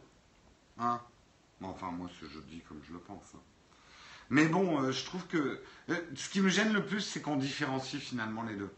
Hein? 0.79 0.99
Enfin, 1.61 1.91
moi, 1.91 2.09
ce 2.19 2.25
je 2.27 2.39
dis 2.39 2.61
comme 2.67 2.81
je 2.87 2.93
le 2.93 2.99
pense. 2.99 3.33
hein. 3.35 3.39
Mais 4.29 4.47
bon, 4.47 4.81
euh, 4.81 4.91
je 4.91 5.05
trouve 5.05 5.25
que 5.27 5.61
euh, 5.89 5.95
ce 6.15 6.29
qui 6.29 6.41
me 6.41 6.49
gêne 6.49 6.73
le 6.73 6.83
plus, 6.85 7.01
c'est 7.01 7.21
qu'on 7.21 7.35
différencie 7.35 8.01
finalement 8.01 8.43
les 8.43 8.55
deux. 8.55 8.73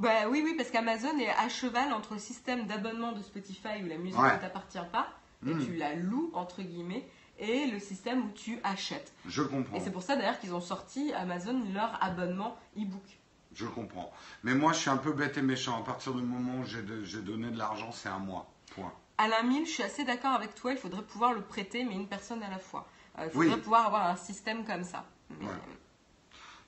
Bah, 0.00 0.28
oui, 0.30 0.40
oui, 0.44 0.54
parce 0.56 0.70
qu'Amazon 0.70 1.18
est 1.18 1.28
à 1.28 1.48
cheval 1.48 1.92
entre 1.92 2.14
le 2.14 2.18
système 2.20 2.66
d'abonnement 2.66 3.12
de 3.12 3.22
Spotify 3.22 3.82
où 3.84 3.86
la 3.86 3.98
musique 3.98 4.18
Ouais. 4.18 4.34
ne 4.34 4.40
t'appartient 4.40 4.78
pas 4.90 5.08
et 5.46 5.54
Mm. 5.54 5.64
tu 5.64 5.74
la 5.76 5.94
loues, 5.94 6.30
entre 6.34 6.62
guillemets, 6.62 7.06
et 7.38 7.66
le 7.66 7.78
système 7.78 8.24
où 8.26 8.30
tu 8.30 8.58
achètes. 8.64 9.12
Je 9.26 9.42
comprends. 9.42 9.76
Et 9.76 9.80
c'est 9.80 9.90
pour 9.92 10.02
ça 10.02 10.16
d'ailleurs 10.16 10.38
qu'ils 10.40 10.54
ont 10.54 10.60
sorti 10.60 11.12
Amazon 11.12 11.62
leur 11.74 12.02
abonnement 12.02 12.56
e-book. 12.78 13.18
Je 13.54 13.66
comprends. 13.66 14.10
Mais 14.42 14.54
moi, 14.54 14.72
je 14.72 14.78
suis 14.78 14.90
un 14.90 14.96
peu 14.96 15.12
bête 15.12 15.36
et 15.36 15.42
méchant. 15.42 15.78
À 15.78 15.84
partir 15.84 16.14
du 16.14 16.22
moment 16.22 16.60
où 16.60 16.64
j'ai 16.64 16.82
donné 17.20 17.50
de 17.50 17.58
l'argent, 17.58 17.92
c'est 17.92 18.08
à 18.08 18.18
moi. 18.18 18.50
Point. 18.74 18.92
Alain 19.18 19.42
Mille, 19.42 19.66
je 19.66 19.70
suis 19.72 19.82
assez 19.82 20.04
d'accord 20.04 20.32
avec 20.32 20.54
toi, 20.54 20.72
il 20.72 20.78
faudrait 20.78 21.02
pouvoir 21.02 21.32
le 21.34 21.42
prêter, 21.42 21.84
mais 21.84 21.94
une 21.94 22.08
personne 22.08 22.42
à 22.42 22.48
la 22.48 22.58
fois. 22.58 22.86
Euh, 23.18 23.28
il 23.32 23.38
Oui. 23.38 23.46
faudrait 23.48 23.60
pouvoir 23.62 23.86
avoir 23.86 24.06
un 24.06 24.16
système 24.16 24.64
comme 24.64 24.84
ça. 24.84 25.04
Ouais. 25.30 25.46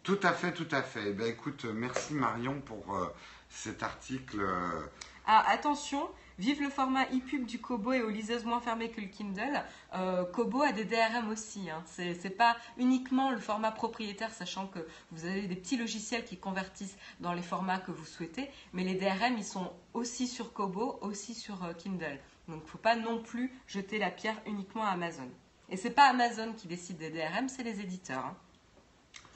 Tout 0.03 0.19
à 0.25 0.33
fait, 0.33 0.53
tout 0.53 0.67
à 0.73 0.83
fait. 0.83 1.15
Eh 1.19 1.29
écoute, 1.29 1.65
merci 1.65 2.15
Marion 2.15 2.61
pour 2.61 2.95
euh, 2.97 3.07
cet 3.49 3.85
article. 3.85 4.41
euh, 4.41 4.81
attention, 5.27 6.09
vive 6.41 6.61
le 6.61 6.71
format 6.71 7.05
e-pub 7.05 7.47
du 7.47 7.61
Kobo 7.61 7.93
et 7.93 8.03
aux 8.03 8.09
liseuses 8.11 8.45
moins 8.45 8.61
fermées 8.61 8.91
que 8.91 9.01
le 9.01 9.07
Kindle. 9.07 9.63
Euh, 9.95 10.25
Kobo 10.25 10.63
a 10.63 10.73
des 10.73 10.85
DRM 10.85 11.31
aussi. 11.31 11.71
Hein. 11.71 11.85
C'est 11.87 12.15
c'est 12.15 12.31
pas 12.31 12.57
uniquement 12.79 13.31
le 13.31 13.39
format 13.39 13.71
propriétaire, 13.71 14.33
sachant 14.33 14.67
que 14.67 14.81
vous 15.13 15.25
avez 15.25 15.43
des 15.43 15.55
petits 15.55 15.77
logiciels 15.77 16.25
qui 16.25 16.37
convertissent 16.37 16.97
dans 17.21 17.33
les 17.33 17.43
formats 17.43 17.79
que 17.79 17.93
vous 17.93 18.05
souhaitez, 18.07 18.51
mais 18.73 18.83
les 18.83 18.95
DRM 18.95 19.37
ils 19.39 19.45
sont 19.45 19.73
aussi 19.95 20.27
sur 20.27 20.53
Kobo, 20.53 20.99
aussi 21.01 21.33
sur 21.35 21.59
Kindle. 21.77 22.19
Donc, 22.49 22.67
faut 22.67 22.79
pas 22.79 22.97
non 22.97 23.23
plus 23.23 23.53
jeter 23.69 23.99
la 24.01 24.11
pierre 24.11 24.37
uniquement 24.47 24.83
à 24.85 24.89
Amazon. 24.91 25.31
Et 25.69 25.77
c'est 25.77 25.91
pas 25.91 26.07
Amazon 26.09 26.55
qui 26.55 26.67
décide 26.67 26.99
des 26.99 27.11
DRM, 27.11 27.49
c'est 27.49 27.63
les 27.63 27.81
éditeurs. 27.81 28.27
hein. 28.27 28.37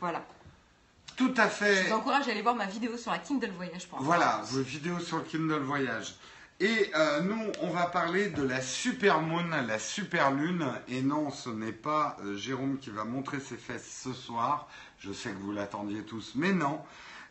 Voilà. 0.00 0.26
Tout 1.16 1.32
à 1.36 1.44
Je 1.48 1.54
fait. 1.54 1.82
vous 1.84 1.94
encourage 1.94 2.28
à 2.28 2.32
aller 2.32 2.42
voir 2.42 2.54
ma 2.54 2.66
vidéo 2.66 2.96
sur 2.96 3.10
la 3.10 3.18
Kindle 3.18 3.50
Voyage 3.56 3.86
pour 3.88 4.02
Voilà, 4.02 4.42
vos 4.50 4.60
vidéos 4.60 4.98
sur 4.98 5.18
le 5.18 5.22
Kindle 5.24 5.60
Voyage. 5.62 6.16
Et 6.60 6.90
euh, 6.94 7.20
nous, 7.20 7.52
on 7.62 7.70
va 7.70 7.86
parler 7.86 8.28
de 8.28 8.42
la 8.42 8.60
Super 8.62 9.20
Moon, 9.20 9.44
la 9.66 9.78
Super 9.78 10.30
Lune. 10.30 10.66
Et 10.88 11.02
non, 11.02 11.30
ce 11.30 11.50
n'est 11.50 11.72
pas 11.72 12.16
euh, 12.24 12.36
Jérôme 12.36 12.78
qui 12.78 12.90
va 12.90 13.04
montrer 13.04 13.40
ses 13.40 13.56
fesses 13.56 14.02
ce 14.04 14.12
soir. 14.12 14.68
Je 14.98 15.12
sais 15.12 15.30
que 15.30 15.38
vous 15.38 15.52
l'attendiez 15.52 16.02
tous, 16.02 16.32
mais 16.34 16.52
non. 16.52 16.80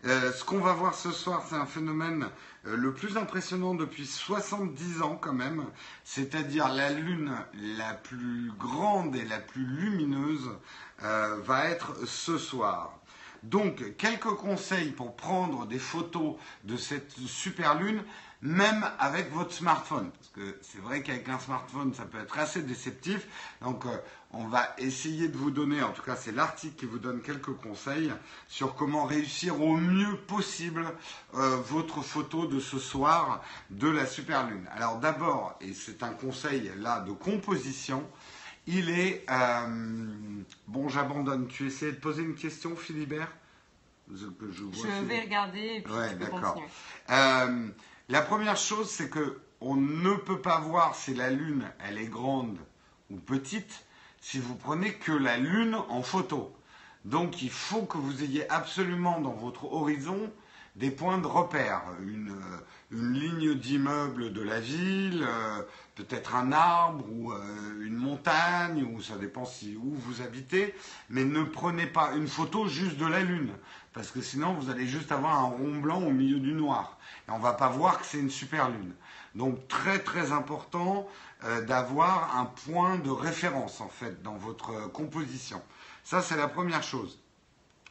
Euh, 0.05 0.31
ce 0.31 0.43
qu'on 0.43 0.59
va 0.59 0.73
voir 0.73 0.93
ce 0.93 1.11
soir, 1.11 1.43
c'est 1.49 1.55
un 1.55 1.65
phénomène 1.65 2.27
euh, 2.67 2.77
le 2.77 2.93
plus 2.93 3.17
impressionnant 3.17 3.73
depuis 3.73 4.05
70 4.05 5.01
ans 5.01 5.17
quand 5.19 5.33
même, 5.33 5.65
c'est-à-dire 6.03 6.69
la 6.69 6.91
Lune 6.91 7.31
la 7.77 7.93
plus 7.95 8.51
grande 8.59 9.15
et 9.15 9.25
la 9.25 9.39
plus 9.39 9.65
lumineuse 9.65 10.51
euh, 11.03 11.37
va 11.43 11.65
être 11.69 11.95
ce 12.05 12.37
soir. 12.37 12.99
Donc, 13.45 13.95
quelques 13.97 14.35
conseils 14.35 14.89
pour 14.89 15.15
prendre 15.15 15.67
des 15.67 15.77
photos 15.77 16.35
de 16.63 16.77
cette 16.77 17.11
super 17.27 17.75
lune, 17.75 18.03
même 18.41 18.85
avec 18.97 19.31
votre 19.31 19.53
smartphone. 19.53 20.09
Parce 20.11 20.29
que 20.29 20.57
c'est 20.61 20.81
vrai 20.81 21.03
qu'avec 21.03 21.29
un 21.29 21.37
smartphone, 21.37 21.93
ça 21.93 22.05
peut 22.05 22.19
être 22.19 22.39
assez 22.39 22.63
déceptif. 22.63 23.27
Donc, 23.61 23.85
euh, 23.85 23.97
on 24.31 24.47
va 24.47 24.73
essayer 24.79 25.27
de 25.27 25.37
vous 25.37 25.51
donner, 25.51 25.83
en 25.83 25.91
tout 25.91 26.01
cas, 26.01 26.15
c'est 26.15 26.31
l'article 26.31 26.75
qui 26.75 26.85
vous 26.85 26.97
donne 26.97 27.21
quelques 27.21 27.53
conseils 27.53 28.11
sur 28.47 28.75
comment 28.75 29.05
réussir 29.05 29.61
au 29.61 29.77
mieux 29.77 30.17
possible 30.17 30.85
euh, 31.35 31.57
votre 31.57 32.01
photo 32.01 32.47
de 32.47 32.59
ce 32.59 32.79
soir 32.79 33.43
de 33.69 33.87
la 33.87 34.07
super 34.07 34.47
lune. 34.47 34.67
Alors, 34.71 34.97
d'abord, 34.97 35.55
et 35.61 35.73
c'est 35.73 36.01
un 36.01 36.13
conseil 36.13 36.71
là 36.79 36.99
de 37.01 37.11
composition, 37.11 38.03
il 38.67 38.89
est. 38.89 39.25
euh, 39.29 40.07
bon, 40.67 40.89
j'abandonne. 40.89 41.47
Tu 41.47 41.67
essaies 41.67 41.91
de 41.91 41.97
poser 41.97 42.23
une 42.23 42.35
question, 42.35 42.75
Philibert? 42.75 43.31
Je, 44.13 44.27
que 44.27 44.51
je, 44.51 44.63
vois 44.63 44.71
Je 44.85 44.91
Philibert. 44.91 45.03
vais 45.17 45.21
regarder 45.21 45.59
et 45.77 45.81
puis 45.81 45.93
Ouais, 45.93 46.09
tu 46.09 46.15
peux 46.17 46.25
d'accord. 46.25 46.53
continuer. 46.53 46.69
Euh, 47.09 47.67
la 48.09 48.21
première 48.21 48.57
chose, 48.57 48.89
c'est 48.89 49.09
que 49.09 49.39
on 49.61 49.75
ne 49.75 50.13
peut 50.15 50.41
pas 50.41 50.59
voir 50.59 50.95
si 50.95 51.13
la 51.15 51.29
Lune, 51.31 51.65
elle 51.79 51.97
est 51.97 52.05
grande 52.07 52.57
ou 53.09 53.15
petite, 53.17 53.85
si 54.21 54.37
vous 54.39 54.55
prenez 54.55 54.93
que 54.93 55.11
la 55.11 55.37
Lune 55.37 55.75
en 55.89 56.03
photo. 56.03 56.55
Donc, 57.03 57.41
il 57.41 57.49
faut 57.51 57.83
que 57.83 57.97
vous 57.97 58.23
ayez 58.23 58.49
absolument 58.51 59.21
dans 59.21 59.33
votre 59.33 59.65
horizon 59.71 60.31
des 60.75 60.91
points 60.91 61.17
de 61.17 61.27
repère, 61.27 61.83
une, 62.05 62.31
euh, 62.31 62.57
une 62.91 63.13
ligne 63.13 63.55
d'immeuble 63.55 64.33
de 64.33 64.41
la 64.41 64.59
ville, 64.59 65.25
euh, 65.27 65.61
peut-être 65.95 66.35
un 66.35 66.51
arbre 66.51 67.05
ou 67.09 67.31
euh, 67.31 67.85
une 67.85 67.95
montagne, 67.95 68.83
ou 68.83 69.01
ça 69.01 69.17
dépend 69.17 69.45
si, 69.45 69.77
où 69.77 69.93
vous 69.93 70.21
habitez, 70.21 70.75
mais 71.09 71.23
ne 71.23 71.43
prenez 71.43 71.87
pas 71.87 72.11
une 72.13 72.27
photo 72.27 72.67
juste 72.67 72.97
de 72.97 73.05
la 73.05 73.21
Lune, 73.21 73.53
parce 73.93 74.11
que 74.11 74.21
sinon 74.21 74.53
vous 74.53 74.69
allez 74.69 74.85
juste 74.85 75.13
avoir 75.13 75.39
un 75.39 75.49
rond 75.49 75.75
blanc 75.79 76.01
au 76.01 76.11
milieu 76.11 76.39
du 76.39 76.53
noir, 76.53 76.97
et 77.27 77.31
on 77.31 77.39
va 77.39 77.53
pas 77.53 77.69
voir 77.69 77.99
que 77.99 78.05
c'est 78.05 78.19
une 78.19 78.29
super 78.29 78.69
Lune. 78.69 78.93
Donc 79.33 79.67
très 79.67 79.99
très 79.99 80.31
important 80.31 81.09
d'avoir 81.67 82.37
un 82.37 82.45
point 82.45 82.97
de 82.97 83.09
référence 83.09 83.81
en 83.81 83.89
fait 83.89 84.23
dans 84.23 84.37
votre 84.37 84.89
composition. 84.93 85.61
Ça 86.05 86.21
c'est 86.21 86.37
la 86.37 86.47
première 86.47 86.83
chose. 86.83 87.19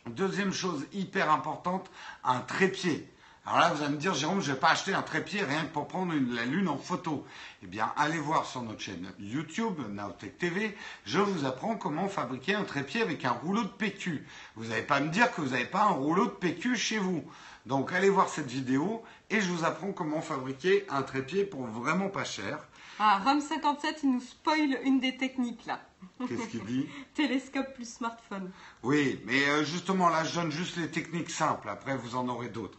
Deuxième 0.07 0.52
chose 0.52 0.86
hyper 0.92 1.30
importante, 1.30 1.90
un 2.24 2.40
trépied. 2.40 3.09
Alors 3.46 3.59
là, 3.59 3.72
vous 3.72 3.82
allez 3.82 3.94
me 3.94 3.98
dire, 3.98 4.12
Jérôme, 4.12 4.42
je 4.42 4.50
ne 4.50 4.55
vais 4.55 4.61
pas 4.61 4.70
acheter 4.70 4.92
un 4.92 5.02
trépied 5.02 5.42
rien 5.42 5.64
que 5.64 5.72
pour 5.72 5.88
prendre 5.88 6.12
la 6.14 6.44
Lune 6.44 6.68
en 6.68 6.76
photo. 6.76 7.26
Eh 7.62 7.66
bien, 7.66 7.90
allez 7.96 8.18
voir 8.18 8.44
sur 8.44 8.62
notre 8.62 8.80
chaîne 8.80 9.11
YouTube, 9.18 9.80
Naotech 9.90 10.36
TV, 10.36 10.76
je 11.07 11.18
vous 11.18 11.46
apprends 11.46 11.76
comment 11.76 12.09
fabriquer 12.09 12.55
un 12.55 12.64
trépied 12.64 13.00
avec 13.00 13.24
un 13.24 13.32
rouleau 13.32 13.62
de 13.62 13.68
PQ. 13.68 14.26
Vous 14.57 14.66
n'allez 14.66 14.82
pas 14.82 15.00
me 15.00 15.09
dire 15.09 15.30
que 15.30 15.40
vous 15.40 15.50
n'avez 15.50 15.64
pas 15.64 15.84
un 15.84 15.92
rouleau 15.92 16.26
de 16.26 16.30
PQ 16.32 16.76
chez 16.76 16.98
vous. 16.98 17.24
Donc, 17.64 17.92
allez 17.92 18.11
voir 18.11 18.28
cette 18.28 18.50
vidéo 18.50 19.02
et 19.30 19.40
je 19.40 19.50
vous 19.50 19.64
apprends 19.64 19.92
comment 19.92 20.20
fabriquer 20.20 20.84
un 20.90 21.02
trépied 21.02 21.44
pour 21.44 21.66
vraiment 21.66 22.11
pas 22.11 22.24
cher. 22.24 22.59
Ah, 22.98 23.20
Rom57, 23.24 24.00
il 24.02 24.12
nous 24.12 24.20
spoil 24.20 24.78
une 24.84 25.00
des 25.00 25.16
techniques 25.16 25.64
là. 25.66 25.80
Qu'est-ce 26.28 26.48
qu'il 26.48 26.64
dit 26.64 26.86
Télescope 27.14 27.74
plus 27.74 27.88
smartphone. 27.88 28.50
Oui, 28.82 29.20
mais 29.26 29.48
euh, 29.48 29.64
justement 29.64 30.09
là, 30.09 30.24
je 30.24 30.34
donne 30.34 30.50
juste 30.50 30.76
les 30.76 30.90
techniques 30.90 31.30
simples. 31.30 31.68
Après, 31.68 31.96
vous 31.96 32.16
en 32.16 32.28
aurez 32.28 32.48
d'autres. 32.48 32.78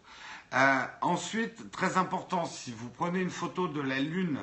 Euh, 0.54 0.82
ensuite, 1.02 1.72
très 1.72 1.98
important, 1.98 2.46
si 2.46 2.72
vous 2.72 2.90
prenez 2.90 3.20
une 3.20 3.30
photo 3.30 3.68
de 3.68 3.82
la 3.82 4.00
Lune 4.00 4.40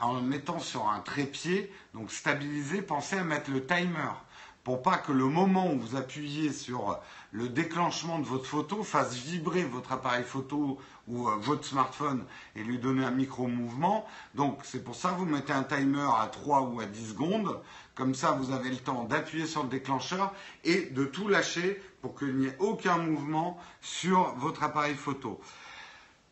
en 0.00 0.20
mettant 0.20 0.58
sur 0.58 0.88
un 0.88 1.00
trépied, 1.00 1.72
donc 1.94 2.10
stabilisé, 2.10 2.82
pensez 2.82 3.16
à 3.18 3.24
mettre 3.24 3.50
le 3.50 3.64
timer. 3.64 4.10
pour 4.64 4.82
pas 4.82 4.96
que 4.96 5.12
le 5.12 5.24
moment 5.24 5.72
où 5.72 5.78
vous 5.78 5.96
appuyez 5.96 6.52
sur 6.52 7.00
le 7.32 7.48
déclenchement 7.48 8.18
de 8.18 8.24
votre 8.24 8.46
photo 8.46 8.84
fasse 8.84 9.14
vibrer 9.14 9.64
votre 9.64 9.90
appareil 9.92 10.22
photo 10.22 10.78
ou 11.08 11.28
euh, 11.28 11.36
votre 11.36 11.64
smartphone 11.64 12.24
et 12.54 12.62
lui 12.62 12.78
donner 12.78 13.04
un 13.04 13.10
micro-mouvement. 13.10 14.06
Donc 14.34 14.60
c'est 14.62 14.84
pour 14.84 14.94
ça 14.94 15.10
que 15.10 15.16
vous 15.16 15.26
mettez 15.26 15.52
un 15.52 15.64
timer 15.64 16.08
à 16.20 16.26
3 16.26 16.62
ou 16.62 16.80
à 16.80 16.86
10 16.86 17.10
secondes. 17.10 17.60
Comme 17.94 18.14
ça, 18.14 18.32
vous 18.32 18.52
avez 18.52 18.70
le 18.70 18.76
temps 18.76 19.04
d'appuyer 19.04 19.46
sur 19.46 19.62
le 19.62 19.68
déclencheur 19.68 20.32
et 20.64 20.86
de 20.86 21.04
tout 21.04 21.28
lâcher 21.28 21.82
pour 22.00 22.14
qu'il 22.18 22.36
n'y 22.36 22.46
ait 22.46 22.56
aucun 22.58 22.96
mouvement 22.96 23.58
sur 23.80 24.34
votre 24.36 24.62
appareil 24.62 24.94
photo. 24.94 25.40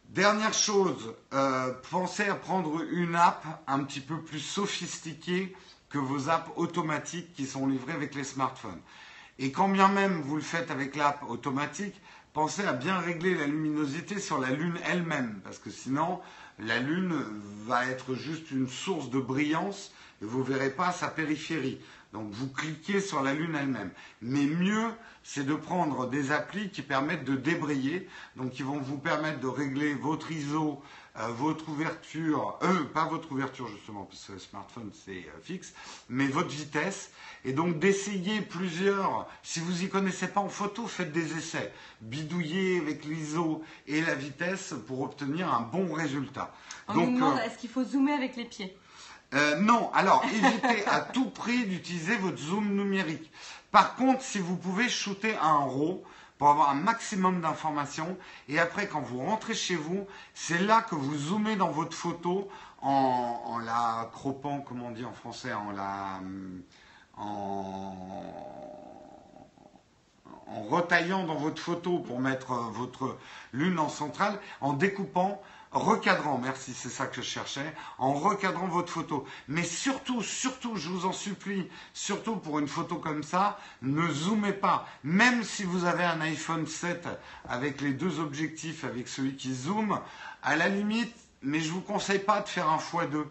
Dernière 0.08 0.54
chose, 0.54 1.14
euh, 1.34 1.72
pensez 1.90 2.28
à 2.28 2.34
prendre 2.34 2.82
une 2.90 3.14
app 3.14 3.44
un 3.66 3.84
petit 3.84 4.00
peu 4.00 4.20
plus 4.20 4.40
sophistiquée 4.40 5.54
que 5.90 5.98
vos 5.98 6.28
apps 6.30 6.50
automatiques 6.56 7.32
qui 7.34 7.46
sont 7.46 7.66
livrées 7.66 7.92
avec 7.92 8.14
les 8.14 8.24
smartphones. 8.24 8.80
Et 9.38 9.52
quand 9.52 9.68
bien 9.68 9.88
même 9.88 10.20
vous 10.22 10.36
le 10.36 10.42
faites 10.42 10.70
avec 10.70 10.96
l'app 10.96 11.22
automatique, 11.28 12.00
pensez 12.32 12.64
à 12.64 12.72
bien 12.72 12.98
régler 12.98 13.34
la 13.34 13.46
luminosité 13.46 14.18
sur 14.18 14.38
la 14.38 14.50
Lune 14.50 14.78
elle-même, 14.84 15.40
parce 15.44 15.58
que 15.58 15.70
sinon, 15.70 16.20
la 16.58 16.78
Lune 16.78 17.22
va 17.66 17.86
être 17.86 18.14
juste 18.14 18.50
une 18.50 18.68
source 18.68 19.11
de 19.11 19.20
brillance 19.20 19.92
et 20.22 20.24
vous 20.24 20.40
ne 20.40 20.44
verrez 20.44 20.70
pas 20.70 20.92
sa 20.92 21.08
périphérie. 21.08 21.80
Donc 22.12 22.30
vous 22.30 22.48
cliquez 22.48 23.00
sur 23.00 23.22
la 23.22 23.32
Lune 23.32 23.54
elle-même. 23.54 23.90
Mais 24.20 24.44
mieux, 24.44 24.88
c'est 25.22 25.46
de 25.46 25.54
prendre 25.54 26.08
des 26.08 26.32
applis 26.32 26.70
qui 26.70 26.82
permettent 26.82 27.24
de 27.24 27.36
débrayer, 27.36 28.08
donc 28.36 28.50
qui 28.50 28.62
vont 28.62 28.78
vous 28.80 28.98
permettre 28.98 29.38
de 29.38 29.46
régler 29.46 29.94
votre 29.94 30.32
ISO, 30.32 30.82
euh, 31.18 31.28
votre 31.28 31.68
ouverture, 31.68 32.58
euh, 32.62 32.84
pas 32.84 33.04
votre 33.04 33.30
ouverture 33.30 33.68
justement, 33.68 34.04
parce 34.04 34.24
que 34.24 34.32
le 34.32 34.38
smartphone 34.38 34.90
c'est 34.92 35.26
euh, 35.28 35.40
fixe, 35.42 35.72
mais 36.08 36.26
votre 36.26 36.50
vitesse, 36.50 37.12
et 37.44 37.52
donc 37.52 37.78
d'essayer 37.78 38.40
plusieurs, 38.40 39.28
si 39.42 39.60
vous 39.60 39.72
n'y 39.72 39.88
connaissez 39.88 40.28
pas 40.28 40.40
en 40.40 40.48
photo, 40.48 40.86
faites 40.86 41.12
des 41.12 41.36
essais, 41.36 41.72
bidouillez 42.00 42.78
avec 42.78 43.04
l'ISO 43.04 43.62
et 43.86 44.00
la 44.00 44.14
vitesse 44.14 44.74
pour 44.86 45.00
obtenir 45.02 45.52
un 45.52 45.60
bon 45.60 45.92
résultat. 45.92 46.54
On 46.88 46.94
donc, 46.94 47.08
nous 47.10 47.14
demande 47.16 47.38
est-ce 47.38 47.58
qu'il 47.58 47.70
faut 47.70 47.84
zoomer 47.84 48.12
avec 48.12 48.36
les 48.36 48.44
pieds? 48.44 48.76
Euh, 49.35 49.57
non, 49.57 49.91
alors 49.93 50.24
évitez 50.24 50.87
à 50.87 51.01
tout 51.01 51.31
prix 51.31 51.64
d'utiliser 51.66 52.16
votre 52.16 52.39
zoom 52.39 52.74
numérique. 52.74 53.31
Par 53.70 53.95
contre, 53.95 54.22
si 54.22 54.39
vous 54.39 54.57
pouvez 54.57 54.89
shooter 54.89 55.37
à 55.37 55.47
un 55.47 55.64
RAW 55.64 56.03
pour 56.39 56.49
avoir 56.49 56.70
un 56.70 56.74
maximum 56.74 57.41
d'informations, 57.41 58.16
et 58.49 58.59
après 58.59 58.89
quand 58.89 59.01
vous 59.01 59.20
rentrez 59.20 59.55
chez 59.55 59.76
vous, 59.76 60.07
c'est 60.35 60.59
là 60.59 60.83
que 60.83 60.95
vous 60.95 61.16
zoomez 61.16 61.57
dans 61.57 61.70
votre 61.70 61.97
photo 61.97 62.49
en, 62.83 63.61
la 63.64 64.09
croppant, 64.12 64.61
comment 64.66 64.87
on 64.87 64.91
dit 64.91 65.05
en 65.05 65.12
français, 65.12 65.53
en 65.53 65.70
la 65.70 66.16
hum, 66.20 66.62
en, 67.16 67.95
en 70.51 70.62
retaillant 70.62 71.24
dans 71.24 71.37
votre 71.37 71.61
photo 71.62 71.99
pour 71.99 72.20
mettre 72.20 72.53
euh, 72.53 72.70
votre 72.72 73.16
lune 73.53 73.78
en 73.78 73.89
centrale, 73.89 74.39
en 74.61 74.72
découpant, 74.72 75.41
recadrant, 75.72 76.38
merci, 76.38 76.74
c'est 76.74 76.88
ça 76.88 77.06
que 77.06 77.16
je 77.16 77.22
cherchais, 77.22 77.74
en 77.98 78.12
recadrant 78.12 78.66
votre 78.66 78.92
photo. 78.92 79.24
Mais 79.48 79.62
surtout, 79.62 80.22
surtout, 80.22 80.76
je 80.76 80.88
vous 80.88 81.06
en 81.06 81.12
supplie, 81.12 81.68
surtout 81.94 82.36
pour 82.36 82.58
une 82.58 82.68
photo 82.68 82.96
comme 82.96 83.22
ça, 83.22 83.58
ne 83.82 84.08
zoomez 84.08 84.52
pas. 84.52 84.86
Même 85.04 85.44
si 85.44 85.64
vous 85.64 85.84
avez 85.84 86.04
un 86.04 86.20
iPhone 86.20 86.66
7 86.66 87.08
avec 87.48 87.80
les 87.80 87.92
deux 87.92 88.18
objectifs, 88.18 88.84
avec 88.84 89.08
celui 89.08 89.36
qui 89.36 89.54
zoome, 89.54 90.00
à 90.42 90.56
la 90.56 90.68
limite, 90.68 91.14
mais 91.42 91.60
je 91.60 91.70
vous 91.70 91.80
conseille 91.80 92.18
pas 92.18 92.40
de 92.40 92.48
faire 92.48 92.68
un 92.68 92.78
x2. 92.78 93.24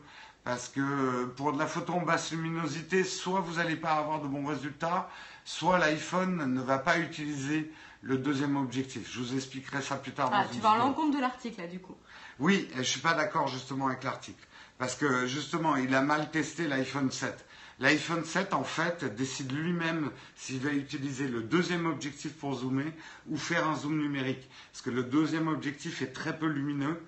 Parce 0.46 0.70
que 0.70 1.26
pour 1.26 1.52
de 1.54 1.60
la 1.60 1.68
photo 1.68 1.94
en 1.94 2.02
basse 2.02 2.32
luminosité, 2.32 3.04
soit 3.04 3.42
vous 3.42 3.56
n'allez 3.56 3.76
pas 3.76 3.92
avoir 3.92 4.22
de 4.22 4.28
bons 4.28 4.46
résultats, 4.46 5.10
soit 5.44 5.78
l'iPhone 5.78 6.54
ne 6.54 6.62
va 6.62 6.80
pas 6.80 6.98
utiliser 6.98 7.72
le 8.02 8.18
deuxième 8.18 8.56
objectif. 8.56 9.12
Je 9.12 9.20
vous 9.20 9.36
expliquerai 9.36 9.82
ça 9.82 9.96
plus 9.96 10.14
tard. 10.14 10.30
Ah, 10.34 10.44
dans 10.44 10.50
tu 10.50 10.56
une 10.56 10.62
vas 10.62 10.72
à 10.72 10.78
l'encontre 10.78 11.16
de 11.16 11.22
l'article 11.22 11.62
là 11.62 11.68
du 11.68 11.80
coup. 11.80 11.96
Oui, 12.40 12.70
je 12.78 12.84
suis 12.84 13.02
pas 13.02 13.14
d'accord 13.14 13.48
justement 13.50 13.88
avec 13.88 14.04
l'article. 14.04 14.48
Parce 14.78 14.96
que 14.96 15.28
justement, 15.28 15.76
il 15.76 15.94
a 15.94 16.02
mal 16.02 16.32
testé 16.32 16.68
l'iPhone 16.68 17.12
7. 17.12 17.46
L'iPhone 17.82 18.24
7, 18.24 18.54
en 18.54 18.64
fait, 18.64 19.04
décide 19.16 19.52
lui-même 19.52 20.10
s'il 20.36 20.60
va 20.62 20.72
utiliser 20.72 21.28
le 21.28 21.42
deuxième 21.42 21.86
objectif 21.86 22.34
pour 22.34 22.56
zoomer 22.56 22.94
ou 23.28 23.38
faire 23.38 23.68
un 23.68 23.76
zoom 23.76 23.98
numérique. 23.98 24.50
Parce 24.72 24.82
que 24.82 24.90
le 24.90 25.04
deuxième 25.04 25.50
objectif 25.50 26.02
est 26.02 26.14
très 26.14 26.38
peu 26.38 26.48
lumineux 26.48 27.02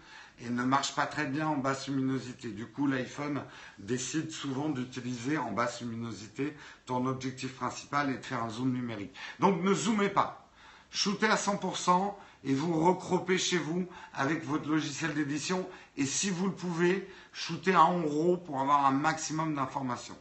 et 0.43 0.49
ne 0.49 0.63
marche 0.63 0.95
pas 0.95 1.05
très 1.05 1.25
bien 1.25 1.47
en 1.47 1.57
basse 1.57 1.87
luminosité. 1.87 2.49
Du 2.49 2.65
coup, 2.65 2.87
l'iPhone 2.87 3.41
décide 3.79 4.31
souvent 4.31 4.67
d'utiliser 4.69 5.37
en 5.37 5.51
basse 5.51 5.81
luminosité 5.81 6.55
ton 6.85 7.05
objectif 7.05 7.53
principal 7.55 8.09
et 8.09 8.17
de 8.17 8.25
faire 8.25 8.43
un 8.43 8.49
zoom 8.49 8.73
numérique. 8.73 9.15
Donc 9.39 9.61
ne 9.61 9.73
zoomez 9.73 10.09
pas. 10.09 10.49
Shootez 10.89 11.27
à 11.27 11.35
100% 11.35 12.15
et 12.43 12.53
vous 12.53 12.73
recropez 12.85 13.37
chez 13.37 13.57
vous 13.57 13.85
avec 14.13 14.43
votre 14.45 14.67
logiciel 14.67 15.13
d'édition. 15.13 15.67
Et 15.97 16.05
si 16.05 16.29
vous 16.29 16.47
le 16.47 16.53
pouvez, 16.53 17.07
shootez 17.33 17.73
à 17.75 17.83
en 17.83 18.01
RAW 18.03 18.37
pour 18.37 18.59
avoir 18.61 18.85
un 18.85 18.91
maximum 18.91 19.55
d'informations. 19.55 20.17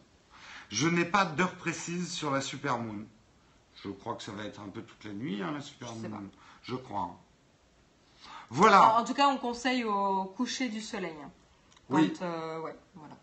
Je 0.69 0.89
n'ai 0.89 1.05
pas 1.05 1.25
d'heure 1.25 1.55
précise 1.55 2.13
sur 2.13 2.31
la 2.31 2.41
Supermoon. 2.41 3.07
Je 3.83 3.89
crois 3.91 4.15
que 4.15 4.23
ça 4.23 4.33
va 4.33 4.45
être 4.45 4.61
un 4.61 4.69
peu 4.69 4.83
toute 4.83 5.05
la 5.05 5.13
nuit, 5.13 5.43
hein, 5.43 5.53
la 5.53 5.61
Supermoon. 5.63 6.11
pas. 6.11 6.21
Je 6.63 6.75
crois. 6.77 7.01
hein. 7.13 7.17
Voilà. 8.51 8.97
En, 8.99 9.05
tout 9.05 9.15
cas, 9.15 9.29
on 9.29 9.39
conseille 9.39 9.85
au 9.85 10.25
coucher 10.37 10.69
du 10.69 10.81
soleil. 10.81 11.15
hein. 11.25 11.31
Quand, 11.89 11.97
Oui. 11.97 12.13
euh, 12.23 12.61
ouais, 12.61 12.77
voilà. 12.95 13.15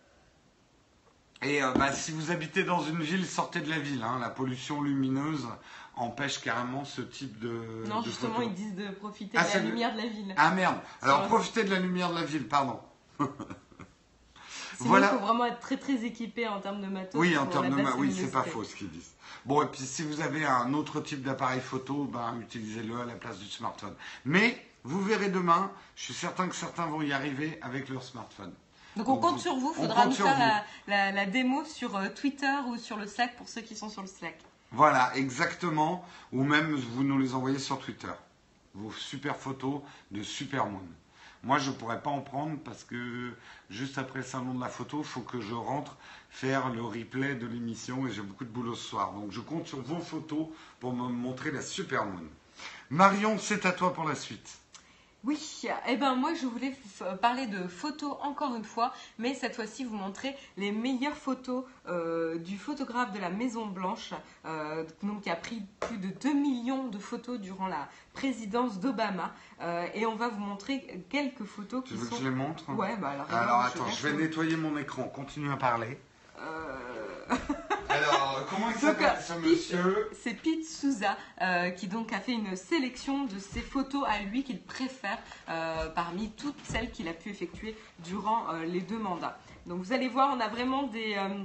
Et 1.43 1.61
euh, 1.63 1.71
bah, 1.73 1.91
si 1.93 2.11
vous 2.11 2.31
habitez 2.31 2.63
dans 2.63 2.81
une 2.81 3.01
ville, 3.01 3.25
sortez 3.25 3.61
de 3.61 3.69
la 3.69 3.77
ville. 3.79 4.01
hein. 4.03 4.17
La 4.19 4.29
pollution 4.29 4.81
lumineuse 4.81 5.47
empêche 5.97 6.39
carrément 6.39 6.85
ce 6.85 7.01
type 7.01 7.39
de. 7.39 7.83
Non, 7.87 7.99
de 8.01 8.05
justement, 8.05 8.35
photo. 8.35 8.47
ils 8.47 8.53
disent 8.53 8.75
de 8.75 8.89
profiter 8.89 9.37
Ah, 9.37 9.43
de 9.43 9.53
la 9.53 9.59
lumière 9.59 9.93
de 9.93 9.97
la 9.97 10.07
ville. 10.07 10.33
Ah 10.37 10.51
merde. 10.51 10.77
Alors 11.01 11.19
Sur- 11.19 11.27
profitez 11.27 11.63
de 11.63 11.69
la 11.71 11.79
lumière 11.79 12.09
de 12.11 12.15
la 12.15 12.23
ville, 12.23 12.47
pardon. 12.47 12.79
Sinon, 14.77 14.89
voilà. 14.89 15.11
il 15.13 15.17
faut 15.19 15.25
vraiment 15.25 15.45
être 15.45 15.59
très 15.59 15.77
très 15.77 16.05
équipé 16.05 16.47
en 16.47 16.59
termes 16.59 16.81
de 16.81 16.87
matos. 16.87 17.19
Oui, 17.19 17.35
en 17.37 17.47
termes 17.47 17.69
de 17.69 17.75
basse 17.75 17.95
ma... 17.95 17.99
oui, 17.99 18.13
c'est 18.15 18.31
pas 18.31 18.43
faux 18.43 18.63
ce 18.63 18.75
qu'ils 18.75 18.89
disent. 18.91 19.13
Bon, 19.45 19.63
et 19.63 19.65
puis 19.65 19.81
si 19.81 20.03
vous 20.03 20.21
avez 20.21 20.45
un 20.45 20.73
autre 20.73 20.99
type 21.01 21.23
d'appareil 21.23 21.61
photo, 21.61 22.03
ben 22.03 22.39
utilisez-le 22.41 22.99
à 22.99 23.05
la 23.05 23.13
place 23.15 23.39
du 23.39 23.47
smartphone. 23.47 23.95
Mais 24.25 24.63
vous 24.83 25.01
verrez 25.01 25.29
demain, 25.29 25.71
je 25.95 26.03
suis 26.03 26.13
certain 26.13 26.47
que 26.47 26.55
certains 26.55 26.85
vont 26.85 27.01
y 27.01 27.11
arriver 27.11 27.57
avec 27.63 27.89
leur 27.89 28.03
smartphone. 28.03 28.53
Donc 28.97 29.07
on 29.09 29.13
Donc, 29.13 29.21
compte 29.21 29.33
vous- 29.35 29.39
sur 29.41 29.55
vous, 29.55 29.69
on 29.69 29.73
faudra 29.81 30.05
nous 30.05 30.11
sur 30.11 30.25
faire 30.25 30.35
vous. 30.35 30.41
la, 30.91 31.05
la- 31.05 31.11
la 31.11 31.25
démo 31.25 31.63
sur 31.65 31.95
euh, 31.95 32.09
Twitter 32.09 32.53
ou 32.67 32.77
sur 32.77 32.97
le 32.97 33.07
Slack 33.07 33.35
pour 33.35 33.47
ceux 33.49 33.61
qui 33.61 33.75
sont 33.75 33.89
sur 33.89 34.01
le 34.01 34.07
Slack. 34.07 34.37
Voilà, 34.71 35.15
exactement. 35.15 36.05
Ou 36.31 36.43
même 36.43 36.75
vous 36.75 37.03
nous 37.03 37.17
les 37.17 37.33
envoyez 37.33 37.59
sur 37.59 37.79
Twitter. 37.79 38.11
Vos 38.73 38.91
super 38.91 39.35
photos 39.35 39.81
de 40.11 40.21
Supermoon. 40.23 40.87
Moi, 41.43 41.59
je 41.59 41.69
ne 41.69 41.75
pourrais 41.75 42.01
pas 42.01 42.09
en 42.09 42.21
prendre 42.21 42.57
parce 42.59 42.83
que 42.83 43.31
juste 43.69 43.97
après 43.97 44.19
le 44.19 44.25
salon 44.25 44.53
de 44.53 44.59
la 44.59 44.69
photo, 44.69 44.99
il 44.99 45.05
faut 45.05 45.21
que 45.21 45.39
je 45.39 45.53
rentre 45.53 45.95
faire 46.29 46.69
le 46.69 46.81
replay 46.81 47.35
de 47.35 47.47
l'émission 47.47 48.07
et 48.07 48.11
j'ai 48.11 48.21
beaucoup 48.21 48.43
de 48.43 48.49
boulot 48.49 48.75
ce 48.75 48.89
soir. 48.89 49.13
Donc, 49.13 49.31
je 49.31 49.39
compte 49.39 49.67
sur 49.67 49.81
vos 49.81 49.99
photos 49.99 50.47
pour 50.79 50.93
me 50.93 51.07
montrer 51.07 51.51
la 51.51 51.61
Supermoon. 51.61 52.27
Marion, 52.89 53.37
c'est 53.37 53.65
à 53.65 53.71
toi 53.71 53.93
pour 53.93 54.03
la 54.03 54.15
suite. 54.15 54.59
Oui, 55.27 55.61
eh 55.89 55.97
ben 55.97 56.15
moi 56.15 56.33
je 56.33 56.45
voulais 56.45 56.73
parler 57.21 57.47
de 57.47 57.67
photos 57.67 58.15
encore 58.21 58.55
une 58.55 58.63
fois, 58.63 58.93
mais 59.19 59.33
cette 59.33 59.57
fois-ci 59.57 59.83
vous 59.83 59.97
montrer 59.97 60.33
les 60.55 60.71
meilleures 60.71 61.17
photos 61.17 61.65
euh, 61.89 62.37
du 62.37 62.57
photographe 62.57 63.11
de 63.11 63.19
la 63.19 63.29
Maison 63.29 63.65
Blanche, 63.65 64.13
euh, 64.45 64.85
donc 65.03 65.23
qui 65.23 65.29
a 65.29 65.35
pris 65.35 65.63
plus 65.81 65.97
de 65.97 66.07
2 66.07 66.33
millions 66.33 66.87
de 66.87 66.97
photos 66.97 67.41
durant 67.41 67.67
la 67.67 67.89
présidence 68.13 68.79
d'Obama, 68.79 69.33
Euh, 69.59 69.87
et 69.95 70.05
on 70.05 70.15
va 70.15 70.27
vous 70.29 70.39
montrer 70.39 71.03
quelques 71.09 71.43
photos 71.43 71.83
Tu 71.83 71.95
qui 71.95 71.99
veux 71.99 72.07
que 72.07 72.15
je 72.15 72.23
les 72.23 72.29
montre? 72.29 72.63
Ouais, 72.69 72.95
bah 72.95 73.09
alors. 73.09 73.33
Alors, 73.33 73.61
attends, 73.61 73.87
je 73.89 74.07
vais 74.07 74.13
nettoyer 74.13 74.55
mon 74.55 74.77
écran. 74.77 75.03
Continue 75.03 75.51
à 75.51 75.57
parler. 75.57 75.99
Euh, 77.89 77.93
Alors, 77.93 78.45
comment 78.49 78.69
il 78.69 78.75
s'appelle 78.75 79.07
euh, 79.17 79.21
ce 79.21 79.33
Pete- 79.33 79.41
monsieur 79.51 80.09
C'est 80.13 80.33
Pete 80.33 80.65
Souza 80.65 81.17
euh, 81.41 81.69
qui 81.71 81.87
donc 81.87 82.13
a 82.13 82.19
fait 82.19 82.33
une 82.33 82.55
sélection 82.55 83.25
de 83.25 83.39
ses 83.39 83.61
photos 83.61 84.03
à 84.07 84.21
lui 84.23 84.43
qu'il 84.43 84.61
préfère 84.61 85.17
euh, 85.49 85.89
parmi 85.89 86.29
toutes 86.31 86.59
celles 86.63 86.91
qu'il 86.91 87.07
a 87.07 87.13
pu 87.13 87.29
effectuer 87.29 87.75
durant 87.99 88.49
euh, 88.53 88.65
les 88.65 88.81
deux 88.81 88.99
mandats. 88.99 89.37
Donc 89.65 89.79
vous 89.81 89.93
allez 89.93 90.07
voir, 90.09 90.33
on 90.35 90.39
a 90.39 90.47
vraiment 90.47 90.83
des, 90.83 91.15
euh, 91.17 91.43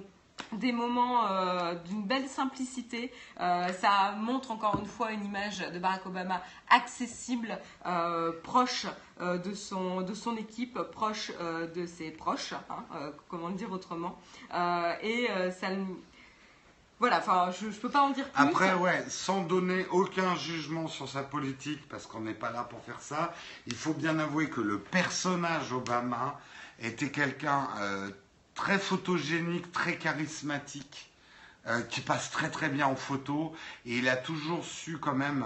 des 0.53 0.73
moments 0.73 1.27
euh, 1.29 1.75
d'une 1.75 2.03
belle 2.05 2.29
simplicité. 2.29 3.13
Euh, 3.41 3.69
ça 3.81 4.13
montre 4.19 4.51
encore 4.51 4.79
une 4.79 4.87
fois 4.87 5.13
une 5.13 5.25
image 5.25 5.59
de 5.59 5.79
Barack 5.79 6.07
Obama 6.07 6.41
accessible, 6.71 7.59
euh, 7.87 8.33
proche 8.43 8.87
euh, 9.21 9.39
de, 9.39 9.55
son, 9.55 10.03
de 10.03 10.15
son 10.15 10.37
équipe, 10.37 10.79
proche 10.93 11.31
euh, 11.41 11.67
de 11.69 11.87
ses 11.87 12.11
proches, 12.11 12.53
hein, 12.71 12.85
euh, 12.95 13.11
comment 13.29 13.49
le 13.49 13.55
dire 13.55 13.71
autrement. 13.73 14.19
Euh, 14.55 14.93
et 15.03 15.31
euh, 15.31 15.51
ça 15.51 15.69
voilà, 17.03 17.19
enfin, 17.19 17.51
je 17.61 17.67
ne 17.67 17.73
peux 17.73 17.89
pas 17.91 18.03
en 18.03 18.11
dire 18.11 18.29
plus. 18.31 18.41
Après, 18.43 18.75
ouais, 18.75 19.05
sans 19.09 19.43
donner 19.43 19.85
aucun 19.91 20.37
jugement 20.37 20.87
sur 20.87 21.09
sa 21.09 21.25
politique, 21.25 21.89
parce 21.89 22.07
qu'on 22.07 22.21
n'est 22.21 22.33
pas 22.33 22.53
là 22.53 22.63
pour 22.63 22.81
faire 22.85 23.01
ça, 23.01 23.35
il 23.67 23.75
faut 23.75 23.93
bien 23.93 24.21
avouer 24.21 24.49
que 24.49 24.61
le 24.61 24.79
personnage 24.79 25.73
Obama 25.73 26.39
était 26.81 27.11
quelqu'un 27.11 27.69
euh, 27.81 28.11
très 28.55 28.79
photogénique, 28.79 29.73
très 29.73 29.97
charismatique. 29.97 31.11
euh, 31.69 31.81
qui 31.83 32.01
passe 32.01 32.31
très 32.31 32.51
très 32.51 32.69
bien 32.69 32.87
en 32.89 32.97
photo 32.97 33.53
et 33.87 33.99
il 33.99 34.09
a 34.09 34.17
toujours 34.17 34.65
su 34.65 34.99
quand 34.99 35.15
même 35.15 35.45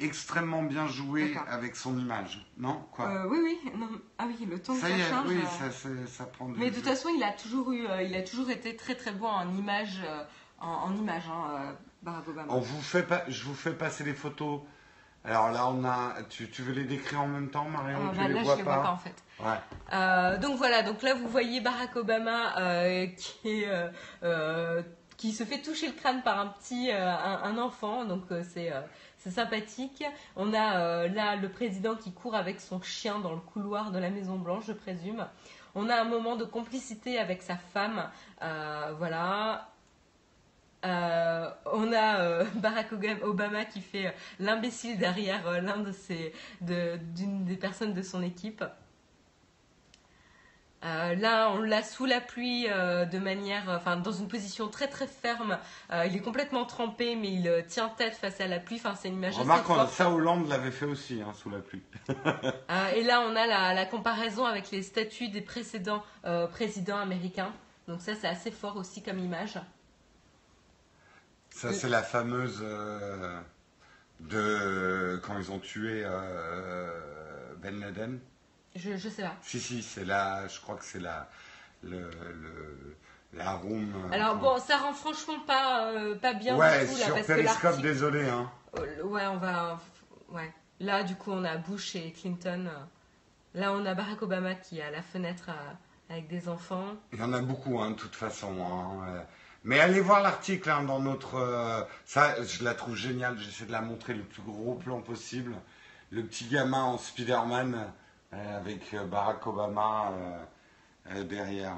extrêmement 0.00 0.62
bien 0.62 0.86
jouer 0.86 1.34
D'accord. 1.34 1.52
avec 1.52 1.76
son 1.76 1.98
image. 1.98 2.46
Non? 2.56 2.86
Quoi? 2.92 3.06
Euh, 3.08 3.28
oui, 3.28 3.38
oui. 3.42 3.58
non, 3.76 3.88
ah 4.18 4.24
oui, 4.28 4.46
le 4.46 4.58
temps 4.62 4.74
que 4.74 4.80
Ça 4.80 4.88
ça 4.88 4.96
y 4.96 5.00
est, 5.00 5.10
change. 5.10 5.26
oui, 5.28 5.40
ça, 5.58 5.70
ça, 5.70 5.88
ça 6.06 6.24
prend 6.24 6.48
du 6.48 6.58
Mais 6.58 6.70
de 6.70 6.76
toute 6.76 6.84
façon, 6.84 7.10
il 7.14 7.22
a 7.22 7.32
toujours 7.32 7.70
eu, 7.72 7.86
il 8.02 8.14
a 8.14 8.22
toujours 8.22 8.48
été 8.50 8.76
très 8.76 8.94
très 8.94 9.12
bon 9.12 9.26
en 9.28 9.54
image, 9.56 10.00
en, 10.60 10.68
en 10.68 10.94
image, 10.96 11.22
hein, 11.28 11.50
euh, 11.52 11.72
Barack 12.02 12.28
Obama. 12.28 12.52
On 12.52 12.60
vous 12.60 12.80
fait 12.82 13.02
pas, 13.02 13.22
je 13.28 13.44
vous 13.44 13.54
fais 13.54 13.72
passer 13.72 14.04
les 14.04 14.14
photos. 14.14 14.60
Alors 15.24 15.50
là, 15.50 15.66
on 15.68 15.84
a. 15.84 16.14
Tu, 16.30 16.48
tu 16.48 16.62
veux 16.62 16.72
les 16.72 16.84
décrire 16.84 17.20
en 17.20 17.26
même 17.26 17.50
temps, 17.50 17.68
Marion 17.68 17.98
Ah, 18.06 18.10
Tu 18.12 18.18
bah, 18.18 18.28
les 18.28 18.34
là, 18.34 18.42
vois 18.42 18.52
je 18.52 18.58
les 18.58 18.62
vois 18.64 18.82
pas 18.82 18.92
en 18.92 18.96
fait. 18.96 19.22
Ouais. 19.40 19.58
Euh, 19.92 20.38
donc 20.38 20.56
voilà, 20.56 20.82
donc 20.82 21.02
là 21.02 21.14
vous 21.14 21.28
voyez 21.28 21.60
Barack 21.60 21.96
Obama 21.96 22.58
euh, 22.58 23.06
qui, 23.06 23.62
est, 23.62 23.68
euh, 24.22 24.82
qui 25.16 25.32
se 25.32 25.44
fait 25.44 25.60
toucher 25.60 25.88
le 25.88 25.92
crâne 25.92 26.22
par 26.22 26.38
un 26.38 26.46
petit 26.46 26.90
un, 26.90 27.40
un 27.42 27.58
enfant, 27.58 28.04
donc 28.04 28.24
c'est 28.52 28.72
c'est 29.16 29.30
sympathique. 29.30 30.04
On 30.36 30.54
a 30.54 31.06
là 31.08 31.36
le 31.36 31.48
président 31.48 31.94
qui 31.94 32.12
court 32.12 32.34
avec 32.34 32.60
son 32.60 32.80
chien 32.80 33.18
dans 33.18 33.32
le 33.32 33.40
couloir 33.40 33.90
de 33.90 33.98
la 33.98 34.10
Maison 34.10 34.36
Blanche, 34.38 34.64
je 34.66 34.72
présume. 34.72 35.26
On 35.74 35.88
a 35.88 36.00
un 36.00 36.04
moment 36.04 36.36
de 36.36 36.44
complicité 36.44 37.18
avec 37.18 37.42
sa 37.42 37.56
femme, 37.56 38.08
voilà. 38.98 39.68
Euh, 40.84 41.50
on 41.72 41.92
a 41.92 42.20
euh, 42.20 42.44
Barack 42.54 42.92
Obama 43.22 43.64
qui 43.64 43.80
fait 43.80 44.06
euh, 44.06 44.10
l'imbécile 44.38 44.96
derrière 44.98 45.60
l'un 45.60 45.78
de 45.78 45.90
ses, 45.92 46.32
de- 46.60 46.96
d'une 47.14 47.44
des 47.44 47.56
personnes 47.56 47.94
de 47.94 48.02
son 48.02 48.22
équipe. 48.22 48.64
Euh, 50.84 51.16
là, 51.16 51.50
on 51.50 51.60
l'a 51.60 51.82
sous 51.82 52.06
la 52.06 52.20
pluie 52.20 52.66
euh, 52.70 53.04
de 53.04 53.18
manière, 53.18 53.64
enfin, 53.68 53.96
dans 53.96 54.12
une 54.12 54.28
position 54.28 54.68
très 54.68 54.86
très 54.86 55.08
ferme. 55.08 55.58
Il 56.06 56.14
est 56.14 56.20
complètement 56.20 56.64
trempé, 56.64 57.16
mais 57.16 57.32
il 57.32 57.64
tient 57.66 57.88
tête 57.88 58.14
face 58.14 58.40
à 58.40 58.46
la 58.46 58.60
pluie. 58.60 58.76
Enfin, 58.76 58.94
c'est 58.94 59.08
une 59.08 59.14
image 59.16 59.32
assez 59.32 59.40
Remarque, 59.42 59.66
forte. 59.66 59.90
ça, 59.90 60.08
Hollande 60.08 60.46
l'avait 60.48 60.70
fait 60.70 60.84
aussi, 60.86 61.20
hein, 61.20 61.32
sous 61.34 61.50
la 61.50 61.58
pluie. 61.58 61.82
Et 62.94 63.02
là, 63.02 63.22
on 63.22 63.34
a 63.34 63.46
la, 63.48 63.74
la 63.74 63.86
comparaison 63.86 64.44
avec 64.44 64.70
les 64.70 64.82
statuts 64.84 65.30
des 65.30 65.40
précédents 65.40 66.04
présidents 66.52 66.98
américains. 66.98 67.52
Donc 67.88 68.00
ça, 68.00 68.14
c'est 68.14 68.28
assez 68.28 68.52
fort 68.52 68.76
aussi 68.76 69.02
comme 69.02 69.18
image. 69.18 69.58
Ça, 71.58 71.72
c'est 71.72 71.88
la 71.88 72.02
fameuse. 72.02 72.60
euh, 72.62 73.40
de. 74.20 75.20
Quand 75.24 75.38
ils 75.38 75.50
ont 75.50 75.58
tué 75.58 76.02
euh, 76.04 77.54
Ben 77.58 77.78
Laden. 77.80 78.18
Je, 78.76 78.96
je 78.96 79.08
sais 79.08 79.22
pas. 79.22 79.34
Si, 79.42 79.60
si, 79.60 79.82
c'est 79.82 80.04
la. 80.04 80.46
Je 80.48 80.60
crois 80.60 80.76
que 80.76 80.84
c'est 80.84 81.00
la. 81.00 81.28
Le, 81.82 82.10
le- 82.10 82.96
la 83.34 83.52
room. 83.52 83.92
euh, 83.94 84.14
Alors 84.14 84.36
bon, 84.36 84.58
ça 84.58 84.78
rend 84.78 84.92
franchement 84.94 85.38
pas, 85.46 85.90
euh, 85.92 86.14
pas 86.16 86.32
bien 86.32 86.56
Ouais, 86.56 86.86
du 86.86 86.92
là, 86.92 87.04
sur 87.06 87.14
parce 87.14 87.26
que 87.26 87.32
Periscope, 87.34 87.62
l'article- 87.62 87.82
désolé. 87.86 88.28
Hein. 88.28 88.50
Euh, 88.78 89.02
Ouais, 89.04 89.26
on 89.26 89.36
va. 89.36 89.78
Ouais. 90.30 90.52
Là, 90.80 91.02
du 91.04 91.14
coup, 91.14 91.30
on 91.32 91.44
a 91.44 91.56
Bush 91.56 91.94
et 91.96 92.12
Clinton. 92.12 92.70
Là, 93.54 93.72
on 93.72 93.84
a 93.84 93.94
Barack 93.94 94.22
Obama 94.22 94.54
qui 94.54 94.78
est 94.78 94.82
à 94.82 94.90
la 94.90 95.02
fenêtre 95.02 95.50
avec 96.08 96.28
des 96.28 96.48
enfants. 96.48 96.94
Il 97.12 97.18
y 97.18 97.22
en 97.22 97.32
a 97.32 97.40
beaucoup, 97.42 97.78
hein, 97.80 97.90
de 97.90 97.96
toute 97.96 98.14
façon. 98.14 98.54
hein. 98.60 99.24
Mais 99.68 99.80
allez 99.80 100.00
voir 100.00 100.22
l'article 100.22 100.70
hein, 100.70 100.82
dans 100.84 100.98
notre. 100.98 101.34
euh, 101.34 101.82
ça, 102.06 102.42
je 102.42 102.64
la 102.64 102.72
trouve 102.72 102.94
géniale. 102.96 103.38
J'essaie 103.38 103.66
de 103.66 103.72
la 103.72 103.82
montrer 103.82 104.14
le 104.14 104.22
plus 104.22 104.40
gros 104.40 104.76
plan 104.76 105.02
possible. 105.02 105.54
Le 106.10 106.24
petit 106.24 106.46
gamin 106.46 106.82
en 106.84 106.96
Spider-Man 106.96 107.92
euh, 108.32 108.56
avec 108.56 108.94
euh, 108.94 109.04
Barack 109.04 109.46
Obama 109.46 110.10
euh, 111.10 111.22
derrière. 111.24 111.76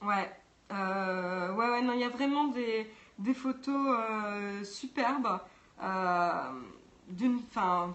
Ouais. 0.00 0.34
Ouais, 0.70 1.68
ouais, 1.68 1.82
non, 1.82 1.92
il 1.92 2.00
y 2.00 2.04
a 2.04 2.08
vraiment 2.08 2.44
des, 2.44 2.90
des 3.18 3.34
photos 3.34 3.98
superbes. 4.64 5.40
D'une. 7.08 7.40
Enfin. 7.50 7.94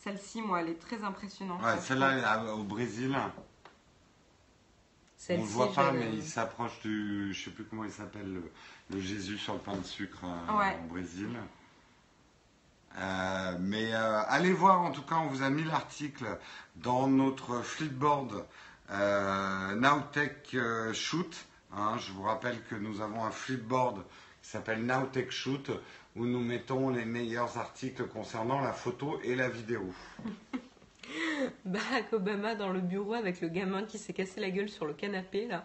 Celle-ci, 0.00 0.42
moi, 0.42 0.62
elle 0.62 0.70
est 0.70 0.80
très 0.80 1.04
impressionnante. 1.04 1.62
Ouais, 1.62 1.78
celle-là 1.78 2.54
au 2.54 2.64
Brésil. 2.64 3.16
On 5.28 5.36
le 5.36 5.42
voit 5.42 5.72
pas, 5.72 5.92
je- 5.92 5.98
mais 5.98 6.10
il 6.14 6.22
s'approche 6.26 6.80
du. 6.80 7.32
Je 7.34 7.44
sais 7.44 7.50
plus 7.50 7.64
comment 7.64 7.84
il 7.84 7.92
s'appelle, 7.92 8.32
le, 8.32 8.50
le 8.90 9.00
Jésus 9.00 9.36
sur 9.38 9.52
le 9.54 9.58
pain 9.60 9.76
de 9.76 9.84
sucre 9.84 10.18
euh, 10.24 10.58
Ouais. 10.58 10.76
au 10.84 10.88
Brésil. 10.92 11.28
Euh, 12.98 13.56
mais 13.60 13.94
euh, 13.94 14.22
allez 14.28 14.52
voir, 14.52 14.80
en 14.82 14.90
tout 14.90 15.02
cas, 15.02 15.16
on 15.16 15.26
vous 15.28 15.42
a 15.42 15.50
mis 15.50 15.62
l'article 15.64 16.38
dans 16.76 17.06
notre 17.06 17.60
flipboard 17.62 18.44
euh, 18.90 19.74
Nowtech 19.76 20.54
euh, 20.54 20.92
Shoot. 20.92 21.46
hein. 21.72 21.96
je 21.98 22.12
vous 22.12 22.22
rappelle 22.22 22.60
que 22.64 22.74
nous 22.74 23.00
avons 23.00 23.24
un 23.24 23.30
flipboard 23.30 24.02
qui 24.42 24.50
s'appelle 24.50 24.84
Nowtech 24.84 25.30
Shoot 25.30 25.70
où 26.16 26.24
nous 26.26 26.40
mettons 26.40 26.90
les 26.90 27.04
meilleurs 27.04 27.58
articles 27.58 28.08
concernant 28.08 28.60
la 28.60 28.72
photo 28.72 29.20
et 29.22 29.36
la 29.36 29.48
vidéo. 29.48 29.92
Barack 31.64 32.12
Obama 32.12 32.54
dans 32.54 32.68
le 32.68 32.80
bureau 32.80 33.14
avec 33.14 33.40
le 33.40 33.48
gamin 33.48 33.84
qui 33.84 33.98
s'est 33.98 34.12
cassé 34.12 34.40
la 34.40 34.50
gueule 34.50 34.68
sur 34.68 34.86
le 34.86 34.92
canapé, 34.94 35.46
là. 35.46 35.64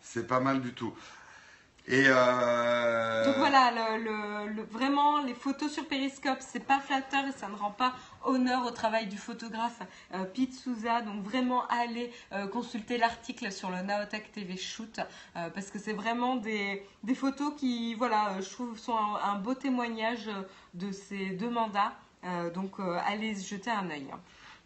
C'est 0.00 0.26
pas 0.26 0.40
mal 0.40 0.60
du 0.60 0.72
tout. 0.72 0.94
Et 1.88 2.02
euh, 2.08 3.24
Donc 3.26 3.36
voilà, 3.36 3.70
le, 3.70 4.02
le- 4.02 4.52
le- 4.54 4.62
vraiment, 4.64 5.20
les 5.22 5.34
photos 5.34 5.70
sur 5.72 5.86
Periscope, 5.86 6.38
c'est 6.40 6.64
pas 6.64 6.80
flatteur 6.80 7.24
et 7.28 7.32
ça 7.32 7.48
ne 7.48 7.54
rend 7.54 7.70
pas 7.70 7.94
honneur 8.24 8.66
au 8.66 8.72
travail 8.72 9.06
du 9.06 9.16
photographe 9.16 9.80
euh, 10.14 10.24
Pete 10.24 10.52
Souza. 10.52 11.00
Donc 11.02 11.22
vraiment, 11.22 11.64
allez 11.68 12.12
euh, 12.32 12.48
consulter 12.48 12.98
l'article 12.98 13.52
sur 13.52 13.70
le 13.70 13.82
Naotech 13.82 14.32
TV 14.32 14.56
Shoot 14.56 14.98
parce 15.34 15.70
que 15.70 15.78
c'est 15.78 15.92
vraiment 15.92 16.34
des, 16.34 16.84
des 17.04 17.14
photos 17.14 17.52
qui, 17.56 17.94
voilà, 17.94 18.40
je 18.40 18.50
trouve 18.50 18.76
sont 18.78 18.96
un, 18.96 19.20
un 19.22 19.34
beau 19.36 19.54
témoignage 19.54 20.28
de 20.74 20.90
ces 20.90 21.26
deux 21.30 21.50
mandats. 21.50 21.92
Euh, 22.26 22.50
donc 22.50 22.80
euh, 22.80 22.98
allez 23.06 23.34
jeter 23.34 23.70
un 23.70 23.88
œil. 23.90 24.08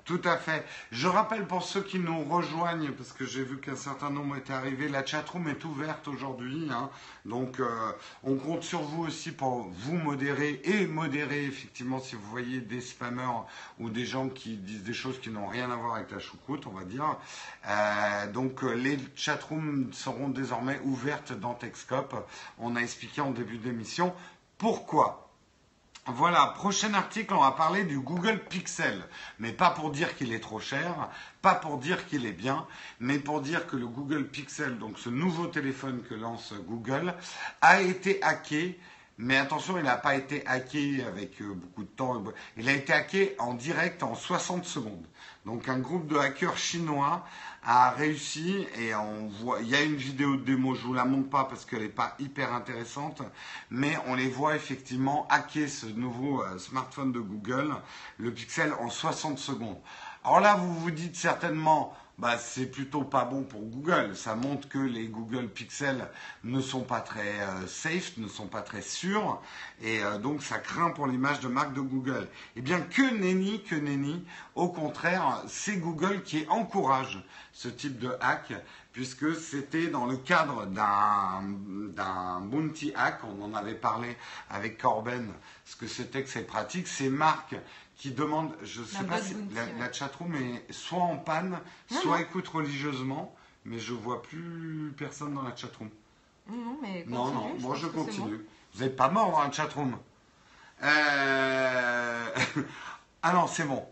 Tout 0.07 0.21
à 0.25 0.39
fait. 0.39 0.65
Je 0.91 1.07
rappelle 1.07 1.47
pour 1.47 1.63
ceux 1.63 1.83
qui 1.83 1.99
nous 1.99 2.25
rejoignent, 2.25 2.91
parce 2.93 3.13
que 3.13 3.27
j'ai 3.27 3.45
vu 3.45 3.61
qu'un 3.61 3.77
certain 3.77 4.09
nombre 4.09 4.35
étaient 4.37 4.55
arrivés, 4.55 4.89
la 4.89 5.05
chatroom 5.05 5.47
est 5.49 5.63
ouverte 5.65 6.09
aujourd'hui. 6.09 6.69
hein. 6.73 6.89
donc 7.27 7.61
euh, 7.61 7.93
on 8.25 8.37
compte 8.37 8.63
sur 8.63 8.81
vous 8.81 9.05
aussi 9.05 9.31
pour 9.31 9.69
vous 9.69 9.97
modérer 9.99 10.63
et 10.65 10.87
modérer 10.87 11.45
effectivement 11.45 12.01
si 12.01 12.17
vous 12.17 12.29
voyez 12.31 12.61
des 12.63 12.81
spammers 12.81 13.45
ou 13.79 13.91
des 13.91 14.07
gens 14.07 14.31
qui 14.31 14.57
disent 14.57 14.83
des 14.83 14.95
choses 14.95 15.21
qui 15.21 15.29
n'ont 15.29 15.47
rien 15.47 15.71
à 15.71 15.77
voir 15.77 15.97
avec 15.97 16.11
la 16.11 16.19
choucroute, 16.19 16.67
on 16.67 16.71
va 16.73 16.85
dire. 16.85 17.17
Donc 18.33 18.63
les 18.63 18.99
chatrooms 19.15 19.93
seront 19.93 20.31
désormais 20.31 20.81
ouvertes 20.85 21.33
dans 21.39 21.55
Techscope. 21.55 22.17
On 22.59 22.75
a 22.75 22.81
expliqué 22.81 23.21
en 23.21 23.31
début 23.33 23.59
d'émission 23.59 24.15
pourquoi. 24.57 25.30
Voilà, 26.07 26.47
prochain 26.57 26.95
article, 26.95 27.35
on 27.35 27.43
va 27.43 27.53
parler 27.53 27.85
du 27.85 28.01
Google 28.01 28.41
Pixel. 28.49 29.05
Mais 29.39 29.53
pas 29.53 29.71
pour 29.71 29.91
dire 29.91 30.17
qu'il 30.17 30.33
est 30.33 30.41
trop 30.41 30.59
cher, 30.59 31.11
pas 31.43 31.55
pour 31.55 31.77
dire 31.77 32.07
qu'il 32.07 32.25
est 32.25 32.33
bien, 32.33 32.67
mais 33.01 33.19
pour 33.19 33.43
dire 33.43 33.67
que 33.67 33.77
le 33.77 33.87
Google 33.87 34.27
Pixel, 34.27 34.79
donc 34.79 34.99
ce 34.99 35.11
nouveau 35.11 35.47
téléphone 35.47 36.03
que 36.09 36.15
lance 36.15 36.55
Google, 36.67 37.15
a 37.61 37.83
été 37.83 38.23
hacké. 38.23 38.81
Mais 39.19 39.37
attention, 39.37 39.77
il 39.77 39.85
n'a 39.85 39.99
pas 39.99 40.15
été 40.15 40.47
hacké 40.47 41.05
avec 41.05 41.43
euh, 41.43 41.53
beaucoup 41.53 41.83
de 41.83 41.89
temps. 41.89 42.25
Il 42.57 42.67
a 42.71 42.73
été 42.73 42.95
hacké 42.95 43.35
en 43.39 43.53
direct 43.53 44.03
en 44.03 44.15
60 44.15 44.65
secondes. 44.65 45.05
Donc 45.45 45.69
un 45.69 45.79
groupe 45.79 46.07
de 46.07 46.17
hackers 46.17 46.57
chinois 46.57 47.27
a 47.63 47.91
réussi 47.91 48.67
et 48.79 48.95
on 48.95 49.29
voit, 49.29 49.61
il 49.61 49.69
y 49.69 49.75
a 49.75 49.83
une 49.83 49.97
vidéo 49.97 50.37
de 50.37 50.43
démo, 50.43 50.75
je 50.75 50.83
vous 50.83 50.95
la 50.95 51.05
montre 51.05 51.29
pas 51.29 51.45
parce 51.45 51.65
qu'elle 51.65 51.83
n'est 51.83 51.89
pas 51.89 52.15
hyper 52.19 52.55
intéressante, 52.55 53.23
mais 53.71 53.97
on 54.07 54.15
les 54.15 54.29
voit 54.29 54.57
effectivement 54.57 55.27
hacker 55.29 55.69
ce 55.69 55.87
nouveau 55.87 56.43
euh, 56.43 56.59
smartphone 56.59 57.13
de 57.13 57.21
Google, 57.21 57.75
le 58.19 58.33
Pixel 58.33 58.73
en 58.81 58.89
60 58.89 59.39
secondes. 59.39 59.79
Alors 60.25 60.41
là, 60.41 60.55
vous 60.55 60.75
vous 60.75 60.91
dites 60.91 61.17
certainement, 61.17 61.95
bah, 62.21 62.37
c'est 62.37 62.67
plutôt 62.67 63.03
pas 63.03 63.25
bon 63.25 63.45
pour 63.45 63.63
Google. 63.63 64.15
Ça 64.15 64.35
montre 64.35 64.69
que 64.69 64.79
les 64.79 65.09
Google 65.09 65.49
Pixel 65.49 66.07
ne 66.45 66.61
sont 66.61 66.83
pas 66.83 67.01
très 67.01 67.41
euh, 67.41 67.67
safe, 67.67 68.19
ne 68.19 68.29
sont 68.29 68.47
pas 68.47 68.61
très 68.61 68.83
sûrs, 68.83 69.41
et 69.81 70.05
euh, 70.05 70.19
donc 70.19 70.43
ça 70.43 70.59
craint 70.59 70.91
pour 70.91 71.07
l'image 71.07 71.41
de 71.41 71.49
marque 71.49 71.73
de 71.73 71.81
Google. 71.81 72.29
Eh 72.57 72.61
bien, 72.61 72.83
que 72.83 73.19
nenni, 73.19 73.63
que 73.63 73.75
nenni. 73.75 74.23
Au 74.55 74.69
contraire, 74.69 75.43
c'est 75.49 75.79
Google 75.79 76.23
qui 76.23 76.45
encourage 76.51 77.25
ce 77.55 77.69
type 77.69 77.99
de 77.99 78.15
hack, 78.21 78.53
puisque 78.93 79.35
c'était 79.35 79.87
dans 79.87 80.05
le 80.05 80.19
cadre 80.19 80.67
d'un 80.67 82.41
bounty 82.43 82.93
hack. 82.95 83.21
On 83.25 83.43
en 83.43 83.55
avait 83.55 83.75
parlé 83.75 84.15
avec 84.51 84.77
Corben, 84.77 85.33
ce 85.65 85.75
que 85.77 85.87
c'était 85.87 86.23
que 86.23 86.29
ces 86.29 86.45
pratiques. 86.45 86.87
Ces 86.87 87.09
marques 87.09 87.57
qui 88.01 88.13
demandent, 88.13 88.55
je 88.63 88.81
ne 88.81 88.87
sais 88.87 89.05
pas 89.05 89.21
si 89.21 89.37
la, 89.79 89.93
chatroom 89.93 90.35
est 90.35 90.73
soit 90.73 91.03
en 91.03 91.19
panne, 91.19 91.61
Non, 91.91 92.01
soit 92.01 92.17
non. 92.17 92.25
écoute 92.25 92.49
religieusement, 92.49 93.37
mais 93.67 93.79
je 93.79 93.93
vois 93.93 94.23
plus 94.23 94.95
personne 94.97 95.35
dans 95.35 95.43
la 95.43 95.55
chatroom. 95.55 95.91
Non, 96.49 96.79
mais 96.81 97.05
Non, 97.07 97.25
continue, 97.25 97.43
non, 97.43 97.55
je 97.59 97.63
moi 97.63 97.77
je 97.77 97.87
continue. 97.89 98.37
bon. 98.39 98.45
Vous 98.73 98.83
n'êtes 98.83 98.97
pas 98.97 99.11
mort 99.11 99.33
dans 99.33 99.43
la 99.43 99.53
chatroom. 99.53 99.99
Euh... 100.83 102.27
ah 103.23 103.33
non, 103.35 103.47
c'est 103.47 103.65
bon. 103.65 103.85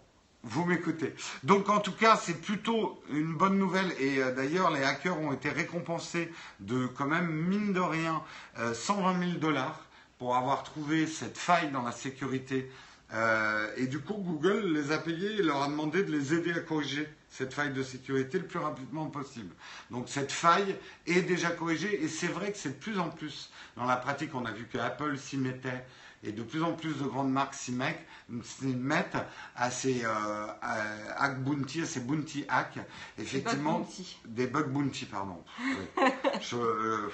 Vous 0.42 0.64
m'écoutez. 0.64 1.14
Donc 1.44 1.68
en 1.68 1.80
tout 1.80 1.92
cas, 1.92 2.16
c'est 2.16 2.40
plutôt 2.40 3.02
une 3.10 3.34
bonne 3.34 3.58
nouvelle. 3.58 3.92
Et 4.00 4.22
euh, 4.22 4.34
d'ailleurs, 4.34 4.70
les 4.70 4.84
hackers 4.84 5.20
ont 5.20 5.34
été 5.34 5.50
récompensés 5.50 6.32
de 6.60 6.86
quand 6.86 7.06
même, 7.06 7.30
mine 7.30 7.74
de 7.74 7.80
rien, 7.80 8.22
euh, 8.58 8.72
120 8.72 9.18
000 9.18 9.32
dollars 9.38 9.84
pour 10.18 10.34
avoir 10.34 10.62
trouvé 10.62 11.06
cette 11.06 11.36
faille 11.36 11.70
dans 11.72 11.82
la 11.82 11.92
sécurité. 11.92 12.70
Euh, 13.14 13.72
et 13.76 13.86
du 13.86 14.00
coup, 14.00 14.14
Google 14.14 14.72
les 14.74 14.92
a 14.92 14.98
payés 14.98 15.36
et 15.38 15.42
leur 15.42 15.62
a 15.62 15.68
demandé 15.68 16.02
de 16.04 16.12
les 16.12 16.34
aider 16.34 16.52
à 16.52 16.60
corriger 16.60 17.08
cette 17.30 17.54
faille 17.54 17.72
de 17.72 17.82
sécurité 17.82 18.38
le 18.38 18.46
plus 18.46 18.58
rapidement 18.58 19.06
possible. 19.06 19.54
Donc 19.90 20.08
cette 20.08 20.32
faille 20.32 20.76
est 21.06 21.22
déjà 21.22 21.50
corrigée 21.50 22.02
et 22.02 22.08
c'est 22.08 22.26
vrai 22.26 22.52
que 22.52 22.58
c'est 22.58 22.70
de 22.70 22.74
plus 22.82 22.98
en 22.98 23.08
plus 23.08 23.50
dans 23.76 23.84
la 23.86 23.96
pratique. 23.96 24.34
On 24.34 24.44
a 24.44 24.52
vu 24.52 24.66
que 24.66 24.76
Apple 24.78 25.16
s'y 25.16 25.38
mettait 25.38 25.84
et 26.22 26.32
de 26.32 26.42
plus 26.42 26.62
en 26.62 26.72
plus 26.72 26.94
de 26.98 27.04
grandes 27.04 27.30
marques 27.32 27.54
s'y 27.54 27.72
mettent, 27.72 29.16
à 29.56 29.70
ces 29.70 30.04
euh, 30.04 30.46
à- 30.60 31.22
hack 31.22 31.42
bounty, 31.42 31.82
à 31.82 31.86
ces 31.86 32.00
bounty 32.00 32.44
hacks. 32.48 32.78
Effectivement, 33.18 33.78
bounty. 33.80 34.18
des 34.26 34.48
bug 34.48 34.68
bounty, 34.70 35.04
pardon. 35.06 35.42
Oui. 35.60 36.04
Je, 36.40 36.56
euh, 36.56 37.08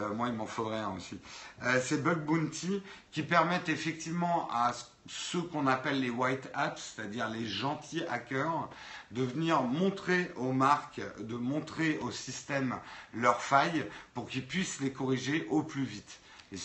euh, 0.00 0.12
moi, 0.14 0.28
il 0.28 0.34
m'en 0.34 0.46
faudrait 0.46 0.78
un 0.78 0.90
aussi. 0.96 1.18
Euh, 1.62 1.80
ces 1.80 1.98
bug 1.98 2.24
bounty 2.24 2.82
qui 3.10 3.22
permettent 3.22 3.68
effectivement 3.68 4.48
à 4.52 4.72
ceux 5.06 5.42
qu'on 5.42 5.66
appelle 5.66 6.00
les 6.00 6.10
white 6.10 6.48
hats, 6.54 6.74
c'est-à-dire 6.76 7.28
les 7.30 7.46
gentils 7.46 8.04
hackers, 8.10 8.68
de 9.10 9.22
venir 9.22 9.62
montrer 9.62 10.30
aux 10.36 10.52
marques, 10.52 11.00
de 11.18 11.34
montrer 11.36 11.98
au 12.02 12.10
système 12.10 12.78
leurs 13.14 13.40
failles 13.40 13.86
pour 14.14 14.26
qu'ils 14.28 14.46
puissent 14.46 14.80
les 14.80 14.92
corriger 14.92 15.46
au 15.50 15.62
plus 15.62 15.84
vite. 15.84 16.20
Et 16.50 16.56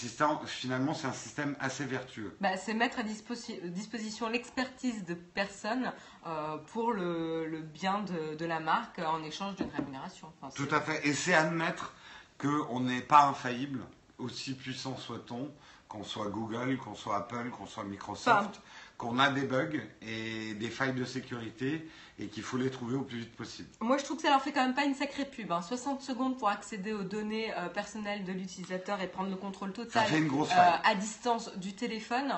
finalement, 0.46 0.94
c'est 0.94 1.08
un 1.08 1.14
système 1.14 1.58
assez 1.60 1.84
vertueux. 1.84 2.34
Bah, 2.40 2.56
c'est 2.56 2.74
mettre 2.74 3.00
à 3.00 3.04
disposi- 3.04 3.60
disposition 3.70 4.30
l'expertise 4.30 5.04
de 5.04 5.14
personnes 5.14 5.92
euh, 6.26 6.58
pour 6.72 6.94
le, 6.94 7.46
le 7.48 7.60
bien 7.60 8.00
de, 8.02 8.36
de 8.36 8.46
la 8.46 8.62
marque 8.62 9.00
en 9.00 9.22
échange 9.24 9.56
d'une 9.58 9.70
rémunération. 9.76 10.32
Enfin, 10.42 10.54
Tout 10.56 10.74
à 10.74 10.80
fait. 10.80 11.06
Et 11.06 11.14
c'est 11.14 11.34
admettre 11.34 11.94
qu'on 12.38 12.80
n'est 12.82 13.02
pas 13.02 13.26
infaillible, 13.28 13.80
aussi 14.18 14.54
puissant 14.54 14.98
soit-on, 14.98 15.50
qu'on 15.88 16.04
soit 16.04 16.28
Google, 16.28 16.78
qu'on 16.78 16.96
soit 16.96 17.18
Apple, 17.18 17.50
qu'on 17.52 17.66
soit 17.68 17.84
Microsoft, 17.84 18.62
qu'on 18.98 19.20
a 19.20 19.30
des 19.30 19.44
bugs 19.44 19.80
et 20.02 20.54
des 20.56 20.70
failles 20.70 20.94
de 20.94 21.06
sécurité 21.06 21.88
et 22.20 22.28
qu'il 22.28 22.44
faut 22.44 22.58
les 22.58 22.70
trouver 22.72 22.96
au 22.96 23.02
plus 23.02 23.20
vite 23.20 23.36
possible. 23.36 23.68
Moi, 23.82 23.98
je 23.98 24.04
trouve 24.04 24.18
que 24.18 24.24
ça 24.24 24.30
leur 24.30 24.42
fait 24.42 24.52
quand 24.52 24.64
même 24.64 24.76
pas 24.76 24.86
une 24.86 24.96
sacrée 24.96 25.26
pub. 25.26 25.52
hein. 25.52 25.62
60 25.62 26.02
secondes 26.02 26.38
pour 26.38 26.50
accéder 26.50 26.94
aux 26.94 27.04
données 27.04 27.54
euh, 27.58 27.68
personnelles 27.70 28.24
de 28.24 28.32
l'utilisateur 28.32 29.02
et 29.02 29.08
prendre 29.08 29.30
le 29.30 29.36
contrôle 29.36 29.70
Ça 29.76 29.84
total 29.86 30.06
fait 30.08 30.18
une 30.20 30.28
grosse 30.28 30.52
euh, 30.52 30.56
faille. 30.56 30.80
à 30.84 30.96
distance 30.96 31.56
du 31.58 31.74
téléphone. 31.74 32.34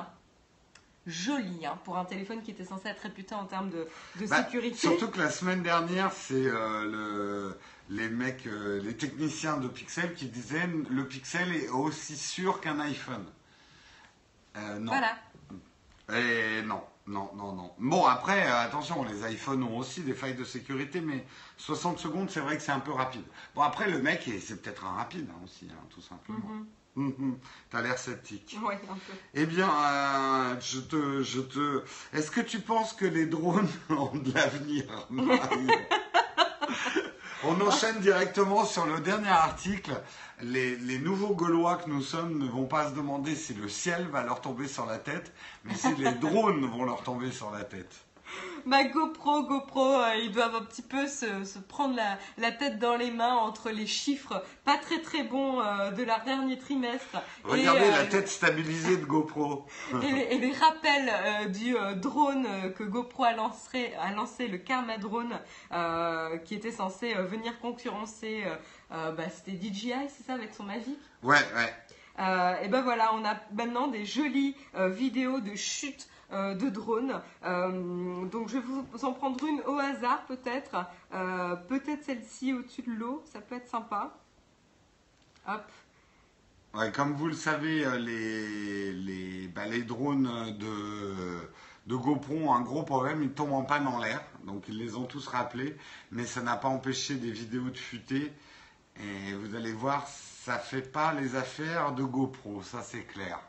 Joli, 1.07 1.67
hein, 1.67 1.77
pour 1.83 1.97
un 1.99 2.05
téléphone 2.05 2.41
qui 2.41 2.49
était 2.49 2.65
censé 2.65 2.87
être 2.87 3.01
réputé 3.01 3.35
en 3.35 3.45
termes 3.45 3.69
de, 3.69 3.87
de 4.19 4.25
Bah, 4.25 4.43
sécurité. 4.43 4.75
surtout 4.75 5.07
que 5.09 5.19
la 5.19 5.29
semaine 5.29 5.61
dernière, 5.61 6.11
c'est 6.11 6.33
euh, 6.47 6.83
le- 6.85 7.59
les 7.89 8.09
mecs, 8.09 8.47
euh, 8.47 8.81
les 8.81 8.95
techniciens 8.95 9.57
de 9.57 9.67
Pixel 9.67 10.13
qui 10.13 10.25
disaient 10.27 10.67
le 10.89 11.07
Pixel 11.07 11.55
est 11.55 11.69
aussi 11.69 12.17
sûr 12.17 12.61
qu'un 12.61 12.79
iPhone. 12.79 13.25
Euh, 14.57 14.79
non. 14.79 14.91
Voilà. 14.91 15.15
Et 16.13 16.61
non, 16.63 16.83
non, 17.07 17.31
non, 17.35 17.53
non. 17.53 17.71
Bon, 17.77 18.05
après, 18.05 18.47
euh, 18.47 18.59
attention, 18.61 19.03
les 19.03 19.31
iPhones 19.33 19.63
ont 19.63 19.77
aussi 19.77 20.01
des 20.01 20.13
failles 20.13 20.35
de 20.35 20.43
sécurité, 20.43 21.01
mais 21.01 21.25
60 21.57 21.99
secondes, 21.99 22.29
c'est 22.29 22.39
vrai 22.39 22.57
que 22.57 22.63
c'est 22.63 22.71
un 22.71 22.79
peu 22.79 22.91
rapide. 22.91 23.25
Bon, 23.53 23.61
après, 23.61 23.89
le 23.89 23.99
mec, 23.99 24.29
c'est 24.41 24.61
peut-être 24.61 24.85
un 24.85 24.93
rapide 24.93 25.27
hein, 25.31 25.41
aussi, 25.43 25.67
hein, 25.71 25.83
tout 25.89 26.01
simplement. 26.01 26.65
Mhm. 26.95 27.37
T'as 27.69 27.81
l'air 27.81 27.97
sceptique. 27.97 28.57
Ouais, 28.65 28.79
un 28.89 28.93
peu. 28.93 29.13
Eh 29.33 29.45
bien, 29.45 29.69
euh, 29.69 30.55
je 30.61 30.79
te, 30.79 31.23
je 31.23 31.41
te. 31.41 31.83
Est-ce 32.13 32.31
que 32.31 32.39
tu 32.39 32.59
penses 32.59 32.93
que 32.93 33.05
les 33.05 33.25
drones 33.25 33.67
ont 33.89 34.15
de 34.15 34.31
l'avenir 34.31 34.85
On 37.47 37.61
enchaîne 37.61 37.99
directement 37.99 38.65
sur 38.65 38.85
le 38.87 38.99
dernier 39.01 39.29
article. 39.29 39.91
Les, 40.41 40.75
les 40.77 40.97
nouveaux 40.97 41.35
Gaulois 41.35 41.77
que 41.77 41.89
nous 41.89 42.01
sommes 42.01 42.39
ne 42.39 42.49
vont 42.49 42.65
pas 42.65 42.89
se 42.89 42.95
demander 42.95 43.35
si 43.35 43.53
le 43.53 43.69
ciel 43.69 44.07
va 44.07 44.23
leur 44.23 44.41
tomber 44.41 44.67
sur 44.67 44.85
la 44.85 44.97
tête, 44.97 45.31
mais 45.63 45.75
si 45.75 45.93
les 45.95 46.11
drones 46.21 46.65
vont 46.65 46.85
leur 46.85 47.03
tomber 47.03 47.31
sur 47.31 47.51
la 47.51 47.63
tête. 47.63 48.04
Bah 48.65 48.83
GoPro, 48.83 49.43
GoPro, 49.43 49.93
euh, 49.93 50.15
ils 50.15 50.31
doivent 50.31 50.55
un 50.55 50.63
petit 50.63 50.81
peu 50.81 51.07
se, 51.07 51.43
se 51.43 51.59
prendre 51.59 51.95
la, 51.95 52.17
la 52.37 52.51
tête 52.51 52.79
dans 52.79 52.95
les 52.95 53.11
mains 53.11 53.35
entre 53.35 53.69
les 53.69 53.85
chiffres 53.85 54.43
pas 54.63 54.77
très 54.77 55.01
très 55.01 55.23
bons 55.23 55.61
euh, 55.61 55.91
de 55.91 56.03
leur 56.03 56.23
dernier 56.23 56.57
trimestre 56.57 57.21
Regardez 57.43 57.85
et, 57.85 57.89
euh, 57.89 57.91
la 57.91 58.05
tête 58.05 58.27
stabilisée 58.27 58.97
de 58.97 59.05
GoPro. 59.05 59.65
et, 60.01 60.11
les, 60.11 60.21
et 60.21 60.37
les 60.39 60.51
rappels 60.51 61.51
du 61.51 61.75
drone 61.97 62.47
que 62.75 62.83
GoPro 62.83 63.23
a 63.23 63.33
lancé, 63.33 63.93
a 64.01 64.11
lancé 64.11 64.47
le 64.47 64.57
Karma 64.57 64.97
Drone, 64.97 65.39
qui 66.45 66.55
était 66.55 66.71
censé 66.71 67.13
venir 67.13 67.59
concurrencer, 67.59 68.43
bah, 68.89 69.29
c'était 69.33 69.57
DJI, 69.57 69.93
c'est 70.09 70.25
ça, 70.25 70.33
avec 70.33 70.53
son 70.53 70.63
Mavic? 70.63 70.97
Ouais, 71.23 71.37
ouais. 71.55 71.73
Euh, 72.19 72.55
et 72.61 72.69
ben 72.69 72.81
voilà, 72.81 73.13
on 73.13 73.25
a 73.25 73.35
maintenant 73.53 73.87
des 73.87 74.05
jolies 74.05 74.55
euh, 74.75 74.89
vidéos 74.89 75.41
de 75.41 75.55
chute 75.55 76.07
de 76.31 76.69
drones. 76.69 77.21
Euh, 77.43 78.25
donc 78.25 78.49
je 78.49 78.57
vais 78.57 78.63
vous 78.63 79.05
en 79.05 79.13
prendre 79.13 79.43
une 79.45 79.61
au 79.61 79.77
hasard 79.77 80.25
peut-être. 80.25 80.85
Euh, 81.13 81.55
peut-être 81.55 82.03
celle-ci 82.03 82.53
au-dessus 82.53 82.81
de 82.81 82.91
l'eau, 82.91 83.23
ça 83.31 83.41
peut 83.41 83.55
être 83.55 83.67
sympa. 83.67 84.17
Hop. 85.47 85.71
Ouais, 86.73 86.91
comme 86.91 87.13
vous 87.13 87.27
le 87.27 87.33
savez, 87.33 87.85
euh, 87.85 87.97
les, 87.97 88.91
les, 88.91 89.47
bah, 89.47 89.63
drones 89.87 90.57
de, 90.57 91.47
de 91.87 91.95
GoPro 91.95 92.33
ont 92.33 92.53
un 92.53 92.61
gros 92.61 92.83
problème, 92.83 93.23
ils 93.23 93.31
tombent 93.31 93.53
en 93.53 93.63
panne 93.63 93.87
en 93.87 93.99
l'air, 93.99 94.21
donc 94.43 94.65
ils 94.67 94.77
les 94.77 94.95
ont 94.95 95.05
tous 95.05 95.25
rappelés, 95.27 95.77
mais 96.11 96.25
ça 96.25 96.41
n'a 96.41 96.57
pas 96.57 96.67
empêché 96.67 97.15
des 97.15 97.31
vidéos 97.31 97.69
de 97.69 97.77
fuiter, 97.77 98.33
et 98.97 99.33
vous 99.35 99.55
allez 99.55 99.71
voir, 99.71 100.05
ça 100.07 100.57
fait 100.57 100.81
pas 100.81 101.13
les 101.13 101.37
affaires 101.37 101.93
de 101.93 102.03
GoPro, 102.03 102.61
ça 102.61 102.81
c'est 102.81 103.03
clair. 103.03 103.39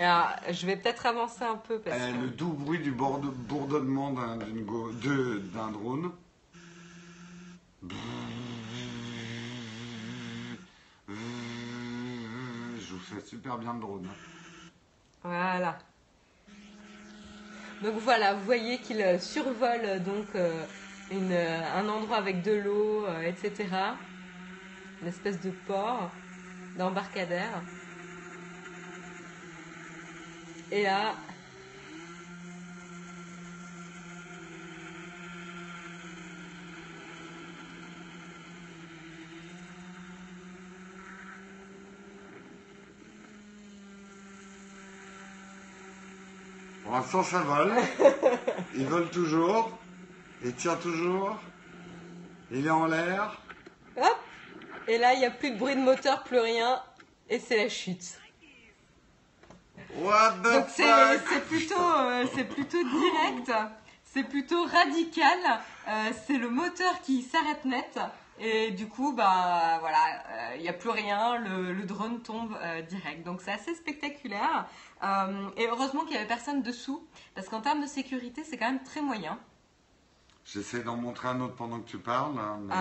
Alors, 0.00 0.30
je 0.50 0.66
vais 0.66 0.76
peut-être 0.76 1.06
avancer 1.06 1.42
un 1.42 1.56
peu 1.56 1.78
parce 1.80 1.96
Euh, 2.00 2.12
que... 2.12 2.20
le 2.22 2.28
doux 2.28 2.52
bruit 2.52 2.78
du 2.78 2.92
bourdonnement 2.92 4.12
d'un 4.12 5.70
drone. 5.72 6.12
Je 12.78 12.92
vous 12.94 13.00
fais 13.00 13.20
super 13.20 13.58
bien 13.58 13.74
le 13.74 13.80
drone. 13.80 14.08
Voilà. 15.22 15.78
Donc 17.82 17.94
voilà, 18.00 18.34
vous 18.34 18.44
voyez 18.44 18.78
qu'il 18.78 19.00
euh, 19.00 19.18
survole 19.18 19.80
euh, 19.84 19.98
donc 20.00 20.26
euh, 20.34 20.64
une, 21.12 21.32
un 21.32 21.88
endroit 21.88 22.16
avec 22.16 22.42
de 22.42 22.52
l'eau, 22.52 23.04
euh, 23.06 23.20
etc. 23.22 23.66
Une 25.00 25.08
espèce 25.08 25.40
de 25.40 25.50
port, 25.66 26.10
d'embarcadère. 26.76 27.62
Et 30.70 30.82
là, 30.82 31.14
l'instant, 46.98 47.22
ça 47.22 47.40
vole. 47.40 47.72
Il 48.76 48.86
vole 48.86 49.08
toujours. 49.10 49.70
Il 50.44 50.54
tire 50.54 50.78
toujours. 50.78 51.36
Il 52.50 52.66
est 52.66 52.70
en 52.70 52.86
l'air. 52.86 53.40
hop 53.96 54.16
Et 54.86 54.98
là, 54.98 55.14
il 55.14 55.20
n'y 55.20 55.26
a 55.26 55.30
plus 55.30 55.52
de 55.52 55.56
bruit 55.56 55.74
de 55.74 55.80
moteur, 55.80 56.22
plus 56.24 56.40
rien. 56.40 56.82
Et 57.30 57.38
c'est 57.38 57.56
la 57.56 57.68
chute. 57.68 58.18
What 59.96 60.30
the 60.42 60.52
Donc 60.52 60.66
c'est 60.68 60.84
fuck? 60.84 61.20
c'est 61.28 61.44
plutôt, 61.46 61.74
euh, 61.80 62.24
c'est 62.34 62.44
plutôt 62.44 62.82
direct, 62.82 63.52
c'est 64.04 64.24
plutôt 64.24 64.64
radical. 64.64 65.38
euh, 65.88 66.10
c'est 66.26 66.36
le 66.38 66.48
moteur 66.50 67.00
qui 67.02 67.22
s'arrête 67.22 67.64
net. 67.64 67.98
Et 68.40 68.70
du 68.70 68.86
coup, 68.86 69.12
bah 69.14 69.78
voilà, 69.80 69.98
euh, 70.30 70.56
il 70.56 70.62
n'y 70.62 70.68
a 70.68 70.72
plus 70.72 70.90
rien, 70.90 71.38
le, 71.38 71.72
le 71.72 71.82
drone 71.84 72.22
tombe 72.22 72.56
euh, 72.62 72.82
direct. 72.82 73.24
Donc 73.24 73.40
c'est 73.42 73.50
assez 73.50 73.74
spectaculaire. 73.74 74.66
Euh, 75.02 75.48
et 75.56 75.66
heureusement 75.66 76.02
qu'il 76.02 76.12
n'y 76.12 76.18
avait 76.18 76.28
personne 76.28 76.62
dessous, 76.62 77.04
parce 77.34 77.48
qu'en 77.48 77.60
termes 77.60 77.80
de 77.82 77.86
sécurité, 77.88 78.44
c'est 78.44 78.56
quand 78.56 78.66
même 78.70 78.82
très 78.84 79.00
moyen. 79.02 79.38
J'essaie 80.50 80.82
d'en 80.82 80.96
montrer 80.96 81.28
un 81.28 81.40
autre 81.42 81.56
pendant 81.56 81.78
que 81.78 81.86
tu 81.86 81.98
parles. 81.98 82.32
hein, 82.38 82.58
mais, 82.62 82.72
euh, 82.74 82.76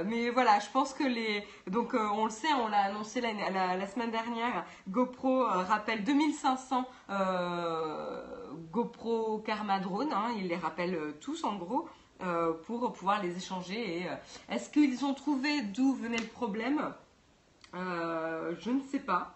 Euh, 0.00 0.04
mais 0.04 0.30
voilà, 0.30 0.58
je 0.58 0.68
pense 0.70 0.92
que 0.92 1.04
les. 1.04 1.46
Donc, 1.68 1.94
euh, 1.94 2.08
on 2.12 2.24
le 2.24 2.30
sait, 2.30 2.52
on 2.54 2.66
l'a 2.66 2.86
annoncé 2.86 3.20
la, 3.20 3.32
la- 3.50 3.76
la 3.76 3.86
semaine 3.86 4.10
dernière. 4.10 4.64
GoPro 4.88 5.42
euh, 5.44 5.62
rappelle 5.62 6.02
2500 6.02 6.84
euh, 7.10 8.20
GoPro 8.72 9.38
Karma 9.46 9.78
Drone. 9.78 10.12
hein, 10.12 10.32
ils 10.36 10.48
les 10.48 10.56
rappellent 10.56 11.14
tous 11.20 11.44
en 11.44 11.54
gros 11.54 11.88
pour 12.66 12.92
pouvoir 12.92 13.22
les 13.22 13.36
échanger. 13.36 14.06
Est-ce 14.48 14.70
qu'ils 14.70 15.04
ont 15.04 15.12
trouvé 15.14 15.60
d'où 15.62 15.94
venait 15.94 16.16
le 16.16 16.26
problème? 16.26 16.92
Je 17.74 18.70
ne 18.70 18.80
sais 18.90 18.98
pas. 19.00 19.34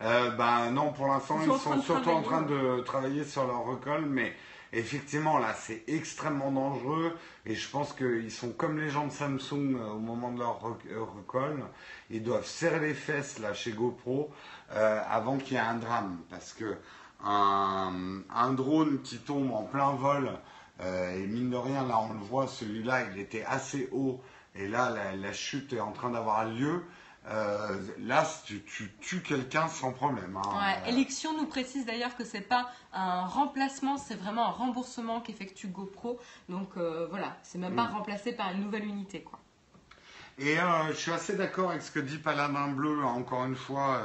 Ben 0.00 0.70
non, 0.70 0.92
pour 0.92 1.08
l'instant, 1.08 1.36
Ils 1.42 1.50
ils 1.50 1.58
sont 1.58 1.80
surtout 1.82 2.10
en 2.10 2.22
train 2.22 2.42
de 2.42 2.80
travailler 2.82 3.24
sur 3.24 3.46
leur 3.46 3.64
recolle, 3.64 4.06
mais 4.06 4.34
effectivement, 4.78 5.38
là, 5.38 5.54
c'est 5.54 5.84
extrêmement 5.88 6.50
dangereux, 6.50 7.16
et 7.46 7.54
je 7.54 7.68
pense 7.68 7.92
qu'ils 7.92 8.30
sont 8.30 8.50
comme 8.50 8.78
les 8.78 8.90
gens 8.90 9.06
de 9.06 9.12
Samsung 9.12 9.76
euh, 9.76 9.90
au 9.90 9.98
moment 9.98 10.32
de 10.32 10.38
leur 10.38 10.60
euh, 10.64 11.02
recolle, 11.02 11.62
ils 12.10 12.22
doivent 12.22 12.46
serrer 12.46 12.80
les 12.80 12.94
fesses, 12.94 13.38
là, 13.38 13.54
chez 13.54 13.72
GoPro, 13.72 14.30
euh, 14.72 15.00
avant 15.08 15.38
qu'il 15.38 15.54
y 15.54 15.56
ait 15.56 15.62
un 15.62 15.76
drame, 15.76 16.18
parce 16.30 16.52
que 16.52 16.76
un, 17.24 18.52
drone 18.52 19.00
qui 19.02 19.18
tombe 19.18 19.50
en 19.52 19.62
plein 19.62 19.92
vol, 19.92 20.30
et 20.82 21.26
mine 21.26 21.50
de 21.50 21.56
rien, 21.56 21.86
là, 21.86 21.98
on 22.00 22.12
le 22.12 22.18
voit, 22.18 22.46
celui-là, 22.46 23.04
il 23.12 23.18
était 23.18 23.44
assez 23.44 23.88
haut, 23.92 24.20
et 24.54 24.68
là, 24.68 24.92
la 25.16 25.32
chute 25.32 25.72
est 25.72 25.80
en 25.80 25.92
train 25.92 26.10
d'avoir 26.10 26.44
lieu. 26.44 26.82
Euh, 27.26 27.78
là, 28.00 28.26
tu, 28.44 28.62
tu 28.64 28.92
tues 29.00 29.22
quelqu'un 29.22 29.66
sans 29.68 29.92
problème. 29.92 30.36
hein. 30.36 30.56
Ouais, 30.84 30.90
Election 30.90 31.34
nous 31.38 31.46
précise 31.46 31.86
d'ailleurs 31.86 32.16
que 32.16 32.24
c'est 32.24 32.42
pas 32.42 32.70
un 32.92 33.24
remplacement, 33.26 33.96
c'est 33.96 34.14
vraiment 34.14 34.46
un 34.46 34.50
remboursement 34.50 35.20
qu'effectue 35.22 35.68
GoPro. 35.68 36.20
Donc 36.50 36.76
euh, 36.76 37.06
voilà, 37.08 37.36
c'est 37.42 37.56
même 37.58 37.74
pas 37.74 37.84
Mm. 37.84 37.94
remplacé 37.94 38.32
par 38.32 38.50
une 38.52 38.60
nouvelle 38.60 38.84
unité 38.84 39.22
quoi. 39.22 39.38
Et 40.38 40.58
euh, 40.60 40.88
je 40.88 40.92
suis 40.98 41.12
assez 41.12 41.34
d'accord 41.36 41.70
avec 41.70 41.82
ce 41.82 41.90
que 41.90 42.00
dit 42.00 42.18
Paladin 42.18 42.68
Bleu. 42.68 43.02
Encore 43.04 43.44
une 43.46 43.54
fois, 43.56 44.02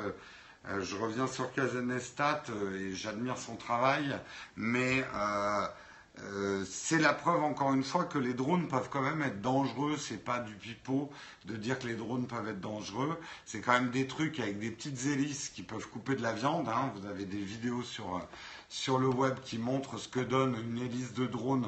euh, 0.69 0.79
je 0.81 0.95
reviens 0.95 1.27
sur 1.27 1.51
Kazanestat 1.51 2.43
euh, 2.49 2.77
et 2.91 2.95
j'admire 2.95 3.37
son 3.37 3.55
travail, 3.57 4.15
mais 4.55 5.03
euh, 6.25 6.65
c'est 6.69 6.99
la 6.99 7.13
preuve 7.13 7.43
encore 7.43 7.73
une 7.73 7.83
fois 7.83 8.03
que 8.05 8.17
les 8.17 8.33
drones 8.33 8.67
peuvent 8.67 8.89
quand 8.89 9.01
même 9.01 9.21
être 9.21 9.41
dangereux. 9.41 9.95
C'est 9.97 10.23
pas 10.23 10.39
du 10.39 10.53
pipeau 10.55 11.09
de 11.45 11.55
dire 11.55 11.79
que 11.79 11.87
les 11.87 11.95
drones 11.95 12.27
peuvent 12.27 12.47
être 12.47 12.59
dangereux. 12.61 13.17
C'est 13.45 13.61
quand 13.61 13.73
même 13.73 13.89
des 13.91 14.07
trucs 14.07 14.39
avec 14.39 14.59
des 14.59 14.71
petites 14.71 15.05
hélices 15.05 15.49
qui 15.49 15.63
peuvent 15.63 15.87
couper 15.89 16.15
de 16.15 16.21
la 16.21 16.33
viande. 16.33 16.67
hein. 16.69 16.91
Vous 16.95 17.07
avez 17.07 17.25
des 17.25 17.37
vidéos 17.39 17.83
sur 17.83 18.17
euh, 18.17 18.19
sur 18.69 18.99
le 18.99 19.07
web 19.07 19.35
qui 19.41 19.57
montrent 19.57 19.97
ce 19.97 20.07
que 20.07 20.19
donne 20.19 20.55
une 20.55 20.77
hélice 20.79 21.13
de 21.13 21.25
drone 21.25 21.65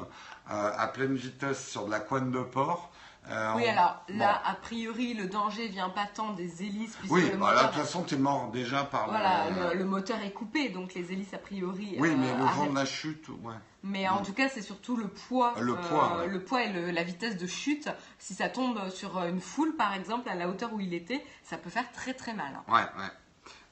euh, 0.50 0.70
à 0.76 0.86
pleine 0.88 1.14
vitesse 1.16 1.68
sur 1.68 1.86
de 1.86 1.90
la 1.90 2.00
couenne 2.00 2.30
de 2.30 2.40
porc. 2.42 2.91
Euh, 3.30 3.52
Oui, 3.54 3.62
on- 3.66 3.70
alors 3.70 4.02
bon. 4.08 4.18
là, 4.18 4.42
a 4.44 4.54
priori, 4.54 5.14
le 5.14 5.26
danger 5.26 5.68
vient 5.68 5.88
pas 5.90 6.06
tant 6.12 6.30
des 6.32 6.64
hélices, 6.64 6.96
puisque 6.96 7.12
Oui, 7.12 7.30
le, 7.30 7.36
bah 7.36 7.46
là, 7.46 7.52
de 7.52 7.56
moteur, 7.66 7.70
toute 7.70 7.80
façon, 7.82 8.02
t'es 8.02 8.16
mort 8.16 8.50
déjà 8.50 8.82
par 8.84 9.08
voilà, 9.08 9.48
le... 9.50 9.72
le, 9.74 9.78
le 9.78 9.84
moteur 9.84 10.18
est 10.22 10.32
coupé, 10.32 10.70
donc 10.70 10.94
les 10.94 11.12
hélices 11.12 11.32
a 11.32 11.38
priori. 11.38 11.94
Oui, 11.98 12.10
euh, 12.10 12.16
mais 12.18 12.32
le 12.32 12.38
vent 12.38 12.46
arrêtent. 12.46 12.70
de 12.70 12.74
la 12.74 12.84
chute, 12.84 13.28
ouais. 13.28 13.54
Mais 13.84 14.08
en 14.08 14.22
tout 14.22 14.32
cas, 14.32 14.48
c'est 14.48 14.62
surtout 14.62 14.96
le 14.96 15.08
poids, 15.08 15.54
Le 15.60 15.72
euh, 15.72 15.76
poids, 15.88 16.18
ouais. 16.18 16.26
le 16.28 16.42
poids 16.42 16.62
et 16.64 16.72
le- 16.72 16.90
la 16.90 17.02
vitesse 17.04 17.36
de 17.36 17.46
chute. 17.46 17.88
Si 18.18 18.34
ça 18.34 18.48
tombe 18.48 18.88
sur 18.90 19.16
une 19.24 19.40
foule, 19.40 19.76
par 19.76 19.94
exemple, 19.94 20.28
à 20.28 20.34
la 20.34 20.48
hauteur 20.48 20.72
où 20.72 20.80
il 20.80 20.92
était, 20.94 21.24
ça 21.44 21.56
peut 21.58 21.70
faire 21.70 21.90
très 21.92 22.14
très 22.14 22.34
mal. 22.34 22.60
Ouais, 22.68 22.74
ouais. 22.74 23.10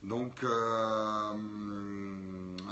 Donc, 0.03 0.43
euh, 0.43 1.35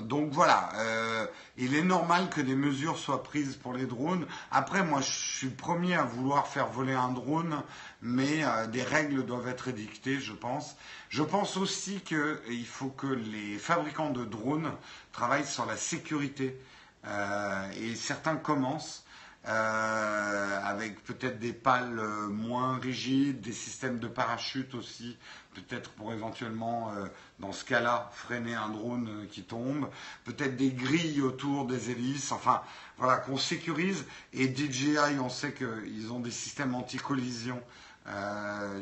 donc 0.02 0.30
voilà, 0.32 0.70
euh, 0.76 1.26
il 1.58 1.74
est 1.74 1.82
normal 1.82 2.30
que 2.30 2.40
des 2.40 2.54
mesures 2.54 2.96
soient 2.96 3.22
prises 3.22 3.56
pour 3.56 3.74
les 3.74 3.84
drones. 3.84 4.26
Après, 4.50 4.82
moi, 4.82 5.02
je 5.02 5.10
suis 5.10 5.48
premier 5.48 5.94
à 5.94 6.04
vouloir 6.04 6.46
faire 6.46 6.68
voler 6.68 6.94
un 6.94 7.10
drone, 7.10 7.62
mais 8.00 8.44
euh, 8.44 8.66
des 8.66 8.82
règles 8.82 9.26
doivent 9.26 9.48
être 9.48 9.68
édictées, 9.68 10.20
je 10.20 10.32
pense. 10.32 10.76
Je 11.10 11.22
pense 11.22 11.58
aussi 11.58 12.00
qu'il 12.00 12.66
faut 12.66 12.88
que 12.88 13.06
les 13.06 13.58
fabricants 13.58 14.10
de 14.10 14.24
drones 14.24 14.72
travaillent 15.12 15.46
sur 15.46 15.66
la 15.66 15.76
sécurité. 15.76 16.58
Euh, 17.06 17.70
et 17.80 17.94
certains 17.94 18.36
commencent. 18.36 19.04
Euh, 19.48 20.60
avec 20.62 21.02
peut-être 21.04 21.38
des 21.38 21.54
pales 21.54 21.98
euh, 21.98 22.28
moins 22.28 22.78
rigides, 22.78 23.40
des 23.40 23.54
systèmes 23.54 23.98
de 23.98 24.06
parachute 24.06 24.74
aussi, 24.74 25.16
peut-être 25.54 25.90
pour 25.92 26.12
éventuellement, 26.12 26.92
euh, 26.92 27.06
dans 27.38 27.52
ce 27.52 27.64
cas-là, 27.64 28.10
freiner 28.12 28.54
un 28.54 28.68
drone 28.68 29.26
qui 29.30 29.44
tombe, 29.44 29.88
peut-être 30.24 30.56
des 30.56 30.70
grilles 30.70 31.22
autour 31.22 31.66
des 31.66 31.90
hélices, 31.90 32.30
enfin, 32.30 32.60
voilà, 32.98 33.16
qu'on 33.16 33.38
sécurise. 33.38 34.04
Et 34.34 34.54
DJI, 34.54 35.18
on 35.18 35.30
sait 35.30 35.54
qu'ils 35.54 36.12
ont 36.12 36.20
des 36.20 36.30
systèmes 36.30 36.74
anti-collision 36.74 37.62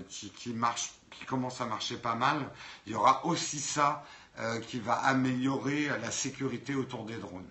qui, 0.08 0.32
commencent 1.26 1.60
à 1.60 1.66
marcher 1.66 1.96
pas 1.96 2.14
mal. 2.16 2.38
Il 2.86 2.92
y 2.92 2.96
aura 2.96 3.24
aussi 3.24 3.60
ça 3.60 4.04
qui 4.68 4.78
va 4.78 4.94
améliorer 4.94 5.88
la 6.00 6.10
sécurité 6.10 6.74
autour 6.74 7.04
des 7.04 7.16
drones. 7.16 7.50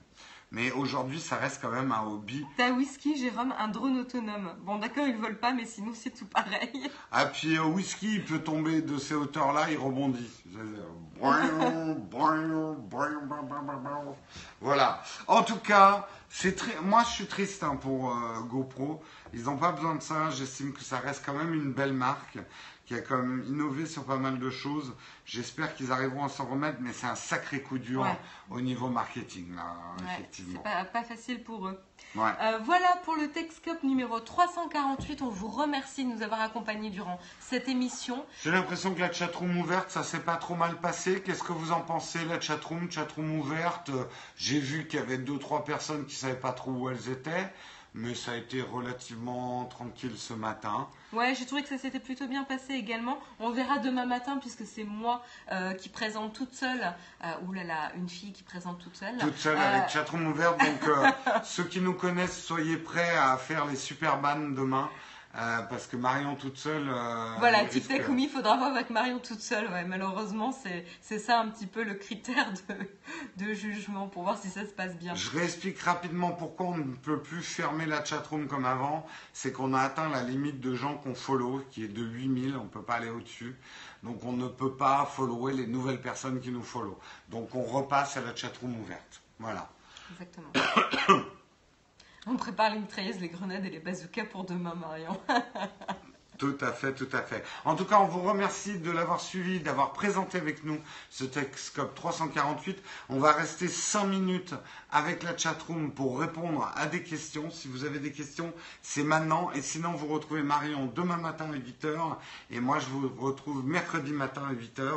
Mais 0.56 0.72
aujourd'hui, 0.72 1.20
ça 1.20 1.36
reste 1.36 1.60
quand 1.62 1.70
même 1.70 1.92
un 1.92 2.04
hobby. 2.04 2.46
T'as 2.56 2.72
whisky, 2.72 3.18
Jérôme, 3.18 3.54
un 3.60 3.68
drone 3.68 4.00
autonome. 4.00 4.54
Bon, 4.62 4.78
d'accord, 4.78 5.06
il 5.06 5.18
vole 5.18 5.38
pas, 5.38 5.52
mais 5.52 5.66
sinon 5.66 5.92
c'est 5.94 6.12
tout 6.12 6.28
pareil. 6.28 6.90
Ah, 7.12 7.26
puis 7.26 7.58
euh, 7.58 7.64
whisky, 7.64 8.16
il 8.16 8.24
peut 8.24 8.40
tomber 8.40 8.82
de 8.82 8.98
ces 8.98 9.16
hauteurs-là, 9.16 9.70
il 9.70 9.78
rebondit. 9.78 10.32
Voilà. 14.62 15.02
En 15.28 15.44
tout 15.44 15.58
cas, 15.58 16.08
c'est 16.30 16.56
très. 16.56 16.80
Moi, 16.82 17.04
je 17.04 17.12
suis 17.12 17.26
triste 17.26 17.64
hein, 17.64 17.76
pour 17.76 18.12
euh, 18.12 18.40
GoPro. 18.50 19.04
Ils 19.34 19.44
n'ont 19.44 19.58
pas 19.58 19.74
besoin 19.74 19.96
de 19.96 20.02
ça. 20.02 20.30
J'estime 20.30 20.72
que 20.72 20.84
ça 20.84 21.00
reste 21.00 21.24
quand 21.26 21.34
même 21.34 21.54
une 21.54 21.74
belle 21.74 21.94
marque 21.94 22.38
qui 22.86 22.94
a 22.94 23.02
quand 23.02 23.18
même 23.18 23.44
innové 23.48 23.86
sur 23.86 24.04
pas 24.06 24.18
mal 24.18 24.38
de 24.40 24.50
choses. 24.50 24.94
J'espère 25.26 25.74
qu'ils 25.76 25.92
arriveront 25.92 26.24
à 26.24 26.30
s'en 26.30 26.46
remettre, 26.46 26.78
mais 26.82 26.94
c'est 26.94 27.08
un 27.08 27.16
sacré 27.16 27.62
coup 27.62 27.80
dur 27.80 28.02
Ouais. 28.02 28.18
au 28.52 28.62
niveau 28.62 28.90
marketing, 28.90 29.56
là, 29.56 29.76
Ouais, 30.00 30.14
effectivement. 30.14 30.62
c'est 30.64 30.72
pas, 30.72 30.86
pas 30.86 31.04
facile 31.04 31.44
pour 31.44 31.68
eux. 31.68 31.80
Ouais. 32.14 32.30
Euh, 32.42 32.60
voilà 32.64 32.88
pour 33.04 33.16
le 33.16 33.30
Texcope 33.30 33.82
numéro 33.84 34.20
348. 34.20 35.22
On 35.24 35.30
vous 35.30 35.48
remercie 35.48 36.06
de 36.06 36.10
nous 36.12 36.22
avoir 36.22 36.42
accompagnés 36.42 36.90
durant 36.92 37.20
cette 37.40 37.68
émission. 37.68 38.24
J'ai 38.44 38.52
l'impression 38.52 38.94
que 38.94 39.00
la 39.00 39.12
chatroom 39.12 39.58
ouverte, 39.58 39.90
ça 39.90 40.04
s'est 40.04 40.20
pas 40.20 40.36
trop 40.36 40.56
mal 40.56 40.76
passé. 40.80 41.22
Qu'est-ce 41.22 41.44
que 41.44 41.54
vous 41.54 41.72
en 41.72 41.82
pensez, 41.82 42.24
la 42.26 42.40
chatroom, 42.40 42.92
chatroom 42.92 43.40
ouverte 43.40 43.90
Euh, 43.90 44.04
J'ai 44.38 44.60
vu 44.60 44.88
qu'il 44.88 45.00
y 45.00 45.02
avait 45.02 45.18
deux, 45.18 45.40
trois 45.40 45.64
personnes 45.64 46.06
qui 46.06 46.16
savaient 46.16 46.36
pas 46.40 46.52
trop 46.52 46.72
où 46.72 46.90
elles 46.90 47.10
étaient, 47.10 47.52
mais 47.96 48.14
ça 48.14 48.34
a 48.34 48.36
été 48.36 48.62
relativement 48.62 49.64
tranquille 49.66 50.12
ce 50.18 50.34
matin. 50.34 50.90
Ouais, 51.14 51.34
j'ai 51.34 51.46
trouvé 51.46 51.64
que 51.64 51.70
ça 51.70 51.78
s'était 51.78 52.00
plutôt 52.00 52.28
bien 52.28 52.44
passé 52.44 52.74
également. 52.74 53.18
On 53.40 53.52
verra 53.52 53.80
demain 53.80 54.06
matin 54.06 54.38
puisque 54.38 54.66
c'est 54.66 54.84
moi 54.84 55.24
euh, 55.54 55.74
qui 55.74 55.88
présente 55.88 56.34
toute 56.34 56.54
seule. 56.54 56.94
Euh, 57.24 57.64
là, 57.64 57.94
une 57.96 58.10
fille 58.10 58.34
qui 58.34 58.44
présente 58.44 58.80
toute 58.80 58.98
seule. 58.98 59.18
Toute 59.18 59.38
seule 59.38 59.58
Euh, 59.58 59.78
avec 59.78 59.90
chatroom 59.90 60.28
ouverte. 60.28 60.60
Donc, 60.60 60.88
euh, 60.90 61.10
ceux 61.44 61.64
qui 61.64 61.80
nous 61.80 61.94
connaissent, 61.94 62.44
soyez 62.44 62.76
prêts 62.76 63.16
à 63.16 63.38
faire 63.38 63.66
les 63.66 63.78
super 63.78 64.20
bannes 64.20 64.54
demain. 64.54 64.90
Euh, 65.38 65.62
parce 65.64 65.88
que 65.88 65.98
Marion 65.98 66.36
toute 66.36 66.58
seule. 66.58 66.88
euh, 66.90 67.36
Voilà, 67.40 67.66
Tic 67.66 67.88
Tac 67.88 68.04
il 68.10 68.30
faudra 68.30 68.56
voir 68.58 68.72
avec 68.74 68.90
Marion 68.90 69.20
toute 69.20 69.42
seule. 69.42 69.68
Ouais, 69.68 69.84
malheureusement, 69.84 70.52
c'est 70.52 70.86
c'est 71.02 71.20
ça 71.20 71.40
un 71.42 71.50
petit 71.50 71.66
peu 71.68 71.84
le 71.84 71.96
critère 71.96 72.48
de, 72.70 73.46
de 73.46 73.54
jugement 73.54 74.08
pour 74.08 74.24
voir 74.24 74.38
si 74.38 74.50
ça 74.50 74.62
se 74.66 74.72
passe 74.72 74.96
bien. 74.98 75.14
Je 75.16 75.30
réexplique 75.32 75.80
rapidement 75.80 76.32
pourquoi 76.32 76.68
on 76.68 76.78
ne 76.78 76.96
peut 76.96 77.20
plus 77.22 77.42
fermer 77.42 77.86
la 77.86 78.04
chatroom 78.04 78.48
comme 78.48 78.66
avant. 78.66 79.06
C'est 79.34 79.52
qu'on 79.52 79.74
a 79.74 79.82
atteint 79.82 80.10
la 80.10 80.24
limite 80.24 80.60
de 80.60 80.74
gens 80.74 80.96
qu'on 80.96 81.16
follow, 81.16 81.64
qui 81.72 81.84
est 81.84 81.90
de 81.90 82.02
8000, 82.04 82.56
on 82.58 82.64
ne 82.64 82.70
peut 82.70 82.82
pas 82.84 82.96
aller 82.96 83.10
au-dessus. 83.10 83.56
Donc 84.04 84.24
on 84.24 84.32
ne 84.34 84.48
peut 84.48 84.74
pas 84.76 85.06
follower 85.06 85.54
les 85.54 85.68
nouvelles 85.68 86.02
personnes 86.02 86.40
qui 86.40 86.52
nous 86.52 86.64
follow. 86.64 86.98
Donc 87.30 87.54
on 87.56 87.64
repasse 87.64 88.18
à 88.18 88.22
la 88.22 88.36
chatroom 88.36 88.80
ouverte. 88.80 89.22
Voilà. 89.40 89.70
Exactement. 90.12 90.52
On 92.28 92.38
prépare 92.38 92.72
les 92.72 92.80
mitrailleuses, 92.80 93.20
les 93.20 93.30
grenades 93.30 93.66
et 93.66 93.70
les 93.70 93.80
bazookas 93.80 94.26
pour 94.26 94.46
demain, 94.46 94.74
Marion. 94.76 95.20
Tout 96.38 96.58
à 96.60 96.74
fait, 96.74 96.94
tout 96.94 97.08
à 97.14 97.22
fait. 97.22 97.46
En 97.64 97.76
tout 97.76 97.86
cas, 97.86 98.00
on 98.00 98.08
vous 98.08 98.22
remercie 98.22 98.78
de 98.78 98.92
l'avoir 98.92 99.22
suivi, 99.22 99.62
d'avoir 99.62 99.94
présenté 99.94 100.38
avec 100.38 100.66
nous 100.66 100.78
ce 101.10 101.24
Texcope 101.24 101.96
348. 101.96 102.78
On 103.08 103.20
va 103.20 103.32
rester 103.32 103.70
5 103.70 104.04
minutes 104.06 104.54
avec 104.92 105.24
la 105.24 105.38
chatroom 105.38 105.92
pour 105.92 106.20
répondre 106.20 106.70
à 106.76 106.88
des 106.88 107.04
questions. 107.04 107.50
Si 107.52 107.70
vous 107.70 107.86
avez 107.86 108.00
des 108.00 108.12
questions, 108.12 108.52
c'est 108.82 109.04
maintenant. 109.04 109.50
Et 109.54 109.62
sinon, 109.62 109.94
vous 109.94 110.08
retrouvez 110.08 110.44
Marion 110.44 110.92
demain 110.94 111.18
matin 111.18 111.46
à 111.54 111.56
8h. 111.56 112.18
Et 112.52 112.60
moi, 112.60 112.80
je 112.80 112.88
vous 112.88 113.10
retrouve 113.18 113.66
mercredi 113.66 114.12
matin 114.12 114.44
à 114.50 114.54
8h 114.54 114.92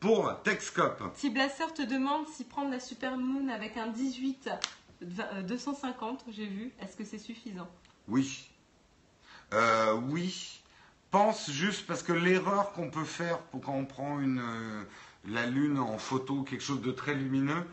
pour 0.00 0.34
Texcope. 0.42 1.04
Si 1.14 1.30
Blaster 1.30 1.66
te 1.74 1.82
demande 1.82 2.26
si 2.26 2.44
prendre 2.44 2.70
la 2.70 2.80
Supermoon 2.80 3.48
avec 3.48 3.76
un 3.76 3.88
18 3.88 4.48
euh, 4.48 4.56
250, 5.02 6.24
j'ai 6.28 6.46
vu, 6.46 6.72
est-ce 6.80 6.96
que 6.96 7.04
c'est 7.04 7.18
suffisant? 7.18 7.68
Oui. 8.08 8.50
Euh, 9.52 9.94
oui. 10.10 10.60
Pense 11.10 11.50
juste 11.50 11.86
parce 11.86 12.02
que 12.02 12.12
l'erreur 12.12 12.72
qu'on 12.72 12.90
peut 12.90 13.04
faire 13.04 13.38
pour 13.38 13.60
quand 13.60 13.74
on 13.74 13.84
prend 13.84 14.20
euh, 14.20 14.84
la 15.26 15.46
lune 15.46 15.78
en 15.78 15.98
photo, 15.98 16.42
quelque 16.42 16.62
chose 16.62 16.82
de 16.82 16.92
très 16.92 17.14
lumineux, 17.14 17.66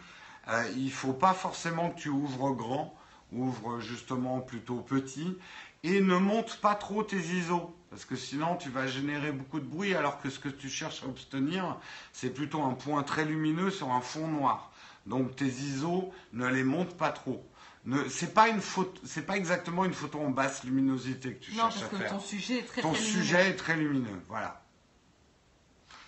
euh, 0.47 0.63
il 0.75 0.91
faut 0.91 1.13
pas 1.13 1.33
forcément 1.33 1.91
que 1.91 1.99
tu 1.99 2.09
ouvres 2.09 2.51
grand, 2.51 2.97
ouvre 3.31 3.79
justement 3.79 4.39
plutôt 4.39 4.77
petit 4.77 5.37
et 5.83 6.01
ne 6.01 6.17
monte 6.17 6.59
pas 6.61 6.73
trop 6.73 7.03
tes 7.03 7.17
ISO 7.17 7.75
parce 7.89 8.05
que 8.05 8.15
sinon 8.15 8.55
tu 8.55 8.69
vas 8.69 8.87
générer 8.87 9.31
beaucoup 9.31 9.59
de 9.59 9.65
bruit 9.65 9.93
alors 9.93 10.19
que 10.19 10.29
ce 10.29 10.39
que 10.39 10.49
tu 10.49 10.69
cherches 10.69 11.03
à 11.03 11.07
obtenir 11.07 11.77
c'est 12.13 12.33
plutôt 12.33 12.63
un 12.63 12.73
point 12.73 13.03
très 13.03 13.25
lumineux 13.25 13.69
sur 13.69 13.91
un 13.91 14.01
fond 14.01 14.27
noir. 14.27 14.71
Donc 15.07 15.35
tes 15.35 15.45
ISO 15.47 16.11
ne 16.33 16.47
les 16.47 16.63
monte 16.63 16.95
pas 16.97 17.11
trop. 17.11 17.43
Ne, 17.85 18.07
c'est 18.09 18.33
pas 18.33 18.49
une 18.49 18.59
photo, 18.59 18.99
c'est 19.05 19.25
pas 19.25 19.37
exactement 19.37 19.85
une 19.85 19.93
photo 19.93 20.19
en 20.19 20.29
basse 20.29 20.63
luminosité 20.65 21.35
que 21.35 21.45
tu 21.45 21.51
Non, 21.51 21.69
cherches 21.69 21.75
parce 21.79 21.85
à 21.85 21.87
que 21.89 21.97
faire. 21.97 22.11
ton 22.11 22.19
sujet 22.19 22.59
est 22.59 22.63
très 22.63 22.81
Ton 22.81 22.91
très 22.91 22.99
lumineux. 23.01 23.19
sujet 23.21 23.49
est 23.49 23.55
très 23.55 23.77
lumineux, 23.77 24.21
voilà. 24.27 24.61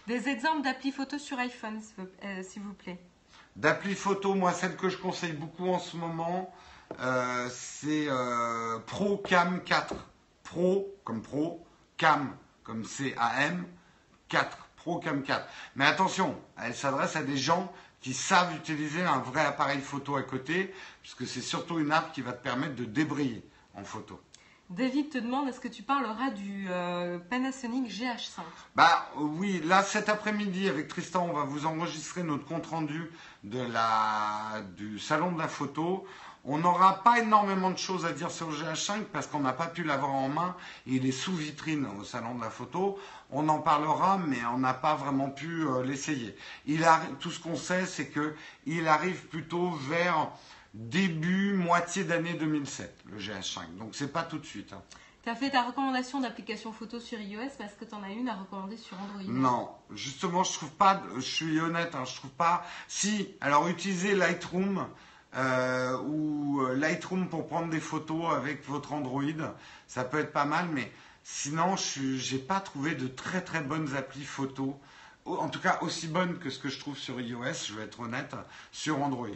Des 0.08 0.28
exemples 0.28 0.64
d'appli 0.64 0.92
photo 0.92 1.18
sur 1.18 1.38
iPhone, 1.40 1.80
s'il 1.82 1.96
vous- 2.04 2.10
euh, 2.26 2.44
s'il 2.44 2.62
vous 2.64 2.74
plaît. 2.74 3.00
D'appli 3.56 3.94
photo, 3.96 4.34
moi, 4.34 4.52
celle 4.54 4.76
que 4.76 4.90
je 4.90 4.98
conseille 4.98 5.34
beaucoup 5.34 5.70
en 5.70 5.80
ce 5.80 5.96
moment, 5.98 6.54
euh, 7.00 7.48
c'est 7.52 8.08
euh, 8.10 8.80
Pro 8.80 9.18
Cam 9.18 9.64
4. 9.64 9.94
Pro 10.44 10.94
comme 11.04 11.22
Pro, 11.22 11.66
Cam 11.98 12.36
comme 12.64 12.84
C-A-M, 12.84 13.66
4. 14.30 14.58
Pro 14.76 15.00
Cam 15.00 15.22
4. 15.24 15.48
Mais 15.76 15.86
attention, 15.86 16.40
elle 16.62 16.74
s'adresse 16.76 17.16
à 17.16 17.22
des 17.24 17.38
gens 17.38 17.72
qui 18.02 18.14
savent 18.14 18.56
utiliser 18.56 19.04
un 19.04 19.20
vrai 19.20 19.42
appareil 19.42 19.82
photo 19.82 20.16
à 20.16 20.24
côté, 20.24 20.74
puisque 21.02 21.28
c'est 21.28 21.42
surtout 21.42 21.80
une 21.80 21.92
app 21.92 22.14
qui 22.14 22.22
va 22.22 22.34
te 22.34 22.44
permettre 22.44 22.76
de 22.76 22.86
débrayer 22.86 23.44
en 23.76 23.84
photo. 23.84 24.20
David 24.70 25.10
te 25.10 25.18
demande 25.18 25.50
est-ce 25.50 25.60
que 25.60 25.68
tu 25.68 25.82
parleras 25.82 26.30
du 26.30 26.68
euh, 26.70 27.18
Panasonic 27.18 27.90
GH5 27.90 28.42
Bah 28.76 29.10
oui, 29.16 29.62
là 29.66 29.82
cet 29.82 30.10
après-midi 30.10 30.70
avec 30.70 30.88
Tristan, 30.88 31.28
on 31.28 31.34
va 31.34 31.44
vous 31.44 31.66
enregistrer 31.66 32.22
notre 32.22 32.46
compte 32.46 32.68
rendu 32.68 33.10
de 33.44 33.60
la 33.60 34.62
du 34.78 35.00
salon 35.00 35.32
de 35.32 35.40
la 35.40 35.48
photo. 35.48 36.06
On 36.52 36.58
n'aura 36.58 37.04
pas 37.04 37.20
énormément 37.20 37.70
de 37.70 37.78
choses 37.78 38.08
à 38.08 38.12
dire 38.12 38.32
sur 38.32 38.50
le 38.50 38.56
GH5 38.56 39.04
parce 39.14 39.28
qu'on 39.28 39.40
n'a 39.42 39.54
pas 39.54 39.68
pu 39.68 39.84
l'avoir 39.84 40.10
en 40.16 40.30
main. 40.30 40.56
Il 40.88 41.06
est 41.06 41.12
sous 41.12 41.32
vitrine 41.36 41.86
au 42.00 42.04
salon 42.04 42.34
de 42.34 42.42
la 42.42 42.50
photo. 42.50 42.98
On 43.30 43.48
en 43.50 43.60
parlera, 43.60 44.18
mais 44.18 44.40
on 44.52 44.58
n'a 44.58 44.74
pas 44.74 44.96
vraiment 44.96 45.30
pu 45.30 45.68
euh, 45.68 45.84
l'essayer. 45.84 46.36
Tout 47.20 47.30
ce 47.30 47.40
qu'on 47.40 47.56
sait, 47.56 47.86
c'est 47.86 48.08
que 48.08 48.34
il 48.66 48.88
arrive 48.88 49.28
plutôt 49.28 49.70
vers 49.70 50.32
début 50.74 51.54
moitié 51.54 52.04
d'année 52.04 52.34
2007, 52.34 52.96
le 53.12 53.20
GH5. 53.20 53.78
Donc 53.78 53.90
c'est 53.94 54.12
pas 54.12 54.24
tout 54.24 54.40
de 54.40 54.46
suite. 54.46 54.74
hein. 54.74 54.82
Tu 55.22 55.30
as 55.30 55.36
fait 55.36 55.52
ta 55.52 55.62
recommandation 55.62 56.20
d'application 56.20 56.72
photo 56.72 57.00
sur 57.00 57.20
iOS 57.20 57.50
parce 57.60 57.74
que 57.74 57.86
tu 57.86 57.94
en 57.94 58.02
as 58.02 58.10
une 58.10 58.28
à 58.28 58.34
recommander 58.36 58.78
sur 58.78 58.98
Android. 59.00 59.22
Non, 59.28 59.70
justement, 59.92 60.44
je 60.44 60.54
trouve 60.54 60.72
pas. 60.72 61.04
Je 61.16 61.22
suis 61.22 61.60
honnête, 61.60 61.94
hein, 61.94 62.06
je 62.06 62.16
trouve 62.16 62.32
pas. 62.32 62.66
Si, 62.88 63.36
alors 63.40 63.68
utilisez 63.68 64.16
Lightroom 64.16 64.88
euh, 65.36 65.98
ou 66.00 66.62
euh, 66.62 66.74
Lightroom 66.76 67.28
pour 67.30 67.48
prendre 67.48 67.70
des 67.70 67.80
photos 67.80 68.34
avec 68.36 68.68
votre 68.68 68.94
Android, 68.94 69.22
ça 69.88 70.04
peut 70.04 70.20
être 70.20 70.34
pas 70.34 70.46
mal, 70.46 70.68
mais 70.72 70.92
sinon, 71.24 71.76
je 71.76 72.16
j'ai 72.18 72.40
pas 72.40 72.60
trouvé 72.60 72.96
de 72.96 73.08
très 73.08 73.42
très 73.42 73.62
bonnes 73.62 73.96
applis 73.96 74.24
photos. 74.26 74.74
En 75.26 75.50
tout 75.50 75.60
cas, 75.60 75.78
aussi 75.82 76.08
bonnes 76.08 76.40
que 76.40 76.50
ce 76.50 76.58
que 76.58 76.70
je 76.70 76.80
trouve 76.80 76.98
sur 76.98 77.20
iOS, 77.22 77.66
je 77.68 77.74
vais 77.74 77.84
être 77.84 78.00
honnête, 78.00 78.36
sur 78.72 79.02
Android. 79.04 79.28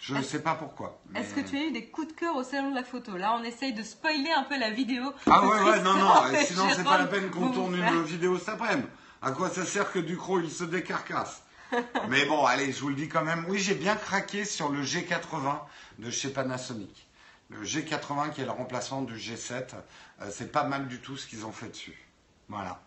Je 0.00 0.14
ne 0.14 0.22
sais 0.22 0.40
pas 0.42 0.54
pourquoi. 0.54 1.00
mais- 1.08 1.20
Est-ce 1.20 1.34
que 1.34 1.40
tu 1.40 1.56
as 1.56 1.64
eu 1.64 1.70
des 1.72 1.86
coups 1.86 2.08
de 2.08 2.12
cœur 2.12 2.36
au 2.36 2.42
salon 2.44 2.70
de 2.70 2.74
la 2.74 2.84
photo? 2.84 3.16
Là, 3.16 3.36
on 3.40 3.42
essaye 3.42 3.72
de 3.72 3.82
spoiler 3.82 4.30
un 4.36 4.42
peu 4.44 4.58
la 4.58 4.68
vidéo. 4.70 5.12
Ah 5.28 5.44
ouais, 5.46 5.60
ouais, 5.62 5.80
non, 5.82 5.94
non, 5.94 6.12
sinon 6.46 6.64
c'est 6.76 6.84
pas 6.84 6.98
la 6.98 7.06
peine 7.06 7.30
qu'on 7.30 7.50
tourne 7.50 7.74
une 7.74 8.02
vidéo 8.02 8.38
cet 8.38 8.50
après-midi. 8.50 8.86
À 9.22 9.32
quoi 9.32 9.48
ça 9.48 9.64
sert 9.64 9.90
que 9.90 9.98
Ducrot 9.98 10.40
il 10.40 10.50
se 10.50 10.64
décarcasse? 10.64 11.42
Mais 12.08 12.24
bon, 12.26 12.44
allez, 12.44 12.72
je 12.72 12.80
vous 12.80 12.88
le 12.88 12.94
dis 12.94 13.08
quand 13.08 13.24
même. 13.24 13.44
Oui, 13.48 13.58
j'ai 13.58 13.74
bien 13.74 13.96
craqué 13.96 14.44
sur 14.44 14.68
le 14.70 14.82
G80 14.82 15.60
de 15.98 16.10
chez 16.10 16.30
Panasonic. 16.30 17.06
Le 17.50 17.62
G80 17.64 18.32
qui 18.32 18.40
est 18.40 18.44
le 18.44 18.50
remplaçant 18.50 19.02
du 19.02 19.16
G7. 19.16 19.74
euh, 20.20 20.30
c'est 20.30 20.50
pas 20.50 20.64
mal 20.64 20.88
du 20.88 21.00
tout 21.00 21.16
ce 21.16 21.26
qu'ils 21.26 21.44
ont 21.44 21.52
fait 21.52 21.68
dessus. 21.68 21.98
Voilà. 22.48 22.80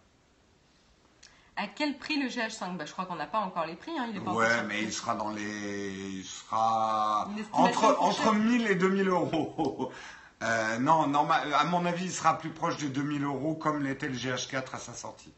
À 1.55 1.67
quel 1.67 1.97
prix 1.97 2.21
le 2.21 2.29
GH5 2.29 2.77
bah, 2.77 2.85
Je 2.85 2.91
crois 2.91 3.05
qu'on 3.05 3.15
n'a 3.15 3.25
pas 3.25 3.39
encore 3.39 3.65
les 3.65 3.75
prix. 3.75 3.97
Hein, 3.97 4.07
il 4.11 4.17
est 4.17 4.19
pas 4.19 4.31
Ouais, 4.31 4.63
mais 4.67 4.83
il 4.83 4.93
sera 4.93 5.15
dans 5.15 5.31
les. 5.31 5.89
Il 6.19 6.23
sera. 6.23 7.27
Entre, 7.51 7.97
entre 7.99 8.21
prochaine. 8.21 8.43
1000 8.43 8.67
et 8.67 8.75
2000 8.75 9.07
euros. 9.09 9.91
Euh, 10.43 10.77
non, 10.77 11.07
normal, 11.07 11.51
à 11.51 11.63
mon 11.63 11.83
avis, 11.87 12.05
il 12.05 12.11
sera 12.11 12.37
plus 12.37 12.51
proche 12.51 12.77
de 12.77 12.87
2000 12.87 13.23
euros 13.23 13.55
comme 13.55 13.83
l'était 13.83 14.07
le 14.07 14.13
GH4 14.13 14.75
à 14.75 14.77
sa 14.77 14.93
sortie. 14.93 15.33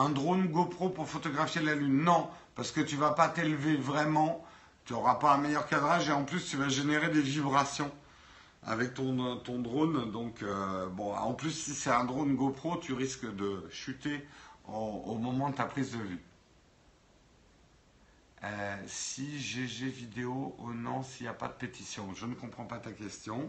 Un 0.00 0.10
drone 0.10 0.46
GoPro 0.46 0.90
pour 0.90 1.08
photographier 1.08 1.60
la 1.60 1.74
Lune 1.74 2.04
Non, 2.04 2.30
parce 2.54 2.70
que 2.70 2.80
tu 2.80 2.94
vas 2.94 3.10
pas 3.10 3.28
t'élever 3.28 3.74
vraiment, 3.74 4.44
tu 4.84 4.92
n'auras 4.92 5.16
pas 5.16 5.34
un 5.34 5.38
meilleur 5.38 5.66
cadrage 5.66 6.08
et 6.08 6.12
en 6.12 6.22
plus 6.22 6.48
tu 6.48 6.56
vas 6.56 6.68
générer 6.68 7.08
des 7.08 7.20
vibrations 7.20 7.90
avec 8.62 8.94
ton, 8.94 9.38
ton 9.38 9.58
drone. 9.58 10.12
Donc, 10.12 10.44
euh, 10.44 10.88
bon, 10.88 11.12
en 11.12 11.34
plus, 11.34 11.50
si 11.50 11.74
c'est 11.74 11.90
un 11.90 12.04
drone 12.04 12.36
GoPro, 12.36 12.76
tu 12.76 12.92
risques 12.92 13.26
de 13.34 13.66
chuter 13.72 14.24
au, 14.68 15.02
au 15.06 15.18
moment 15.18 15.50
de 15.50 15.56
ta 15.56 15.64
prise 15.64 15.90
de 15.90 15.98
vue. 15.98 16.24
Euh, 18.44 18.76
si 18.86 19.40
GG 19.40 19.88
vidéo, 19.88 20.54
oh 20.60 20.72
non, 20.74 21.02
s'il 21.02 21.24
n'y 21.24 21.28
a 21.28 21.34
pas 21.34 21.48
de 21.48 21.54
pétition. 21.54 22.14
Je 22.14 22.26
ne 22.26 22.36
comprends 22.36 22.66
pas 22.66 22.78
ta 22.78 22.92
question. 22.92 23.44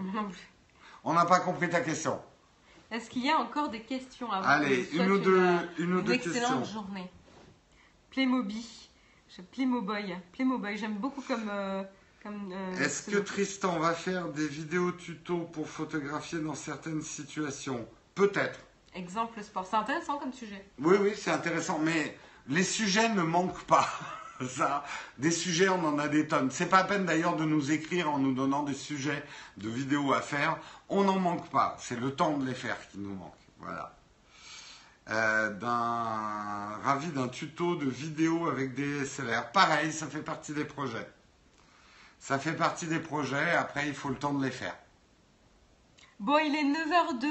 On 1.03 1.13
n'a 1.13 1.25
pas 1.25 1.41
compris 1.41 1.69
ta 1.69 1.81
question. 1.81 2.19
Est-ce 2.91 3.09
qu'il 3.09 3.23
y 3.25 3.29
a 3.29 3.37
encore 3.37 3.69
des 3.69 3.81
questions 3.81 4.31
à 4.31 4.41
vous 4.41 4.47
Allez, 4.47 4.89
une 4.93 5.11
ou 5.11 5.19
deux, 5.19 5.39
euh, 5.39 5.57
une 5.77 5.93
ou 5.93 5.99
une 5.99 6.05
deux 6.05 6.13
excellente 6.13 6.61
questions. 6.61 6.81
journée. 6.81 7.09
Playmobil. 8.09 8.63
Playmoboy. 9.51 10.15
Playmoboy. 10.33 10.77
J'aime 10.77 10.95
beaucoup 10.97 11.21
comme. 11.21 11.47
euh, 11.49 11.83
comme 12.23 12.51
euh, 12.51 12.77
Est-ce 12.79 13.09
que. 13.11 13.17
Tristan 13.17 13.77
va 13.79 13.93
faire 13.93 14.29
des 14.29 14.47
vidéos 14.47 14.91
tutos 14.93 15.45
pour 15.53 15.69
photographier 15.69 16.39
dans 16.39 16.55
certaines 16.55 17.01
situations? 17.03 17.87
Peut-être. 18.15 18.59
Exemple 18.95 19.41
sport. 19.43 19.67
C'est 19.69 19.75
intéressant 19.77 20.17
comme 20.17 20.33
sujet. 20.33 20.65
Oui, 20.79 20.97
oui, 20.99 21.11
c'est 21.15 21.31
intéressant, 21.31 21.77
mais 21.79 22.17
les 22.47 22.63
sujets 22.63 23.09
ne 23.09 23.21
manquent 23.21 23.63
pas. 23.65 23.87
Des 25.17 25.31
sujets, 25.31 25.69
on 25.69 25.85
en 25.85 25.99
a 25.99 26.07
des 26.07 26.27
tonnes. 26.27 26.49
C'est 26.51 26.67
pas 26.67 26.77
la 26.77 26.83
peine 26.85 27.05
d'ailleurs 27.05 27.35
de 27.35 27.43
nous 27.43 27.71
écrire 27.71 28.09
en 28.09 28.19
nous 28.19 28.33
donnant 28.33 28.63
des 28.63 28.73
sujets 28.73 29.23
de 29.57 29.69
vidéos 29.69 30.13
à 30.13 30.21
faire. 30.21 30.57
On 30.87 31.03
n'en 31.03 31.19
manque 31.19 31.49
pas. 31.49 31.75
C'est 31.79 31.99
le 31.99 32.15
temps 32.15 32.37
de 32.37 32.45
les 32.45 32.53
faire 32.53 32.77
qui 32.89 32.99
nous 32.99 33.13
manque. 33.13 33.33
Voilà. 33.59 33.95
Euh, 35.09 35.49
d'un 35.49 36.77
ravi 36.83 37.07
d'un 37.07 37.27
tuto 37.27 37.75
de 37.75 37.89
vidéo 37.89 38.47
avec 38.47 38.75
des 38.75 39.05
SLR. 39.05 39.51
Pareil, 39.51 39.91
ça 39.91 40.07
fait 40.07 40.21
partie 40.21 40.53
des 40.53 40.65
projets. 40.65 41.09
Ça 42.19 42.39
fait 42.39 42.53
partie 42.53 42.85
des 42.85 42.99
projets. 42.99 43.51
Après, 43.51 43.87
il 43.87 43.93
faut 43.93 44.09
le 44.09 44.15
temps 44.15 44.33
de 44.33 44.43
les 44.43 44.51
faire. 44.51 44.75
Bon, 46.19 46.37
il 46.37 46.55
est 46.55 46.63
9h02. 46.63 47.27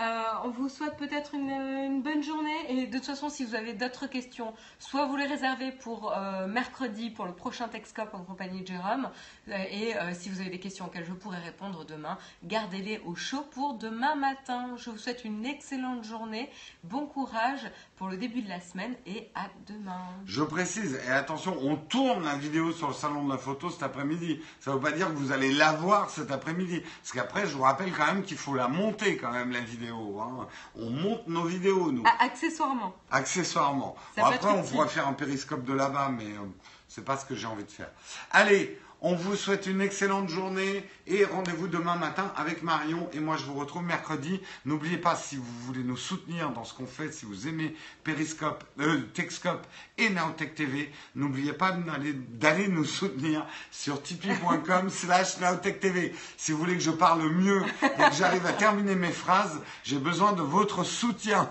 Euh, 0.00 0.22
on 0.44 0.50
vous 0.50 0.68
souhaite 0.68 0.96
peut-être 0.96 1.34
une, 1.34 2.02
bonne 2.02 2.22
journée. 2.22 2.56
Et 2.68 2.86
de 2.86 2.96
toute 2.96 3.06
façon, 3.06 3.28
si 3.28 3.44
vous 3.44 3.54
avez 3.54 3.72
d'autres 3.72 4.06
questions, 4.06 4.54
soit 4.78 5.06
vous 5.06 5.16
les 5.16 5.26
réservez 5.26 5.72
pour 5.72 6.12
euh, 6.12 6.46
mercredi 6.46 7.10
pour 7.10 7.24
le 7.24 7.32
prochain 7.32 7.68
Texcop 7.68 8.10
en 8.12 8.22
compagnie 8.22 8.62
de 8.62 8.68
Jérôme. 8.68 9.10
Euh, 9.50 9.56
et 9.70 9.96
euh, 9.96 10.12
si 10.14 10.28
vous 10.28 10.40
avez 10.40 10.50
des 10.50 10.60
questions 10.60 10.86
auxquelles 10.86 11.06
je 11.06 11.12
pourrai 11.12 11.38
répondre 11.38 11.84
demain, 11.84 12.18
gardez-les 12.44 13.00
au 13.06 13.14
chaud 13.14 13.46
pour 13.52 13.74
demain 13.74 14.14
matin. 14.14 14.70
Je 14.76 14.90
vous 14.90 14.98
souhaite 14.98 15.24
une 15.24 15.44
excellente 15.46 16.04
journée. 16.04 16.50
Bon 16.84 17.06
courage 17.06 17.70
pour 17.96 18.08
le 18.08 18.16
début 18.16 18.42
de 18.42 18.48
la 18.48 18.60
semaine 18.60 18.94
et 19.06 19.30
à 19.34 19.46
demain. 19.66 20.00
Je 20.26 20.42
précise, 20.42 21.00
et 21.06 21.10
attention, 21.10 21.56
on 21.60 21.76
tourne 21.76 22.24
la 22.24 22.36
vidéo 22.36 22.72
sur 22.72 22.88
le 22.88 22.94
salon 22.94 23.24
de 23.24 23.30
la 23.32 23.38
photo 23.38 23.70
cet 23.70 23.82
après-midi. 23.82 24.40
Ça 24.60 24.70
ne 24.70 24.76
veut 24.76 24.82
pas 24.82 24.92
dire 24.92 25.06
que 25.08 25.12
vous 25.14 25.32
allez 25.32 25.52
la 25.52 25.72
voir 25.72 26.10
cet 26.10 26.30
après-midi. 26.30 26.80
Parce 27.02 27.12
qu'après, 27.12 27.46
je 27.46 27.56
vous 27.56 27.62
rappelle 27.62 27.92
quand 27.92 28.06
même 28.06 28.22
qu'il 28.22 28.36
faut 28.38 28.54
la 28.54 28.68
monter 28.68 29.16
quand 29.16 29.32
même, 29.32 29.50
la 29.52 29.60
vidéo. 29.60 30.20
hein. 30.20 30.46
On 30.76 30.90
monte 30.90 31.26
nos 31.26 31.44
vidéos, 31.44 31.90
nous, 31.92 32.02
Ah, 32.06 32.24
accessoirement. 32.24 32.94
accessoirement. 33.10 33.94
Bon, 34.16 34.24
après, 34.24 34.48
on 34.50 34.62
pourrait 34.62 34.88
faire 34.88 35.08
un 35.08 35.12
périscope 35.14 35.64
de 35.64 35.72
là-bas, 35.72 36.10
mais 36.16 36.24
euh, 36.26 36.44
c'est 36.86 37.04
pas 37.04 37.16
ce 37.16 37.24
que 37.24 37.34
j'ai 37.34 37.46
envie 37.46 37.64
de 37.64 37.70
faire. 37.70 37.90
Allez, 38.30 38.78
on 39.00 39.14
vous 39.14 39.36
souhaite 39.36 39.66
une 39.66 39.80
excellente 39.80 40.28
journée 40.28 40.84
et 41.06 41.24
rendez-vous 41.24 41.68
demain 41.68 41.96
matin 41.96 42.32
avec 42.36 42.62
Marion. 42.62 43.08
Et 43.12 43.20
moi, 43.20 43.36
je 43.36 43.44
vous 43.44 43.54
retrouve 43.54 43.82
mercredi. 43.82 44.40
N'oubliez 44.64 44.98
pas, 44.98 45.14
si 45.14 45.36
vous 45.36 45.44
voulez 45.66 45.84
nous 45.84 45.96
soutenir 45.96 46.50
dans 46.50 46.64
ce 46.64 46.74
qu'on 46.74 46.86
fait, 46.86 47.12
si 47.12 47.24
vous 47.24 47.46
aimez 47.46 47.76
Periscope, 48.02 48.64
euh, 48.80 49.02
Techscope 49.14 49.66
et 49.98 50.10
Nowtech 50.10 50.54
TV, 50.54 50.92
n'oubliez 51.14 51.52
pas 51.52 51.72
d'aller, 51.72 52.68
nous 52.68 52.84
soutenir 52.84 53.46
sur 53.70 54.02
tipeee.com 54.02 54.90
slash 54.90 55.38
Nowtech 55.38 55.78
TV. 55.78 56.12
Si 56.36 56.52
vous 56.52 56.58
voulez 56.58 56.74
que 56.74 56.82
je 56.82 56.90
parle 56.90 57.28
mieux 57.30 57.62
et 57.82 58.10
que 58.10 58.16
j'arrive 58.16 58.46
à 58.46 58.52
terminer 58.52 58.96
mes 58.96 59.12
phrases, 59.12 59.60
j'ai 59.84 59.98
besoin 59.98 60.32
de 60.32 60.42
votre 60.42 60.82
soutien. 60.82 61.48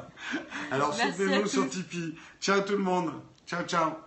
Alors 0.70 0.94
soutenez-nous 0.94 1.46
sur 1.46 1.68
Tipeee. 1.68 2.16
Ciao 2.40 2.60
tout 2.60 2.72
le 2.72 2.78
monde. 2.78 3.12
Ciao, 3.46 3.64
ciao. 3.64 4.05